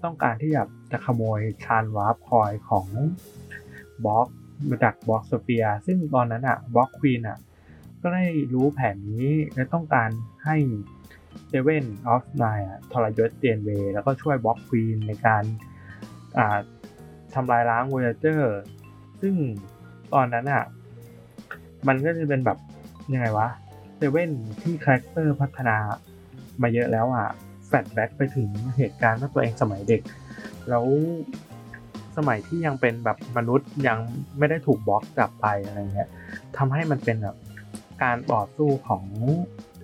[0.05, 2.87] ต้องการที่จะจะขโมย Transwarp Coil ของ
[4.05, 4.27] Borg
[4.69, 7.39] มาจาก Borg Sphere ซึ่งตอนนั้นอะ Borg Queen อะ
[8.03, 10.11] ก็ได้รู้แผนนี้และต้องการ
[10.45, 10.57] ให้
[11.51, 15.43] Seven of Nine ทรยศ Janeway แล้วก็ช่วย Borg Queen ในการ
[17.35, 18.43] ทำลายล้าง Voyager
[19.21, 19.35] ซึ่ง
[20.15, 20.65] ตอนนั้นอะ
[21.87, 22.59] มันก็จะเป็นแบบ
[23.13, 23.49] ยังไงวะ
[24.01, 24.33] เซเว่น
[24.63, 25.77] ที่ character พัฒนา
[26.63, 27.29] มาเยอะแล้วอะ
[27.67, 30.03] flashback ไปถึงเหตุการณ์ว่าตัวเองสมัยเด็ก
[30.69, 30.85] แล้ว
[32.17, 33.99] สมัยที่ยังเป็นแบบมนุษย์ยัง
[34.39, 36.09] ไม่ได้ถูก Borg จับไปอะไรเงี้ย
[36.57, 37.37] ทำให้มันเป็นแบบ
[38.03, 39.05] การต่อสู้ของ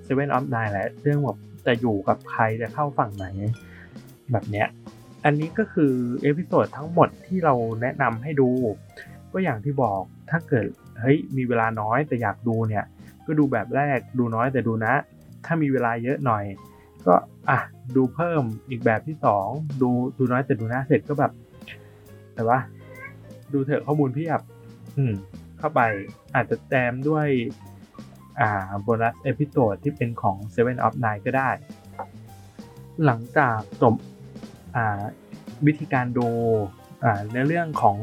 [0.03, 3.27] Seven of Nine แหละเรื่องแบบจะอยู่กับใครจะเข้าฝั่งไหน
[4.33, 4.67] แบบเนี้ย
[5.25, 8.49] อันนี้ก็คือ episode ทั้งหมดที่เราแนะนำให้ดู
[9.33, 10.01] ก็อย่างที่บอก
[10.31, 10.67] ถ้าเกิด
[11.01, 12.85] เฮ้ยมีเวลาน้อยแต่อยากดูเนี่ย
[13.27, 14.95] ก็ดูแบบแรกดูน้อยแต่ดูนะ
[15.45, 16.45] ถ้ามีเวลาเยอะหน่อย
[17.07, 17.15] ก็
[17.51, 17.59] อะ
[17.97, 19.47] ดูเพิ่มอีกแบบที่สอง
[19.83, 21.33] ดูดูน้อยแต่ดูนะเสร็จก็แบบ
[22.35, 22.59] แต่ว่า
[23.53, 24.41] ดูเถอะข้อมูลเพียบ
[24.97, 25.13] อืม
[25.59, 25.81] เข้าไป
[26.35, 27.29] อาจจะแจมด้วย
[28.41, 28.51] อ่า
[28.83, 31.51] โบนัส episode ที่เป็นของ Seven of Nine ก็ได้
[33.05, 33.95] หลังจากจบ
[34.77, 35.03] อ่า
[35.67, 36.29] วิธีการดู
[37.05, 37.99] อ่าในเรื่องของ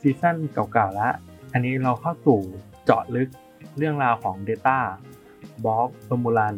[0.00, 1.14] ซีซั่นเก่าๆแล้ว
[1.52, 2.38] อันนี้เราเข้าสู่
[2.84, 3.28] เจาะลึก
[3.76, 4.78] เรื่องราวของ Data
[5.64, 6.56] บล็อกฟอร์มูลัน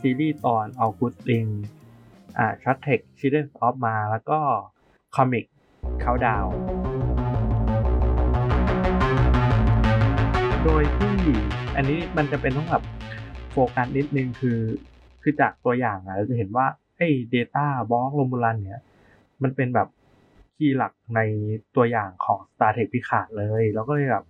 [0.00, 1.44] ซีรีส์ตอนเออกุสติง
[2.38, 4.38] อ่าชัตเทคชิดเดนออฟมาแล้วก็
[5.14, 5.44] คอมิก
[6.00, 6.46] เขาดาว
[10.64, 11.16] โดยที่
[11.76, 12.84] อันนี้มันจะเป็นต้องแบบ
[13.50, 14.58] โฟกัสนิดนึงคือ
[15.22, 16.66] คือจากตัวอย่างอะเราจะเห็นว่า
[16.96, 18.82] ไอ้ Data บล็อกโรมูลันเนี่ย
[19.42, 19.88] มันเป็นแบบ
[20.56, 21.20] คีย์หลักใน
[21.76, 24.24] ตัวอย่างของ Star Trek พิขาดเลย แล้วก็เลยแบบ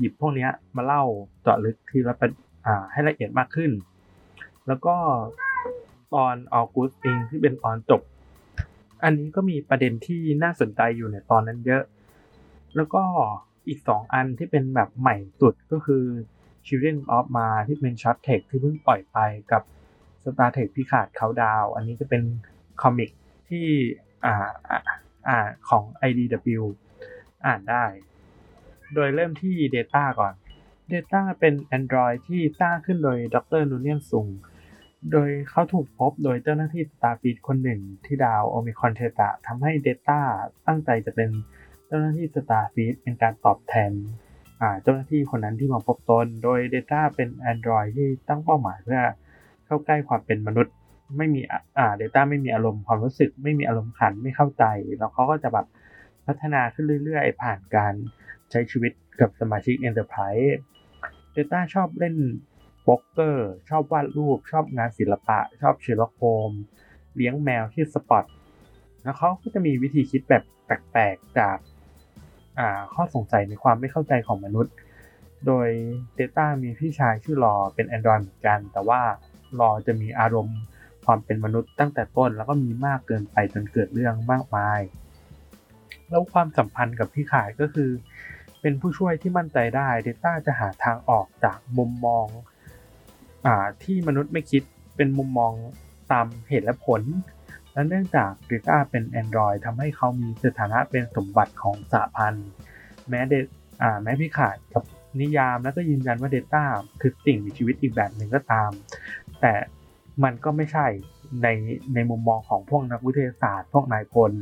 [0.00, 1.02] หยิบพวกนี้มาเล่า
[1.42, 2.30] เจาะลึกทีละเป็น
[2.92, 3.72] ให้ละเอียดมากขึ้น
[4.66, 4.96] แล้วก็
[6.14, 8.02] ตอนออกุสติงที่เป็นตอนจบ
[9.02, 11.82] อันนี้ก็มีประเด็นที่น่าสนใจอยู่ในตอนนั้นเยอะ
[12.76, 13.02] แล้วก็
[13.68, 16.04] อีกสองอันที่เป็นแบบใหม่สุดก็คือ
[16.66, 19.18] Children of Mars ที่เป็น Short Treks ที่เพิ่งปล่อยไป
[19.52, 19.62] กับ
[20.22, 22.22] Star Trek Picard Countdown อันนี้จะเป็น
[22.82, 23.10] comic
[23.48, 23.66] ที่
[24.24, 24.50] อ่า
[25.28, 25.38] อ่า
[25.68, 26.62] ของ IDW
[27.46, 27.84] อ่านได้
[28.94, 30.32] โดยเริ่มที่ Data ก่อน
[30.92, 33.62] Data เป็น Android ที่สร้างขึ้นโดยดร.
[33.70, 34.26] Noonien Soong
[35.12, 40.20] โดยเขาถูกพบโดยเจ้าหน้าที่ Starfleet คนหนึ่งที่ดาว Omicron Theta ทำให้ Data
[40.66, 41.30] ตั้งใจจะเป็น
[41.86, 43.92] เจ้าหน้าที่ Starfleet เป็นการตอบแทน
[44.82, 49.02] เจ้าหน้าที่คนนั้นที่มาพบตน โดย Data เป็น Android ที่ตั้งเป้าหมายเพื่อ
[49.66, 50.74] เข้าใกล้ความเป็นมนุษย์
[51.16, 51.40] ไม่มี
[51.78, 54.64] อ่า Data ไม่มีอารมณ์ความรู้สึก ไม่มีอารมณ์ขันไม่เข้าใจ
[54.98, 55.66] แล้วเขาก็จะแบบ
[56.26, 57.94] พัฒนาขึ้นเรื่อยๆ ผ่านการ
[58.50, 60.52] ใช้ชีวิตกับสมาชิก Enterprise
[61.34, 62.16] Data ชอบเล่น
[62.82, 66.50] โป๊กเกอร์ ชอบวาดรูป ชอบงานศิลปะ ชอบเชลโคม
[67.16, 68.24] เลี้ยงแมวที่สปอต
[69.02, 71.56] แล้วเขาก็จะมีวิธีคิดแบบแปลกๆจาก
[72.94, 74.74] ข้อสงสัยในความไม่เข้าใจของมนุษย์
[75.46, 75.68] โดย
[76.18, 79.00] Data มีพี่ชายชื่อรอเป็น Android เหมือนกัน แต่ว่า
[79.60, 80.58] รอจะมีอารมณ์
[81.06, 84.80] ความเป็นมนุษย์ตั้งแต่ต้น แล้วก็มีมากเกินไปจนเกิดเรื่องมากมาย
[86.08, 87.90] แล้วความสัมพันธ์กับพี่ขายก็คือ
[88.60, 92.26] เป็นผู้ช่วยที่มั่นใจได้ Data จะหาทางออกจากมุมมอง
[93.46, 93.48] อ
[93.82, 94.62] ที่มนุษย์ไม่คิด
[94.96, 95.52] เป็นมุมมอง
[96.12, 97.02] ตามเหตุและผล
[97.72, 102.48] และเนื่องจาก Data เป็น Android ทำให้เขามีสถานะเป็นสมบัติของสหพันธ์
[103.08, 103.34] แม้เด
[104.02, 104.84] แม้พี่ขาดกับ
[105.20, 106.62] นิยามแล้วก็ยืนยันว่า Data
[107.00, 108.70] คือสิ่งมีชีวิตอีกแบบหนึ่งก็ตาม
[109.40, 109.52] แต่
[110.24, 110.86] มันก็ไม่ใช่
[111.42, 111.48] ใน
[111.94, 114.32] ในมุมมองของพวกนักวิทยาศาสตร์ พวกนายพล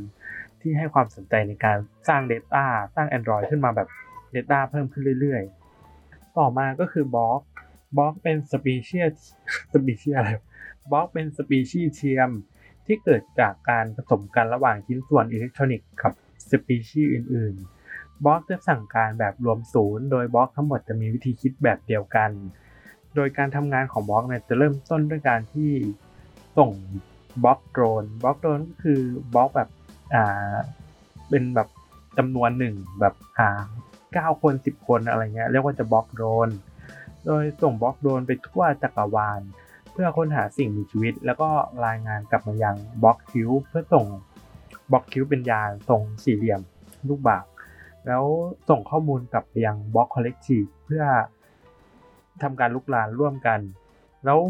[0.61, 1.77] ที่ให้ความสนใจในการ
[2.09, 2.65] สร้าง Data
[2.95, 3.89] สร้าง Android ขึ้นมาแบบ
[4.35, 7.41] Data เพิ่มขึ้นเรื่อยๆ ต่อมาก็คือ Borg
[7.97, 9.29] Borg เป็นสปีชีส์
[9.73, 10.29] สปีชีส์อะไร
[10.91, 12.31] Borg เป็นสปีชีส์เทียม
[12.87, 16.13] ที่เกิดจากการผสมกันระหว่างชิ้นส่วนอิเล็กทรอนิกส์กับ
[16.51, 22.31] สปีชีส์อื่นๆ Borg จะสั่งการแบบรวมศูนย์ โดย Borg ทั้งหมดจะมีวิธีคิดแบบเดียวกัน
[23.17, 25.73] โดยการทำงานของ Borg เนี่ยจะเริ่มต้นด้วยการที่
[26.59, 26.71] ส่ง
[27.45, 29.01] Borg Drone Borg Drone ก็คือ
[29.35, 29.69] Borg แบบ
[30.15, 30.55] อ่า
[31.29, 31.69] เป็นแบบ
[32.19, 33.49] จำนวนหนึ่งแบบอ่า
[34.13, 36.49] เก้าคนสิบคนอะไรเงี้ยเรียกว่าจะ Borg Drone
[37.27, 39.41] โดยส่ง Borg Drone ไปทั่วจักรวาล
[39.93, 41.49] เพื่อค้นหาสิ่งมีชีวิต แล้วก็
[41.87, 44.07] รายงานกลับมายัง Borg Cube เพื่อส่ง
[44.91, 46.61] Borg Cube เป็นยานทรงสี่เหลี่ยม
[47.09, 47.45] ลูกบาศก์
[48.07, 48.25] แล้ว
[48.69, 51.05] ส่งข้อมูลกลับไปยัง Borg Collective เพื่อ
[52.43, 53.61] ทำการรุกรานร่วมกัน
[54.25, 54.41] แล้ว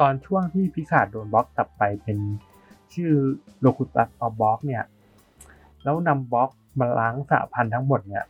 [0.00, 2.18] ตอนช่วงที่ Picard โดน Borg จับไปเป็น
[2.94, 3.12] ชื่อ
[3.60, 4.84] Locutus of Borg เนี่ย
[5.84, 8.24] แล้วนำ Borg มาล้างสหพันธ์ทั้งหมดเนี่ย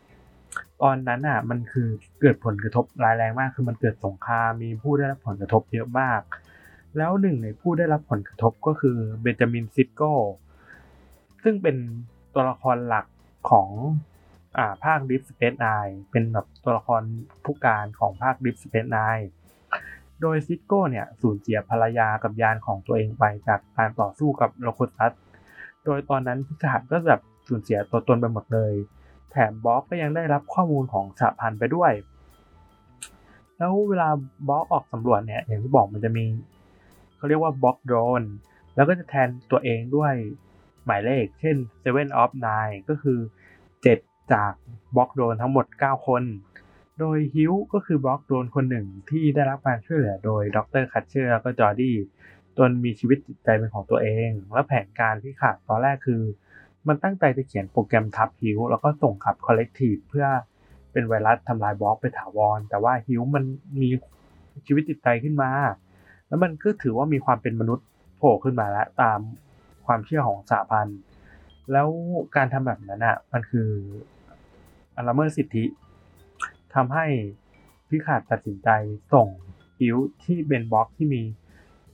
[0.82, 1.88] ตอนนั้นอะมันคือ
[2.20, 6.20] เกิดผลกระทบร้ายแรงมาก คือมันเกิดสงครามมีผู้ได้รับผลกระทบเยอะมาก
[6.96, 10.12] แล้วหนึ่งในผู้ได้รับผลกระทบก็คือ Benjamin Sisko
[11.42, 11.76] ซึ่งเป็น
[12.34, 13.06] ตัวละครหลัก
[13.50, 13.70] ของ
[14.58, 15.66] อ่าภาค Deep Space Nine
[16.10, 17.02] เป็นแบบตัวละคร
[17.44, 18.98] ผู้การของภาค Deep Space Nine
[20.20, 25.12] โดย Sisko เนี่ยสูญเสียภรรยากับยานของตัวเองไปจากการต่อสู้กับ Locutus
[25.84, 28.72] โดยตอนนั้น Picard ก็แบบสูญเสียตัวตนไปหมดเลย
[29.30, 31.92] แถม Borg ก็ยังได้รับข้อมูลของสหพันธ์ไปด้วย
[33.56, 34.08] แล้วเวลา
[34.48, 36.24] Borg ออกสำรวจเนี่ยอย่างที่บอกมันจะมี
[37.16, 38.22] เขาเรียกว่า Borg Drone
[38.74, 40.14] แล้วก็จะแทนตัวเองด้วย
[40.86, 43.18] หมายเลข เช่น 7 of 9 ก็คือ
[43.74, 44.52] 7 จาก
[44.96, 46.22] Borg Drone ทั้งหมด 9 คน
[46.98, 50.84] โดย Hugh ก็คือ Borg Drone คนหนึ่งที่ได้รับการช่วยเหลือโดยดร.
[50.92, 51.96] Crusher แล้วก็ Geordi
[52.58, 56.22] จนมีชีวิตจิตใจเป็นของตัวเอง และแผนการ Picard ตอนแรกคือ
[56.86, 60.26] มันตั้งใจจะเขียนโปรแกรมทับฮิวแล้วก็ส่งกลับ Collective เพื่อ
[60.92, 63.44] เป็นไวรัสทำลาย Borg ไปถาวร แต่ว่าฮิวมัน
[63.80, 63.88] มี
[64.66, 65.50] ชีวิตจิตใจขึ้นมา
[66.28, 69.18] แล้วมันก็ถือว่ามีความเป็นมนุษย์โผล่ขึ้นมาแล้วตาม
[69.86, 71.00] ความเชื่อของสหพันธ์
[71.72, 71.88] แล้ว
[72.36, 73.68] การทำแบบนั้นอะมันคือ
[74.96, 75.64] ละเมิดสิทธิ
[76.74, 77.06] ทำให้
[77.88, 78.68] Picard ตัดสินใจ
[79.12, 79.28] ส่ง
[79.78, 81.22] Hugh ที่เป็น Borg ที่มี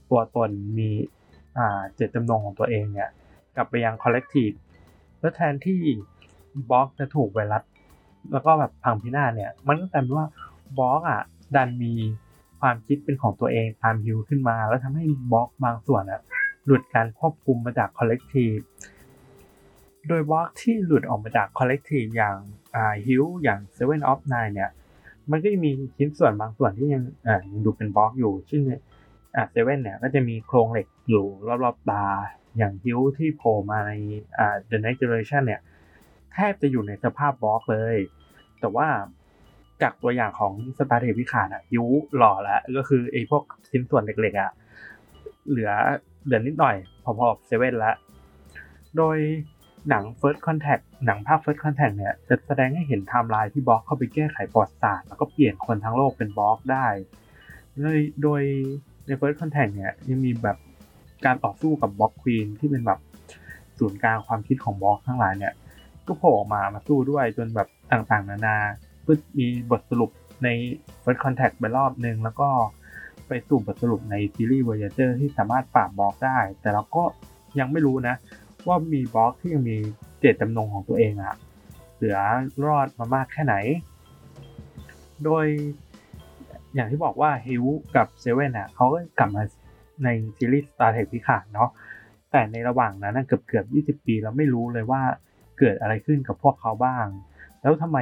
[0.09, 0.89] ตัวตนมี
[1.95, 3.09] เจตจำนงของตัวเองเนี่ย
[3.55, 4.51] กลับไปยัง collective
[5.19, 5.81] แล้วแทนที่
[6.69, 7.63] Borg จะถูกไวรัส
[8.31, 10.27] แล้วก็แบบพังพินาศเนี่ย มันก็กลายเป็นว่า
[10.77, 11.21] Borg อะ
[11.55, 11.93] ดันมี
[12.59, 16.21] ความคิดเป็นของตัวเองตามฮิวขึ้นมา แล้วทำให้ Borg บางส่วนอะ
[16.65, 18.55] หลุดการควบคุมมาจาก collective
[20.07, 22.35] โดย Borg ที่หลุดออกมาจาก collective อย่าง
[23.05, 24.69] Hugh อย่าง Seven of Nine เนี่ย
[25.31, 28.61] มันก็จะมีชิ้นส่วนบางส่วนที่ยังยังดูเป็น Borg อยู่ซึ่ง
[29.35, 31.25] อ่าเซเว่นเนี่ยก็จะมีโครงเหล็กอยู่
[31.63, 32.05] รอบๆตา
[32.57, 33.91] อย่างฮิวที่โผล่มาใน
[34.37, 35.61] อ่า The Next Generation เนี่ย
[36.33, 37.95] แทบจะอยู่ในสภาพ Borg เลย
[38.59, 38.87] แต่ว่า
[39.81, 41.85] จากตัวอย่างของ Star Trek Picard อะ Hugh
[42.17, 44.51] หล่อแล้วก็คือไอ้พวกชิ้นส่วนเล็กๆอะ
[45.49, 45.71] เหลือ
[46.25, 47.95] เหลือนิดหน่อยพอๆเซเว่นล้ว
[48.97, 49.17] โดย
[49.89, 56.87] หนัง First Contact หนังภาค First Contact เนี่ย จะแสดงให้เห็นไทม์ไลน์ที่ Borg เข้าไปแก้ไขประวัติศาสตร์แล้วก็เปลี่ยนคนทั้งโลกเป็น Borg ได้
[57.81, 58.41] โดยโดย
[59.05, 60.57] ใน First Contact เนี่ยยังมีแบบ
[61.25, 62.99] การต่อสู้กับ Borg Queen ที่เป็นแบบ
[63.77, 65.53] ศูนย์กลางความคิดของบล็อกทั้งหลายเนี่ย
[66.07, 68.57] ก็โผล่ออกมามาสู้ด้วยจนแบบต่างๆ นานา
[69.03, 70.11] เพื่อมีบทสรุป
[70.43, 70.47] ใน
[71.03, 72.49] First Contact ไปรอบหนึ่งแล้วก็
[73.27, 77.03] ไปสู่บทสรุปในซีรีส์ Voyager ที่สามารถปราบบล็อกได้ แต่เราก็
[77.59, 78.15] ยังไม่รู้นะ
[78.67, 79.77] ว่ามีบล็อกที่ยังมี
[80.19, 81.35] เจตจำนงของตัวเองอะ
[81.95, 82.17] เหลือ
[82.65, 83.55] รอดมามากแค่ไหน
[85.23, 85.45] โดย
[86.75, 87.63] อย่างที่บอกว่าฮิว
[87.95, 89.43] กับเซเว่นอะเขาก็กลับมา
[90.03, 91.69] ในซีรีส์ Star Trek Picard เนาะ
[92.31, 93.65] แต่ในระหว่างนั้นเกือบเกือบ
[93.99, 95.01] 20 ปีเราไม่รู้เลยว่า
[95.59, 97.05] เกิดอะไรขึ้นกับพวกเขาบ้าง
[97.61, 97.99] แล้วทำไม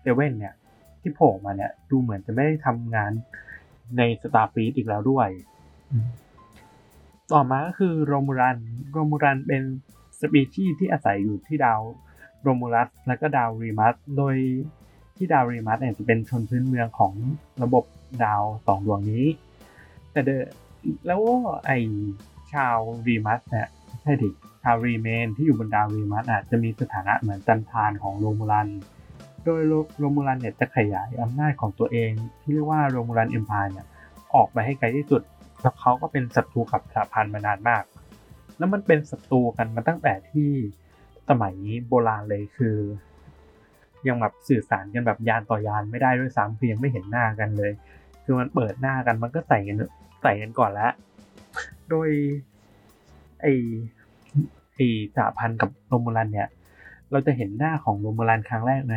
[0.00, 0.54] เซเว่นเนี่ย
[1.00, 3.12] ที่โผล่มาเนี่ย ดูเหมือนจะไม่ได้ทำงาน
[3.96, 5.28] ใน Starfleet อีกแล้วด้วย
[7.32, 8.58] ต่อมาก็คือโรมูลัน
[8.92, 9.62] โรมูลันเป็น
[10.20, 11.80] สปีชีส์ที่อาศัยอยู่ที่ดาว
[12.42, 14.36] โรมูลัส และก็ดาวรีมัส โดย
[15.16, 17.12] ที่ดาวรีมัสเนี่ยจะเป็นชนพื้นเมืองของ
[17.62, 17.84] ระบบ
[18.24, 19.26] ดาวสองดวงนี้
[20.12, 20.30] แต่เด
[21.06, 21.20] แล้ว
[21.66, 21.70] ไอ
[22.52, 22.76] ชาว
[23.06, 23.68] รีมัสเนี่ย
[24.02, 24.30] ใช่ดิ
[24.62, 28.68] ชาวรีมันที่อยู่บนดาวรีมัสอะจะมีสถานะเหมือนจัณฑาลของโรมูลัน
[29.44, 29.60] โดย
[29.98, 32.10] โรมูลันเนี่ยจะขยายอำนาจของตัวเอง
[32.42, 33.86] ที่เรียกว่าโรมูลัน Empire เนี่ย
[34.34, 35.22] ออกไปให้ไกลที่สุด
[35.60, 37.84] แล้วเขาก็เป็นศัตรูกับสหพันธ์มานานมาก
[38.58, 40.50] แล้วมันเป็นศัตรูกันมาตั้งแต่ที่
[41.28, 41.54] สมัย
[41.88, 42.76] โบราณเลยคือ
[44.08, 47.72] ยังแบบสื่อสารกันแบบยานต่อยานไม่ได้ด้วยซ้ำคือยังไม่เห็นหน้ากันเลย
[48.24, 49.76] คือมันเปิดหน้ากันมันก็ใส่กัน
[50.22, 50.92] ใส่กันก่อนแล้ว
[51.90, 52.08] โดย
[53.40, 53.46] ไอ
[54.74, 54.78] ไอ
[55.14, 56.48] สหพันธ์กับโรมูลันเนี่ย
[57.10, 58.96] เราจะเห็นหน้าของโรมูลันครั้งแรกใน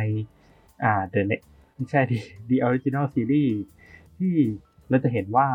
[0.82, 1.32] อ่าเดอะเน
[1.74, 2.18] ไม่ใช่ดิ
[2.48, 3.54] The Original Series
[4.18, 4.34] ที่
[4.88, 5.48] เราจะเห็นว่า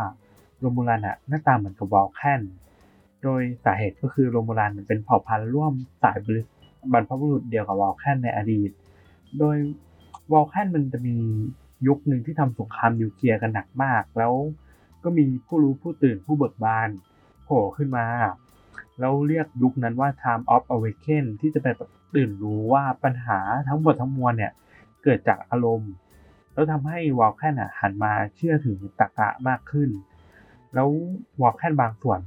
[0.59, 2.41] โรมูลันอะหน้าตาเหมือนกับวอลแคน
[3.23, 6.17] โดยสาเหตุก็คือโรมูลันเป็นเผ่าพันธุ์ร่วมสาย
[6.93, 8.69] บรรพบุรุษเดียวกับวอลแคนในอดีต
[9.39, 9.57] โดย
[10.33, 11.15] วอลแคนมันจะมี
[11.87, 14.33] ยุคหนึ่งที่ทำสงครามนิวเคลียร์กันหนักมาก แล้ว
[15.07, 16.89] ก็มีผู้รู้ผู้ตื่นผู้เบิกบาน
[17.43, 18.05] โผล่ขึ้นมา
[18.99, 24.51] แล้วเรียกยุคนั้นว่า Time of Awaken ที่จะเป็นแบบตื่นรู้ว่าปัญหาทั้งหมดทั้งมวลเนี่ย
[25.03, 25.91] เกิดจากอารมณ์
[26.53, 29.89] แล้วทำให้วอลแคนหันมาเชื่อถือตรรกะมากขึ้น
[30.73, 30.87] แล้ว
[31.41, 32.19] วอลแคนบางส่วน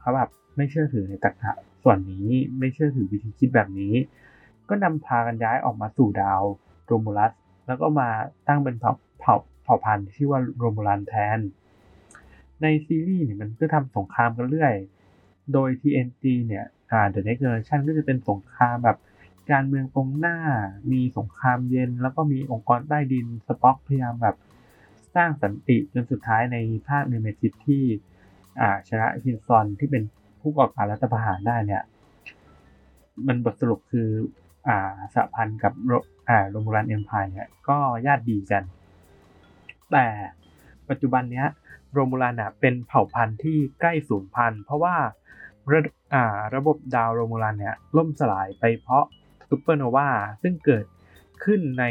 [0.00, 2.28] เขาแบบไม่เชื่อถือในตรรกะส่วนนี้
[2.58, 3.94] ไม่เชื่อถือวิธีคิดแบบนี้
[4.68, 6.42] ก็นำพากันย้ายออกมาสู่ดาว
[6.86, 7.32] โรมูลัส
[7.66, 8.08] แล้วก็มา
[8.48, 11.38] ตั้งเป็นเผ่าเผ่าพันธุ์ที่ว่าโรมูลันแทน
[12.64, 14.74] ในซีรีส์เนี่ยมันก็ทำสงครามกันเรื่อย
[15.52, 18.98] โดย TNT เนี่ยอ่า The Next Generation ก็จะเป็นสงครามแบบ
[19.50, 20.38] การเมืองตรงหน้า
[20.92, 24.36] มีสงครามเย็น แล้วก็มีองค์กรใต้ดิน สป็อกพยายามแบบ
[25.14, 26.56] สร้างสันติจนสุดท้ายใน
[26.88, 27.82] ภาค Nemesis ที่
[28.60, 30.02] อ่าชนะ Shinzon ที่เป็น
[30.40, 31.82] ผู้ก่อการรัฐประหารได้เนี่ย
[33.26, 34.08] มันบทสรุปคือ
[34.68, 35.92] อ่าสหพันธ์กับโร
[36.28, 38.62] อ่าโรมูลัน Empire เนี่ยก็ญาติดีกัน
[39.92, 40.06] แต่
[40.88, 41.46] ปัจจุบันเนี้ย
[41.94, 44.96] โรมูลันอะเป็นเผ่าพันธุ์ที่ใกล้สูญพันธุ์ เพราะว่า
[45.72, 45.80] ระ
[46.14, 49.04] อ่าระบบดาวโรมูลันเนี่ยล่มสลายไปเพราะ
[49.48, 50.08] ซูเปอร์โนวา
[50.42, 50.84] ซึ่งเกิด
[51.44, 51.84] ขึ้นใน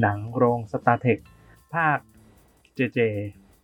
[0.00, 1.18] หนังโรงสตาร์เทค
[1.74, 1.98] ภาค
[2.74, 2.98] เจเจ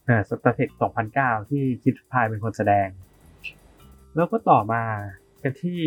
[0.04, 0.68] เอ่อสตาร์เทค
[1.10, 2.88] 2009 ที่คิดพายเป็นคนแสดง
[4.14, 4.84] แล้วก็ต่อมา
[5.42, 5.80] กันที่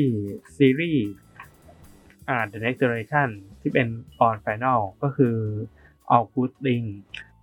[0.56, 1.06] ซีรีส์
[2.30, 3.30] อ่า The Next Generation
[3.62, 3.88] ที่เป็น
[4.20, 5.36] ตอน Final ก็คือ
[6.16, 6.86] All Good Thing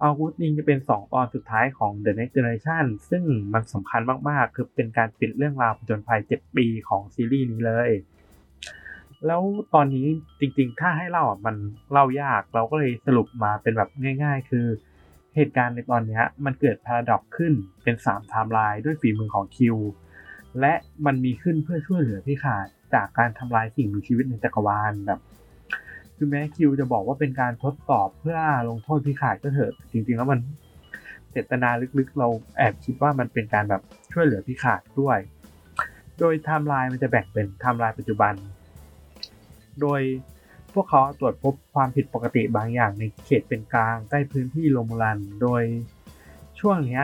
[0.04, 3.22] All Good Thing จะเป็น2ตอนสุดท้ายของ The Next Generation ซึ่ง
[3.54, 7.90] มันสำคัญมากๆ คือเป็นการปิดเรื่องราวผจญภัย 7 ปีของซีรีส์นี้เลย
[9.26, 9.42] แล้ว
[9.74, 10.06] ตอนนี้
[10.40, 11.56] จริงๆ ถ้าให้เล่าอะมัน
[11.92, 13.90] เล่ายากเราก็เลยสรุปมาเป็นแบบ
[14.22, 14.66] ง่าย ๆ คือ
[15.36, 19.76] เหตุการณ์ในตอนนี้มันเกิด paradox ขึ้นเป็น3ไทม์ไลน์ด้วยฝีมือของ Q
[20.60, 20.74] และ
[21.06, 25.20] มันมีขึ้นเพื่อช่วยเหลือ Picard จากการทำลายสิ่งมีชีวิตในจักรวาลแบบ
[26.20, 28.38] คือแม้ Q จะบอกว่าเป็นการทดสอบเพื่อ
[28.68, 30.40] ลงโทษ Picard ก็เถอะ จริง ๆ แล้วมัน
[31.30, 35.18] เจตนาลึกๆ เราแอบคิดว่ามันเป็นการแบบช่วยเหลือ Picard ด้วย
[36.18, 38.34] โดยไทม์ไลน์มันจะแบ่งเป็นไทม์ไลน์ปัจจุบัน
[39.80, 40.00] โดย
[40.74, 45.62] พวกเขาตรวจพบความผิดปกติบางอย่างในเขตเป็นกลางใกล้พื้นที่โรมูลัน โดย
[46.60, 47.00] ช่วงนี้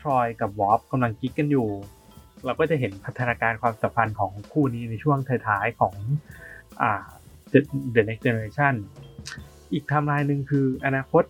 [0.00, 1.68] Troi กับ Worf กำลังกิ๊กกันอยู่
[2.44, 5.94] เราก็จะเห็นพัฒนาการความสัมพันธ์ของคู่นี้ในช่วงท้ายๆของ
[6.82, 6.92] อ่า
[7.52, 7.60] The,
[7.94, 8.74] The Next Generation
[9.72, 11.24] อีกไทม์ไลน์หนึ่งคืออนาคต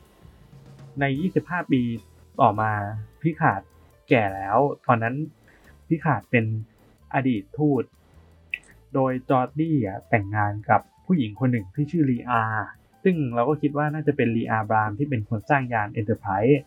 [1.01, 1.05] ใน
[1.39, 1.83] 25 ปี
[2.41, 2.73] ต่อมา
[3.23, 3.61] Picard
[4.09, 5.15] แก่แล้ว ตอนนั้น
[5.89, 6.45] Picard เป็น
[7.15, 7.85] อดีตทูต
[8.95, 9.77] โดย Geordi
[10.11, 12.43] แต่งงานกับผู้หญิงคนหนึ่งที่ชื่อ Leah
[13.05, 16.63] ซึ่งเราก็คิดว่าน่าจะเป็น Leah Brahms ที่เป็นคนสร้างยาน Enterprise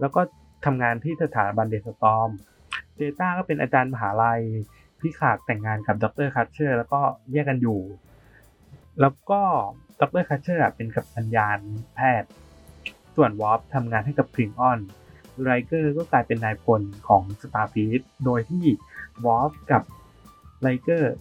[0.00, 0.20] แล้วก็
[0.64, 2.28] ทำงานที่สถาบัน Daystrom
[2.96, 4.40] Data ก็เป็นอาจารย์มหาลัย
[5.00, 6.28] Picard แต่งงานกับดร.
[6.34, 7.00] Crusher แล้วก็
[7.32, 7.80] แยกกันอยู่
[9.00, 9.40] แล้วก็
[10.00, 10.24] ดร.
[10.28, 11.48] Crusher เป็นกัปตันยาน
[11.94, 12.30] แพทย์
[13.16, 14.80] ส่วน Worf ทำงานให้กับ Klingon
[15.42, 18.64] Riker ก็กลายเป็นนายพลของ Starfleet โดยที่
[19.26, 19.82] Worf กับ
[20.60, 21.14] Riker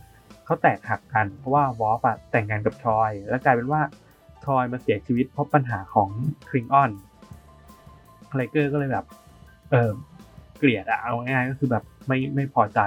[0.46, 2.00] เขาแตกหักกัน เพราะว่า Worf
[2.32, 3.82] แต่งงานกับ Troi แล้วกลายเป็นว่า
[4.44, 6.10] Troi มาเสียชีวิตเพราะปัญหาของ
[6.50, 6.92] Klingon
[8.36, 9.06] Riker ก็เลยแบบ
[9.72, 9.92] เออ
[10.58, 12.80] เกลียดอะเอาง่ายๆก็คือแบบไม่ไม่พอใจ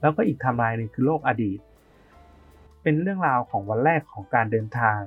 [0.00, 1.58] แล้วก็อีกไทม์ไลน์หนึ่งคือโลกอดีต
[2.84, 5.00] เป็นเรื่องราวของวันแรกของการเดินทาง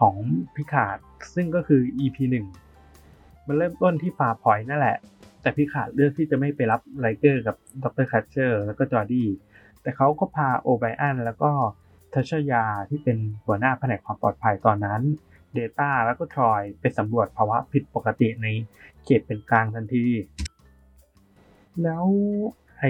[0.00, 0.14] ของ
[0.54, 0.98] Picard
[1.34, 2.16] ซึ่งก็คือ EP
[2.82, 4.96] 1 มันเริ่มต้นที่ฟาพอยนั่นแหละ
[5.40, 8.06] แต่ Picard เลือกที่จะไม่ไปรับ Riker กับดร.
[8.10, 9.28] Crusher แล้วก็ Geordi
[9.82, 11.50] แต่เขาก็พา O'Brien แล้วก็
[12.14, 15.02] Tasha Yar ที่เป็นหัวหน้าแผนกความปลอดภัยตอนนั้น
[15.58, 18.46] Data แล้วก็ Troi ไปสำรวจภาวะผิดปกติใน
[19.04, 20.06] เขตเป็นกลางทันที
[21.82, 22.06] แล้ว
[22.78, 22.84] ไอ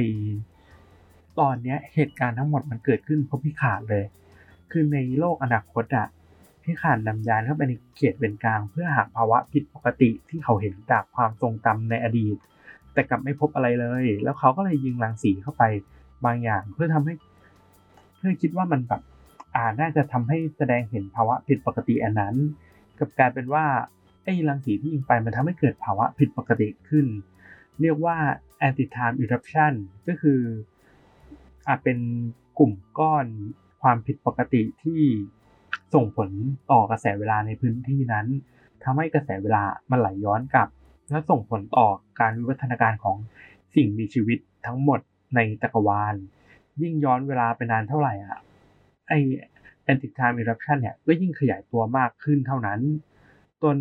[1.41, 4.05] ตอนเนี้ยเหตุการณ์ทั้งหมดมันเกิดขึ้นเพราะพิขาดเลย
[4.71, 6.07] คือในโลกอนาคตอะ
[6.65, 12.37] พิขาดนำยานเข้าไปในเขตเป็นกลาง เพื่อหาภาวะผิดปกติที่เขาเห็นจากความทรงจำในอดีต
[12.93, 15.63] แต่กลับไม่พบอะไรเลย แล้วเขาก็เลยยิงรังสีเข้าไป
[16.25, 17.15] บางอย่างเพื่อทำให้
[18.19, 19.03] เพื่อคิดว่ามันแบบ
[19.55, 22.35] อ่าน่าจะทำให้แสดงเห็นภาวะผิดปกติอันนั้น
[22.99, 23.65] กับกายเป็นว่า
[24.25, 27.07] ไอ้รังสีที่ยิงไปมันทำให้เกิดภาวะผิดปกติขึ้น
[27.81, 28.17] เรียกว่า
[28.67, 29.73] anti-time eruption
[30.09, 30.41] ก็คือ
[31.69, 31.99] อาจเป็น
[32.59, 33.27] กลุ่มก้อน
[33.83, 35.03] ความผิดปกติที่
[35.95, 36.31] ส่งผล
[36.71, 38.27] ต่อกระแสเวลาในพื้นที่นั้น
[38.83, 40.69] ทำให้กระแสเวลามันไหลย้อนกลับ
[41.11, 41.89] และส่งผลต่อ
[42.21, 43.17] การวิวัฒนาการของ
[43.75, 45.01] สิ่งมีชีวิตทั้งหมด
[45.35, 46.15] ในจักรวาล
[46.83, 48.39] ยิ่งย้อนเวลาไปนานเท่าไหร่อะ
[49.09, 49.13] ไอ
[49.91, 52.81] anti time eruption เนี่ยก็ยิ่งขยายตัวมากขึ้นเท่านั้น
[53.63, 53.77] จน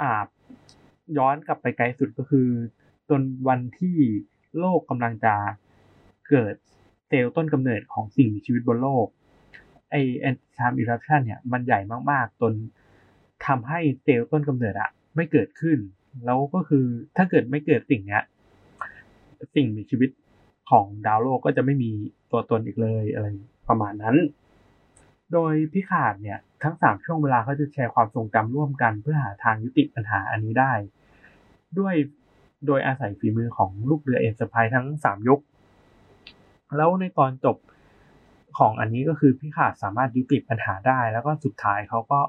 [0.00, 0.24] อ่า
[1.18, 2.48] ย้อนกลับไปไกลสุดก็คือ
[3.08, 3.96] จนวันที่
[4.58, 5.34] โลกกำลังจะ
[6.30, 6.54] เกิด
[7.08, 9.06] เซลล์ต้นกำเนิดของสิ่งมีชีวิตบนโลก
[9.90, 9.94] ไอ
[10.28, 12.52] anti time eruption เนี่ยมันใหญ่มากๆจน
[13.46, 15.78] ทำให้เซลล์ต้นกำเนิดอะไม่เกิดขึ้น
[16.24, 16.84] แล้วก็คือ
[17.16, 18.22] ถ้าเกิดไม่เกิดสิ่งเนี้ย
[19.54, 20.10] สิ่งมีชีวิต
[20.70, 21.90] ของดาวโลกก็จะไม่มี
[22.30, 23.26] ตัวตนอีกเลยอะไร
[23.68, 24.16] ประมาณนั้น
[25.32, 30.72] โดย Picard เนี่ยทั้งสามช่วงเวลาเขาจะแชร์ความทรงจำร่วมกันเพื่อหาทางยุติปัญหาอันนี้ได้
[31.78, 31.94] ด้วย
[32.66, 35.40] โดยอาศัยฝีมือของลูกเรือ Enterprise ทั้งสามยุค
[36.76, 37.56] แล้วในตอนจบ
[38.58, 42.20] ของอันนี้ก็คือ Picard สามารถยุติปัญหาได้ แล้วก็สุดท้ายเขาก็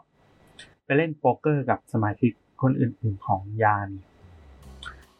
[0.86, 2.32] ไปเล่นโป๊กเกอร์กับสมาชิก
[2.62, 3.90] คนอื่นๆของยาน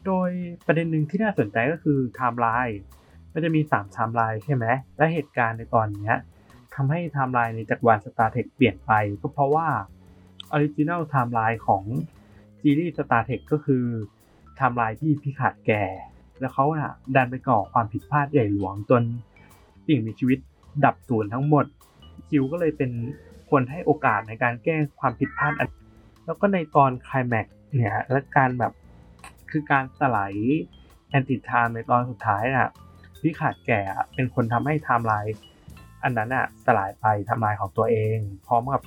[0.06, 0.30] โดย
[0.66, 2.80] ประเด็นหนึ่งที่น่าสนใจก็คือไทม์ไลน์
[3.32, 4.66] มันจะมี3ไทม์ไลน์ใช่ไหม
[4.96, 6.12] และเหตุการณ์ในตอนนี้
[6.74, 9.68] ทำให้ไทม์ไลน์ในจักรวาล Star Trek เปลี่ยนไป ก็เพราะว่า
[10.52, 11.84] original ไทม์ไลน์ของ
[12.60, 13.84] ซีรีส์ Star Trek ก็คือ
[14.56, 15.84] ไทม์ไลน์ที่ Picard แก่
[16.40, 19.02] แล้วเขาอะดันไปก่อความผิดพลาดใหญ่หลวงจน
[19.86, 20.38] สิ่งมีชีวิต
[20.84, 21.64] ดับสูญทั้งหมด
[22.28, 22.90] Q ก็เลยเป็น
[23.50, 25.52] คนให้โอกาสในการแก้ความผิดพลาด
[26.26, 28.72] แล้วก็ในตอนคลายแม็กเนี่ยและการแบบ
[29.50, 30.34] คือการสลาย
[31.10, 32.70] anti-time ในตอนสุดท้ายน่ะ
[33.22, 33.80] Picard แก
[34.14, 35.34] เป็นคนทำให้ไทม์ไลน์
[36.02, 38.16] อันนั้นอะสลายไปไทม์ไลน์ของตัวเอง
[38.46, 38.82] พร้อมกับ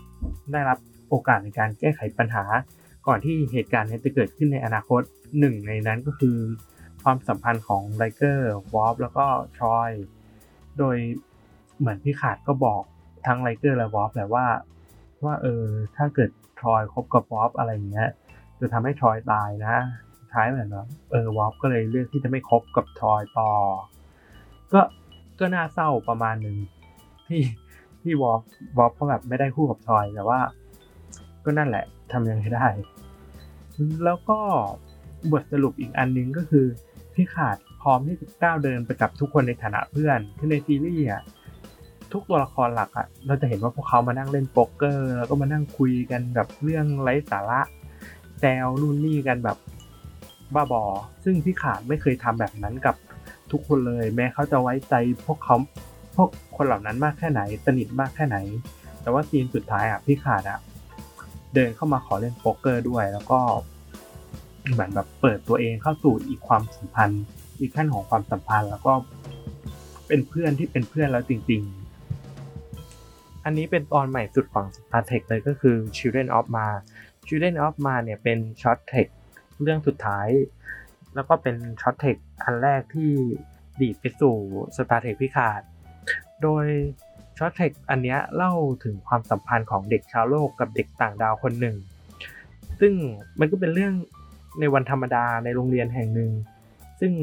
[0.51, 0.78] ได้รับ
[1.10, 2.43] โอกาสในการแก้ไขปัญหา
[3.08, 5.01] ก่อนที่เหตุการณ์นี้จะเกิดขึ้นในอนาคต
[5.39, 6.38] หนึ่งในนั้นก็คือ
[7.04, 9.26] ความสัมพันธ์ของ Riker Worf แล้วก็
[9.58, 9.91] Troi
[10.78, 10.97] โดย
[11.80, 12.84] เหมือนพี่ขาดก็บอก
[13.26, 14.47] ทั้งไลเกอร์และวอฟแหละว่า
[15.26, 16.30] ว่าเออถ้าเกิด
[16.60, 18.10] ทรอยคบกับวอฟอะไรเงี้ย
[18.60, 19.76] จะทำให้ทรอยตายนะ
[20.34, 23.51] ท้ายเหมือนว่าเออวอฟก็เลยเลือกที่จะไม่คบกับทรอยต่อ
[24.74, 24.82] ก็
[25.39, 26.58] ก็น่าเศร้าประมาณหนึ่ง
[27.28, 27.41] ที่
[28.01, 28.38] ที่วอล
[28.78, 30.39] วอลเขาแบบไม่ได้คู่กับทรอยแต่ว่า
[31.45, 32.68] ก็นั่นแหละทำยังไงได้
[34.04, 34.39] แล้วก็
[35.32, 36.66] บทสรุปอีกอันนึงก็คือ
[37.16, 41.24] Picard พร้อมที่จะก้าวเดินไปกับทุกคนในฐานะเพื่อนคือในซีรีส์อะ
[42.11, 47.61] ทุกตัวละครหลักอะเราจะเห็นว่าพวกเขามานั่งเล่นโป๊กเกอร์ แล้วก็มานั่งคุยกันแบบเรื่องไร้สาระ
[48.39, 49.57] แซวนู่นนี่กันแบบ
[50.55, 50.84] บ้าบอ
[51.24, 52.95] ซึ่ง Picard ไม่เคยทำแบบนั้นกับ
[53.51, 54.93] ทุกคนเลย แม้เขาจะไว้ใจ
[55.26, 55.55] พวกเขา
[56.16, 58.38] พวกคนเหล่านั้นมากแค่ไหน สนิทมากแค่ไหน
[59.01, 60.59] แต่ว่า scene สุดท้ายอะ Picard อะ
[61.55, 63.39] เดินเข้ามาขอเล่นโป๊กเกอร์ด้วย แล้วก็
[64.72, 67.24] เหมือนแบบเปิดตัวเองเข้าสู่อีกความสัมพันธ์
[67.59, 68.93] อีกขั้นของความสัมพันธ์ แล้วก็
[70.07, 71.61] เป็นเพื่อนที่เป็นเพื่อนแล้วจริง
[72.34, 76.68] ๆ อันนี้เป็นตอนใหม่สุดของ Star Trek เลยก็คือ Children of Ma
[77.28, 79.07] Children of Ma เนี่ยเป็นช็อตเทค
[79.61, 80.28] เรื่องสุดท้าย
[81.16, 83.11] แล้วก็เป็น Short Treks อันแรกที่
[83.80, 84.36] ดีดไปสู่
[84.76, 85.62] Star Trek Picard
[86.41, 86.66] โดย
[87.38, 88.53] Short Treks อันนี้เล่า
[88.84, 91.76] ถึงความสัมพันธ์ของเด็กชาวโลกกับเด็กต่างดาวคนหนึ่ง
[92.80, 92.93] ซึ่ง
[93.39, 93.93] มันก็เป็นเรื่อง
[94.60, 96.32] ในวันธรรมดาในโรงเรียนแห่งหนึ่ง
[96.99, 97.14] ซึ่ง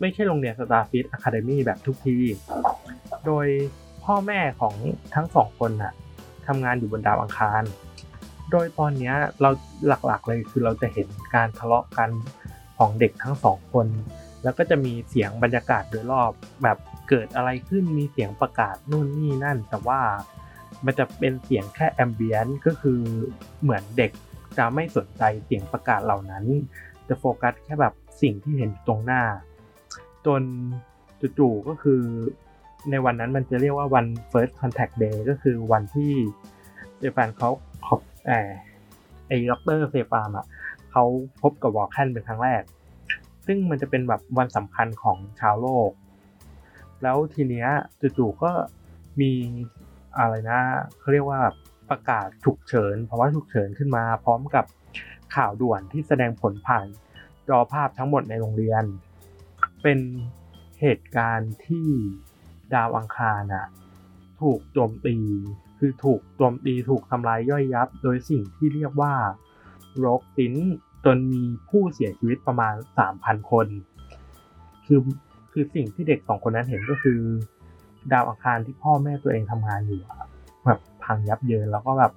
[0.00, 2.16] ไม่ใช่โรงเรียน Starfleet Academy แบบทุกที
[3.26, 3.46] โดย
[4.04, 4.74] พ่อแม่ของ
[5.14, 5.92] ทั้งสองคนน่ะ
[6.46, 7.62] ทำงานอยู่บนดาวอังคาร
[8.50, 9.50] โดยตอนนี้เรา
[9.86, 12.10] หลักๆเลยคือเราจะเห็นการทะเลาะกัน
[12.78, 13.86] ของเด็กทั้งสองคน
[14.42, 16.30] แล้วก็จะมีเสียงบรรยากาศโดยรอบ
[16.62, 20.00] แบบเกิดอะไรขึ้นมีเสียงประกาศนู่นนี่นั่น แต่ว่า
[20.84, 23.00] มันจะเป็นเสียงแค่ ambient ก็คือ
[23.62, 24.12] เหมือนเด็ก
[24.58, 26.44] จะไม่สนใจเสียงประกาศเหล่านั้น
[27.08, 29.22] จะโฟกัสแค่แบบสิ่งที่เห็นตรงหน้า
[30.26, 30.42] จน
[31.38, 32.02] จู่ๆก็คือ
[32.90, 36.12] ในวันนั้นมันจะเรียกว่าวัน first contact day ก็คือวันที่
[36.98, 38.30] Zefram Cochrane เอ่อ
[39.26, 40.46] ไอ้ Doctor Zefram อะ
[40.90, 41.04] เขา
[41.42, 42.62] พบกับ Vulcan เป็นครั้งแรก
[43.46, 45.90] ซึ่งมันจะเป็นแบบวันสำคัญของชาวโลก
[47.02, 47.68] แล้วทีเนี้ย
[48.18, 48.50] จู่ๆก็
[49.20, 49.32] มี
[50.18, 50.60] อะไรนะ
[50.98, 51.40] เขาเรียกว่า
[51.90, 54.64] ประกาศฉุกเฉินเพราะว่าฉุกเฉินขึ้นมา พร้อมกับ
[55.34, 56.86] ข่าวด่วนที่แสดงผลผ่าน
[57.48, 58.84] จอภาพทั้งหมดในโรงเรียน
[59.82, 59.98] เป็น
[60.80, 61.88] เหตุการณ์ที่
[62.74, 63.68] ดาวอังคารนะ
[64.40, 65.16] ถูกโจมตี
[65.78, 69.14] คือถูกโจมตีถูกทำลายย่อยยับ โดยสิ่งที่เรียกว่า
[69.98, 70.54] โรคซิน
[71.04, 72.74] จนมีผู้เสียชีวิตประมาณ
[73.12, 73.66] 3,000 คน
[74.86, 75.00] คือ
[75.52, 77.20] คือสิ่งที่เด็กสองคนนั้นเห็นก็คือ
[78.12, 80.29] ดาวอังคารที่พ่อแม่ตัวเองทำงานอยู่แบบ
[81.10, 82.12] พังยับเยินแล้วก็แบบ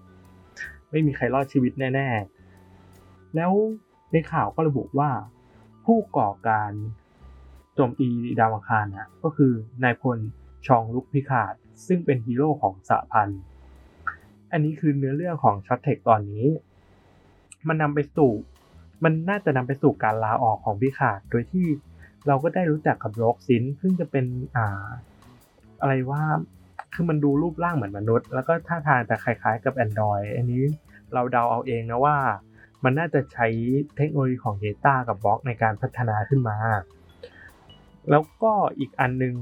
[0.92, 3.52] ไม่มีใครรอดชีวิตแน่ๆ แล้ว
[4.12, 5.10] ในข่าวก็ระบุว่า
[5.86, 6.72] ผู้ก่อการ
[7.76, 8.08] โจมตี
[8.40, 9.52] ดาวอังคารนะก็คือ
[9.84, 10.18] นายพล
[10.68, 11.54] Jean-Luc Picard
[11.88, 13.42] ซึ่งเป็นฮีโร่ของสหพันธ์
[14.52, 16.46] อันนี้คือเนื้อเรื่องของ Short Treks ตอนนี้
[17.68, 18.32] มันนำไปสู่
[19.04, 21.66] มันน่าจะนำไปสู่การลาออกของพิคาด โดยที่
[22.28, 24.26] เราก็ได้รู้จักกับโรกซินซึ่งจะเป็น
[24.56, 24.86] อ่า
[25.82, 26.24] อะไรว่า
[26.94, 30.64] คือมันดูรูปร่างเหมือนมนุษย์ แล้วก็ท่าทางจะคล้ายๆกับ Android อันนี้
[31.14, 32.18] เราเดาเอาเองนะว่า
[32.84, 33.48] มันน่าจะใช้
[33.98, 36.58] เทคโนโลยีของ Data กับบล็อกในการพัฒนาขึ้นมา
[38.10, 39.34] แล้วก็อีกอันนึง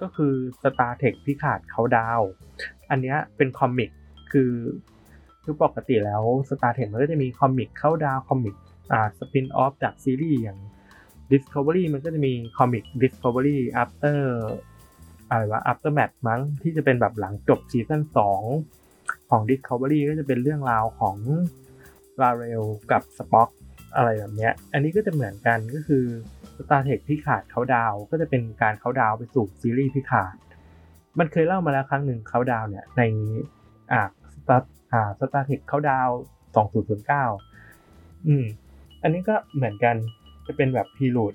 [0.00, 2.20] ก็คือ Star Trek พิขาดเขาดาว
[2.90, 3.90] อันนี้เป็น comic
[4.32, 4.52] คือ
[5.42, 8.56] คือปกติแล้ว Star Trek มันก็จะมี comic Countdown comic
[8.92, 10.58] อ่า spin-off จากซีรีส์อย่าง
[11.32, 14.18] Discovery มันก็จะมี comic Discovery After
[15.32, 18.02] อะไรวะ Aftermath มั้งที่จะเป็นแบบหลังจบซีซั่น
[18.66, 21.16] 2ของ Discovery ก็จะเป็นเรื่องราวของ
[22.20, 23.48] L'Rell กับ Spock
[23.96, 26.04] อะไรแบบเนี้ย อันนี้ก็จะเหมือนกันก็คือ
[26.56, 30.34] Star Trek Picard Countdown ก็จะเป็นการเขาดาวไปสู่ซีรีส์ Picard
[31.18, 33.02] มันเคยเล่ามาแล้วครั้งหนึ่งเขาดาวเนี่ยใน
[33.92, 34.02] อ่า
[34.34, 36.08] Star อ่า Star Trek Countdown
[36.98, 38.44] 2009 อืม
[39.02, 39.96] อันนี้ก็เหมือนกัน
[40.46, 41.34] จะเป็นแบบ prelude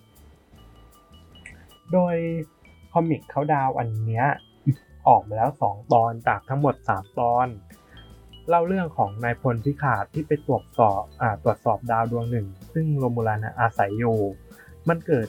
[1.94, 2.16] โดย
[2.98, 4.26] comic Countdown อันเนี้ย
[5.08, 7.48] ออกมาแล้ว 2 ตอนจากทั้งหมด 3 ตอน
[8.50, 14.18] เล่าเรื่องของนายพล Picard ที่ไปตรวจสอบอ่าตรวจสอบดาวดวงหนึ่ง ซึ่ง Romulan อาศัยอยู่
[14.90, 15.28] มันเกิด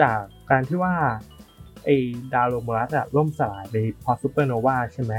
[0.00, 0.20] จาก
[0.50, 0.94] การที่ว่า
[1.84, 1.96] ไอ้
[2.34, 3.74] ดาว Romulus อะล่มสลายไป
[4.04, 5.14] พอซูเปอร์โนวาใช่ไหม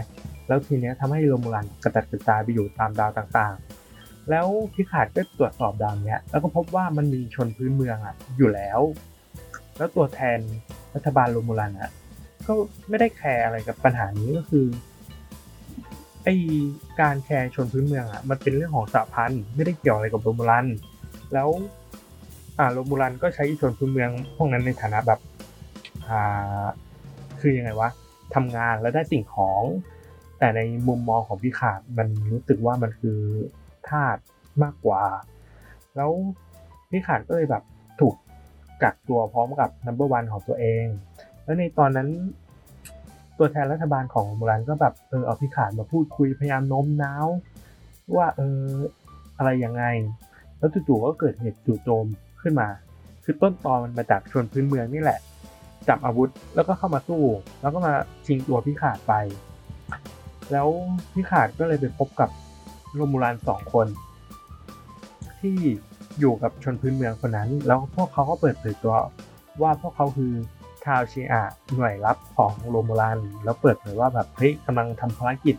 [0.47, 8.79] แล้วทีเนี้ยทำให้ Romulan กระจัดกระจายไปอยู่ตามดาวต่างๆ แล้ว Picard ก็ตรวจสอบดาวเนี้ยแล้วก็พบว่ามันมีชนพื้นเมืองอะอยู่แล้ว
[9.77, 10.39] แล้วตัวแทน
[10.95, 11.91] รัฐบาล Romulan อะ
[12.47, 12.53] ก็
[12.89, 14.65] ไม่ได้ care อะไรกับปัญหานี้ก็คือ
[16.23, 16.29] ไอ
[17.01, 20.67] การ care ชนพื้นเมืองอะมันเป็นเรื่องของสหพันธ์ไม่ได้เกี่ยวอะไรกับ Romulan
[21.33, 21.49] แล้ว
[22.57, 25.19] อ่าโรมูลันก็ใช้ชนพื้นเมืองพวกนั้นในฐานะแบบ
[26.09, 26.65] อ่า
[27.39, 27.89] คือยังไงวะ
[28.35, 29.63] ทำงานแล้วได้สิ่งของ
[30.39, 33.19] แต่ในมุมมองของพี่ขาดมันรู้สึกว่ามันคือ
[33.89, 34.17] ทาส
[34.63, 35.03] มากกว่า
[35.95, 36.11] แล้ว
[36.91, 37.63] พี่ขาดก็เลยแบบ
[38.83, 40.85] กักตัวพร้อมกับนัมเบอร์วันของตัวเอง
[41.43, 42.09] แล้วในตอนนั้น
[43.37, 47.27] ตัวแทนรัฐบาลของโบราณก็แบบเออเอาพี่ขาดมาพูดคุยพยายามโน้มน้าว
[48.15, 48.63] ว่าเออ
[49.37, 49.83] อะไรยังไง
[50.57, 52.05] แล้วจู่ๆก็เกิดเหตุจู่โจม
[52.41, 52.67] ขึ้นมา
[53.23, 55.19] คือต้นตอมันมาจากชนพื้นเมืองนี่แหละ
[55.87, 57.23] จับอาวุธแล้วก็เข้ามาสู้
[57.61, 57.93] แล้วก็มา
[58.25, 59.13] ชิงตัวพี่ขาดไป
[60.51, 60.67] แล้ว
[61.13, 62.29] พี่ขาดก็เลยไปพบกับ
[62.95, 63.87] โรมูลานสองคน
[65.39, 65.57] ที่
[66.19, 68.95] อยู่กับชนพื้นเมืองคนนั้น แล้วพวกเขาก็เปิดเผยตัว
[69.61, 70.33] ว่าพวกเขาคือ
[70.85, 71.43] ชาวชีอะ
[71.75, 75.55] หน่วยลับของโรมูลานแล้วเปิดเผยว่าแบบเฮ้ยกำลังทำภารกิจ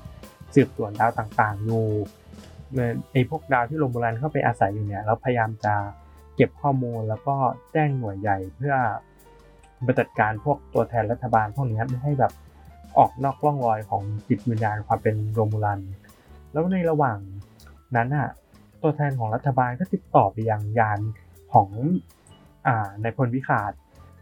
[0.55, 1.85] สืบสวนดาวต่างๆอยู่
[3.12, 5.74] ไอ้พวกดาวที่โรมูลานเข้าไปอาศัยอยู่เนี่ยแล้วพยายามจะ
[6.36, 7.36] เก็บข้อมูลแล้วก็
[7.72, 8.74] แจ้งหน่วยใหญ่เพื่อ
[9.85, 12.32] มาจัดการพวกตัวแทนรัฐบาลพวกนี้ไม่ให้แบบ
[12.98, 15.80] ออกนอกร่องรอยของจิตวิญญาณความเป็นโรมูลัน
[16.52, 17.18] แล้วในระหว่าง
[17.97, 18.28] นั้นอะ
[18.82, 21.00] ตัวแทนของรัฐบาลก็ติดต่อไปยังยาน
[21.52, 21.68] ของ
[22.66, 23.72] อ่านายพลวิขาด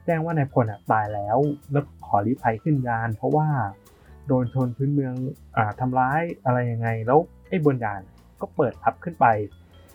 [0.05, 1.39] แจ้งว่านายพลตายแล้ว
[1.73, 3.49] แล้วขอรีภัยขึ้นยาน เพราะว่า
[4.27, 5.15] โดนชนพื้นเมือง
[5.57, 7.19] อ่าทำร้ายอะไรยังไง แล้ว
[7.49, 8.01] ไอ้บนยาน
[8.41, 9.27] ก็เปิดทับขึ้นไป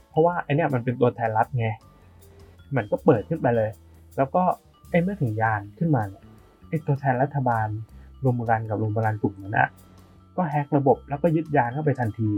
[0.10, 1.68] เพราะว่าไอเนี้ยมันเป็นตัวแทนรัฐไง
[2.76, 3.70] มันก็เปิดขึ้นไปเลย
[4.18, 4.44] แล้วก็
[4.92, 6.02] ไอ้เมื่อถึงยานขึ้นมา
[6.70, 7.68] ไอ้ตัวแทนรัฐบาล
[8.22, 9.70] โรมูรันกับโรมูรันกลุ่มนั้นอะ
[10.38, 12.30] ก็แฮกระบบแล้วก็ยึดยานเข้าไปทันที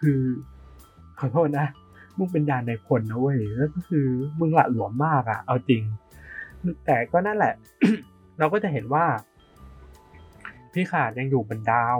[0.00, 0.20] คือ
[1.18, 1.66] ขอโทษนะ
[2.16, 4.06] มึงเป็นยานในพลนะเว้ยแล้วก็คือ
[4.38, 5.82] มึงละหลวมมากอะเอาจริง
[6.86, 7.54] แต่ก็นั่นแหละ
[8.38, 9.06] เราก็จะเห็นว่า
[10.72, 11.98] พี่ขาดยังอยู่บนดาว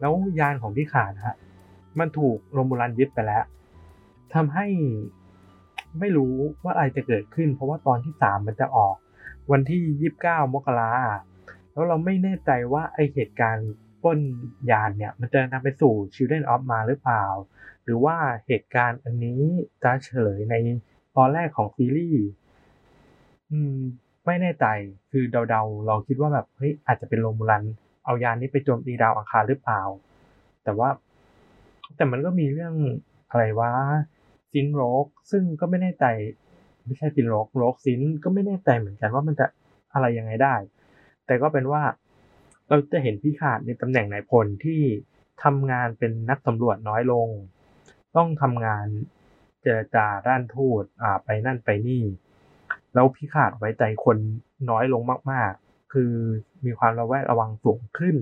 [0.00, 1.36] แล้วยานของพี่ขาดฮะ
[1.98, 3.44] มันถูกโรมูลันยึดไปแล้ว
[4.34, 4.66] ทำให้
[6.00, 6.34] ไม่รู้
[6.64, 8.96] ว่าอะไรจะเกิดขึ้น เพราะว่าตอนที่สามมันจะออก
[9.50, 10.92] วันที่ยี่สิบเก้ามกรา
[11.72, 13.70] แล้วเราไม่แน่ใจว่าไอเหตุการณ์
[14.02, 14.18] ป้น
[14.70, 17.24] ยานเนี่ย มันจะนำไปสู่ Children of มาหรือเปล่า
[17.86, 19.40] หรือว่าเหตุการณ์อันนี้
[19.82, 20.54] จะเฉลยใน
[21.16, 22.24] ตอนแรกของซีรีส์
[23.50, 23.76] อืม
[24.26, 24.66] ไม่แน่ใจ
[25.10, 27.64] คือเดาๆ เราคิดว่าแบบเฮ้ยอาจจะเป็น Romulan
[28.04, 29.82] เอายานนี้ไปโจมตีดาวอังคารหรือเปล่า
[30.64, 30.88] แต่ว่า
[31.96, 32.74] แต่มันก็มีเรื่อง
[33.30, 33.72] อะไรว่า
[34.52, 36.04] synth rogue ซึ่งก็ไม่แน่ใจ
[36.84, 39.46] ไม่ใช่ synth rogue rogue synth ก็ไม่แน่ใจเหมือนกันว่ามันจะ
[39.92, 40.54] อะไรยังไงได้
[41.26, 41.82] แต่ก็เป็นว่า
[42.68, 44.80] เราจะเห็นพี่ขาดในตำแหน่งนายพลที่
[45.42, 47.28] ทำงานเป็นนักสำรวจน้อยลง
[48.16, 48.86] ต้องทำงาน
[49.62, 52.02] เจรจาด้านทูตอ่าไปนั่นไปนี่
[52.94, 54.18] แล้วพี่ขาดไว้ใจคน
[54.70, 56.12] น้อยลงมาก ๆ คือ
[56.64, 58.16] มีความระแวดระวังสูงขึ้น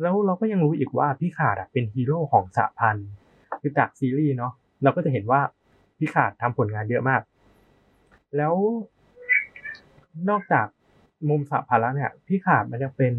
[0.00, 3.08] แล้วเราก็ยังรู้อีกว่าพี่ขาดเป็นฮีโร่ของสหพันธ์
[3.60, 5.40] คือจากซีรีส์เนาะเราก็จะเห็นว่า
[5.98, 7.20] พี่ขาดทำผลงานเยอะมาก
[8.36, 8.54] แล้ว
[10.28, 10.66] นอกจาก
[11.28, 13.14] มุมสหพันธ์แล้วเนี่ยพี่ขาดมันจะเป็น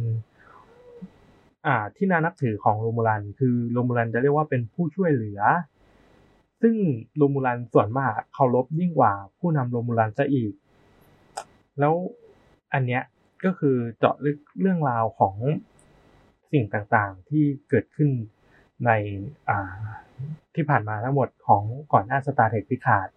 [1.65, 5.41] อ่าที่น่านับถือของโรมูลัน คือโรมูลันจะเรียกว่าเป็นผู้ช่วยเหลือ
[6.61, 6.75] ซึ่ง
[7.17, 10.53] โรมูลันส่วนมากเคารพยิ่งกว่าผู้นำโรมูลันซะอีก
[11.79, 11.93] แล้ว
[12.73, 13.03] อันเนี้ย
[13.45, 15.35] ก็คือเจาะลึกเรื่องราวของ
[16.51, 18.09] สิ่งต่างๆที่เกิดขึ้น
[18.85, 18.91] ใน
[19.49, 19.77] อ่า
[20.55, 21.63] ที่ผ่านมาทั้งหมดของ
[21.93, 23.07] ก่อนหน้า Star Trek Picard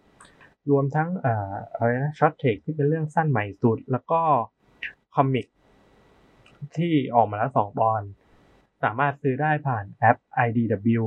[0.69, 4.21] รวมทั้งอ่ออะไรนะ Short Treks ที่เป็นเรื่องสั้นใหม่สุด แล้วก็
[5.15, 5.47] comic
[6.77, 8.01] ที่ออกมาแล้วสองตอน
[8.83, 11.03] สามารถซื้อได้ผ่านแอป IDW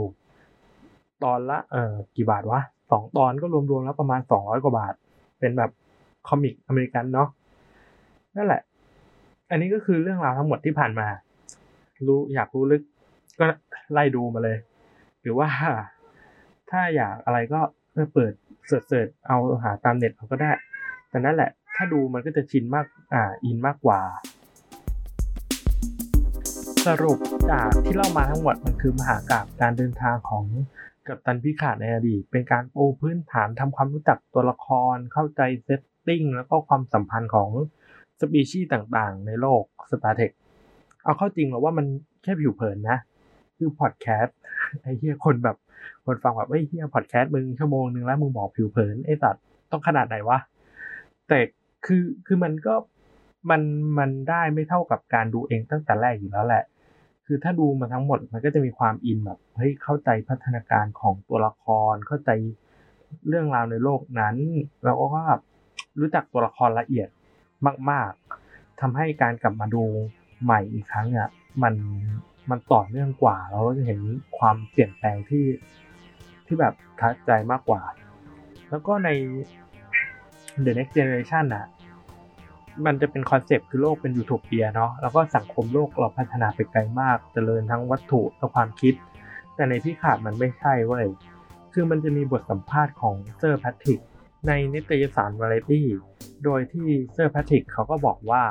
[1.24, 4.94] ตอนละเอ่อกี่บาทวะสองตอนก็รวมๆแล้วประมาณสองร้อยกว่าบาท
[5.40, 5.70] เป็นแบบ
[6.28, 7.28] comic อเมริกันเนาะ
[8.36, 8.62] นั่นแหละ
[9.50, 11.08] อันนี้ก็คือเรื่องราวทั้งหมดที่ผ่านมา
[12.06, 12.82] รู้อยากรู้ลึก
[13.40, 13.46] ก็
[13.92, 14.58] ไล่ดูมาเลย
[15.20, 15.48] หรือว่า
[16.70, 17.60] ถ้าอยากอะไรก็
[18.14, 18.32] เปิด
[18.66, 20.50] search เอาหาตามเน็ตเขาก็ได้
[21.08, 24.00] แต่นั่นแหละ ถ้าดูมันก็จะชินมากอ่าอินมากกว่า
[26.86, 27.18] สรุป
[27.50, 30.44] จากที่เล่ามาทั้งหมดมันคือมหากาพย์การเดินทางของ
[31.06, 37.50] กัปตัน Picard ในอดีต เป็นการปูพื้นฐานทำความรู้จักตัวละคร เข้าใจ setting แล้วก็ความสัมพันธ์ของ
[38.20, 40.30] สปีชีส์ต่างๆ ในโลก Star Trek
[41.04, 41.86] เอาเข้าจริงแล้วว่ามัน
[42.22, 42.98] แค่ผิวเผินนะ
[43.56, 44.36] คือพอดแคสต์
[44.82, 45.56] ไอ้เหี้ยคนแบบ
[46.06, 50.38] คนฟังแบบไอ้เหี้ยพอดแคสต์มึงชั่วโมงนึงแล้วมึงบอกผิวเผินไอ้สัตว์ต้องขนาดไหนวะ
[51.28, 51.38] แต่
[51.86, 52.74] คือคือมันก็
[53.50, 53.62] มัน
[53.98, 56.64] มันได้ไม่เท่ากับการดูเองตั้งแต่แรกอยู่แล้วแหละ
[57.26, 62.30] คือถ้าดูมาทั้งหมดมันก็จะมีความอินแบบเฮ้ยเข้าใจพัฒนาการของตัวละครเข้าใจ
[63.28, 64.36] เรื่องราวในโลกนั้น
[64.84, 65.22] แล้วก็
[66.00, 67.08] รู้จักตัวละครละเอียด
[67.90, 68.10] มาก
[68.46, 69.84] ๆทำให้การกลับมาดู
[70.44, 71.30] ใหม่อีกครั้งอะ
[71.62, 71.74] มัน
[72.50, 74.00] มันต่อเนื่องกว่าเราจะเห็น
[74.38, 75.44] ความเปลี่ยนแปลงที่
[76.46, 77.82] ที่แบบทัดใจมากกว่า
[78.70, 79.08] แล้วก็ใน
[80.64, 81.66] The Next Generation อะ
[82.84, 88.94] มันจะเป็นคอนเซปต์คือโลกเป็นยูโทเปียเนาะแล้วก็สังคมโลกเราพัฒนาไปไกลมากจเจริญทั้งวัตถุและความคิด
[89.54, 91.06] แต่ใน Picard มันไม่ใช่เว้ย
[91.72, 94.00] คือมันจะมีบทสัมภาษณ์ของเซอร์แพทริก
[94.46, 95.82] ในนิตยสาร Variety
[96.44, 98.42] โดยที่เซอร์แพทริกเขาก็บอกว่า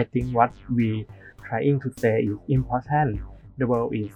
[0.00, 0.88] I think what we
[1.44, 3.10] trying to say is important
[3.60, 4.12] the world is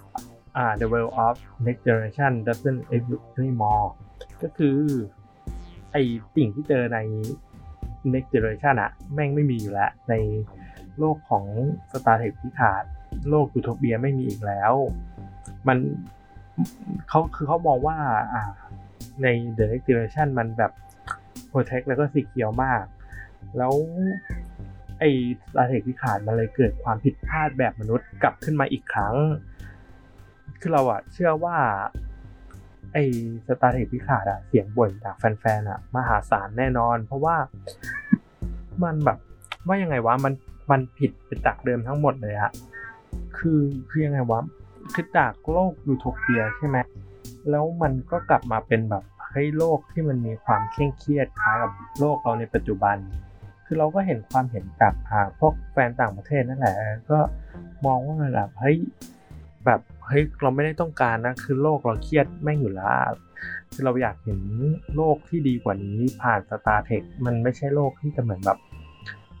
[0.59, 1.35] uh, the world of
[1.65, 3.89] next generation doesn't exist anymore
[4.41, 4.77] ก็คือ
[5.91, 5.97] ไอ
[6.35, 6.99] สิ่งที่เจอใน
[8.13, 10.13] next generation อะแม่งไม่มีอยู่แล้ว ใน
[10.97, 11.45] โลกของ
[11.91, 12.83] Star Trek ที่ขาด
[13.29, 14.73] โลกยูโทเปียไม่มีอีกแล้ว
[15.67, 15.77] มัน
[17.09, 17.97] เขาคือเขามองว่า
[18.33, 18.43] อ่า
[19.23, 19.27] ใน
[19.57, 20.71] The Next Generation มันแบบ
[21.51, 22.83] protect แล้วก็สีเขียวมาก
[23.57, 23.73] แล้ว
[24.99, 25.09] ไอ้
[25.41, 29.15] สตาเทคที่ขาดมันเลยเกิดความผิดพลาดแบบมนุษย์กลับขึ้นมาอีกครั้ง
[30.59, 31.57] คือเราอะเชื่อว่า
[32.93, 33.03] ไอ้
[33.47, 37.35] สตาร์เทคที่ขาดอะเสียงบ่นจากแฟนๆอะมหาศาลแน่นอน เพราะว่า
[38.83, 39.17] มันแบบ
[39.67, 40.33] ว่ายังไงวะมัน
[40.71, 42.51] มันผิดไปจากเดิมทั้งหมดเลยอะ
[43.37, 44.39] คือคือยังไงวะ
[44.93, 46.77] คือจากโลกยูโทเปียใช่ไหม
[47.49, 52.97] แล้วมันก็กลับมาเป็นแบบเฮ้ยโลกที่มันมีความเคร่งเครียดคล้ายกับโลกเราในปัจจุบัน
[53.65, 54.93] คือเราก็เห็นความเห็นจาก
[55.39, 56.75] พวกแฟนต่างประเทศนั่นแหละ
[57.11, 57.19] ก็
[57.85, 58.77] มองว่ามันแบบเฮ้ย
[59.67, 63.11] แบบเฮ้ยเราไม่ได้ต้องการนะคือโลกเราเครียดแม่งอยู่แล้ว
[63.73, 64.39] คือเราอยากเห็น
[64.95, 68.59] โลกที่ดีกว่านี้ผ่านสตาร์เทคมันไม่ใช่โลกที่จะเหมือนแบบ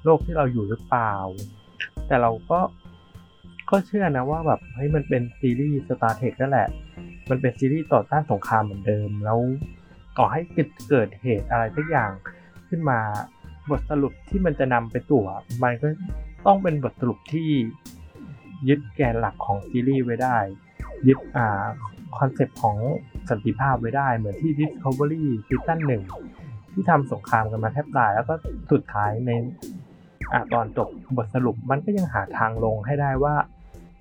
[0.05, 1.13] โลกที่เราอยู่หรือเปล่า
[2.07, 2.59] แต่เราก็
[3.69, 6.67] ก็เชื่อนะว่าแบบเฮ้ยมันเป็นซีรีส์สตาร์เทคนั่นแหละ
[7.29, 9.39] มันเป็นซีรีส์ต่อต้านสงครามเหมือนเดิม แล้ว
[10.17, 10.41] ก่อให้
[10.89, 12.11] เกิดเหตุอะไรสักอย่าง
[12.69, 12.99] ขึ้นมา
[13.69, 15.25] บทสรุปที่มันจะนำไปตัว
[15.63, 15.87] มันก็
[16.45, 17.49] ต้องเป็นบทสรุปที่
[18.69, 20.37] ยึดแกนหลักของซีรีส์ไว้ได้
[21.07, 21.63] ยึดอ่า
[22.17, 22.77] คอนเซปต์ของ
[23.29, 26.03] สันติภาพไว้ได้ เหมือนที่ Discovery ซีซั่นหนึ่ง
[26.73, 28.35] ที่ทำสงครามกันมาแทบตาย แล้วก็
[28.71, 29.31] สุดท้ายใน
[30.31, 33.35] อ่าตอนจบบทสรุปมันก็ยังหาทางลงให้ได้ว่า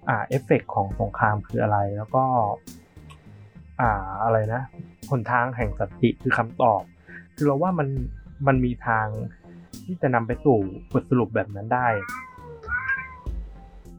[0.09, 2.25] อ่าเอฟเฟกของสงครามคืออะไรแล้วก็
[3.81, 3.91] อ่า
[4.25, 4.63] อะไรนะ
[5.11, 6.83] หนทางแห่งสันติคือคำตอบ
[7.35, 7.89] คือเราว่ามัน
[8.47, 9.07] มันมีทาง
[9.85, 10.59] ที่จะนำไปสู่
[10.93, 11.89] บทสรุปแบบนั้นได้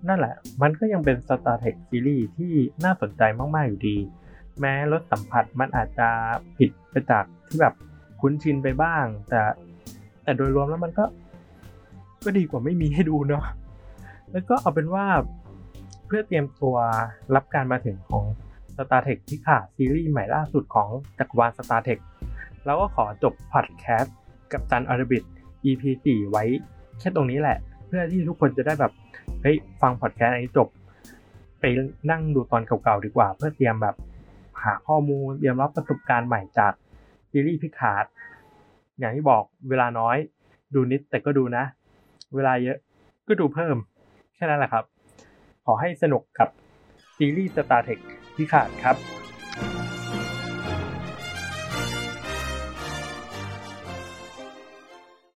[0.07, 2.53] นั่นแหละ มันก็ยังเป็น Star Trek ซีรีส์ที่
[2.84, 3.21] น่าสนใจ
[3.55, 3.97] มาก ๆ อยู่ดี
[4.59, 6.09] แม้รสสัมผัสมันอาจจะ
[6.57, 7.73] ผิดไปจากที่แบบ
[8.21, 9.41] คุ้นชินไปบ้าง แต่
[10.23, 11.05] แต่โดยรวมแล้วมันก็
[12.23, 13.45] ก็ดีกว่าไม่มีให้ดูเนาะ
[14.31, 15.05] แล้วก็เอาเป็นว่า
[16.05, 16.75] เพื่อเตรียมตัว
[17.35, 18.25] รับการมาถึงของ
[18.75, 20.89] Star Trek ที่ขาดซีรีส์ใหม่ล่าสุดของ
[21.19, 21.99] จักรวาล Star Trek
[22.65, 24.15] เราก็ขอจบพอดแคสต์
[24.51, 25.23] กับจันอารบิท
[25.65, 26.43] EP 4 ไว้
[26.99, 27.57] แค่ตรงนี้แหละ
[27.88, 28.91] เพื่อที่ทุกคนจะได้แบบ
[29.41, 30.68] เฮ้ยฟังพอดแคสต์อันนี้จบ
[31.59, 31.64] ไป
[32.11, 33.95] นั่งดูตอนเก่าๆดีกว่า เพื่อเตรียมแบบ
[34.64, 36.73] หาข้อมูลเตรียมรับประสบการณ์ใหม่จาก
[37.31, 38.05] ซีรีส์ Picard
[38.99, 40.18] อย่างที่บอกเวลาน้อย
[40.73, 41.64] ดูนิดแต่ก็ดูนะ
[42.35, 42.77] เวลาเยอะ
[43.27, 43.76] ก็ดูเพิ่ม
[44.35, 44.84] แค่นั้นแหละครับ
[45.65, 46.49] ขอให้สนุกกับ
[47.18, 47.99] ซีรีส์ Star Trek
[48.35, 48.95] พิคาร์ดครับ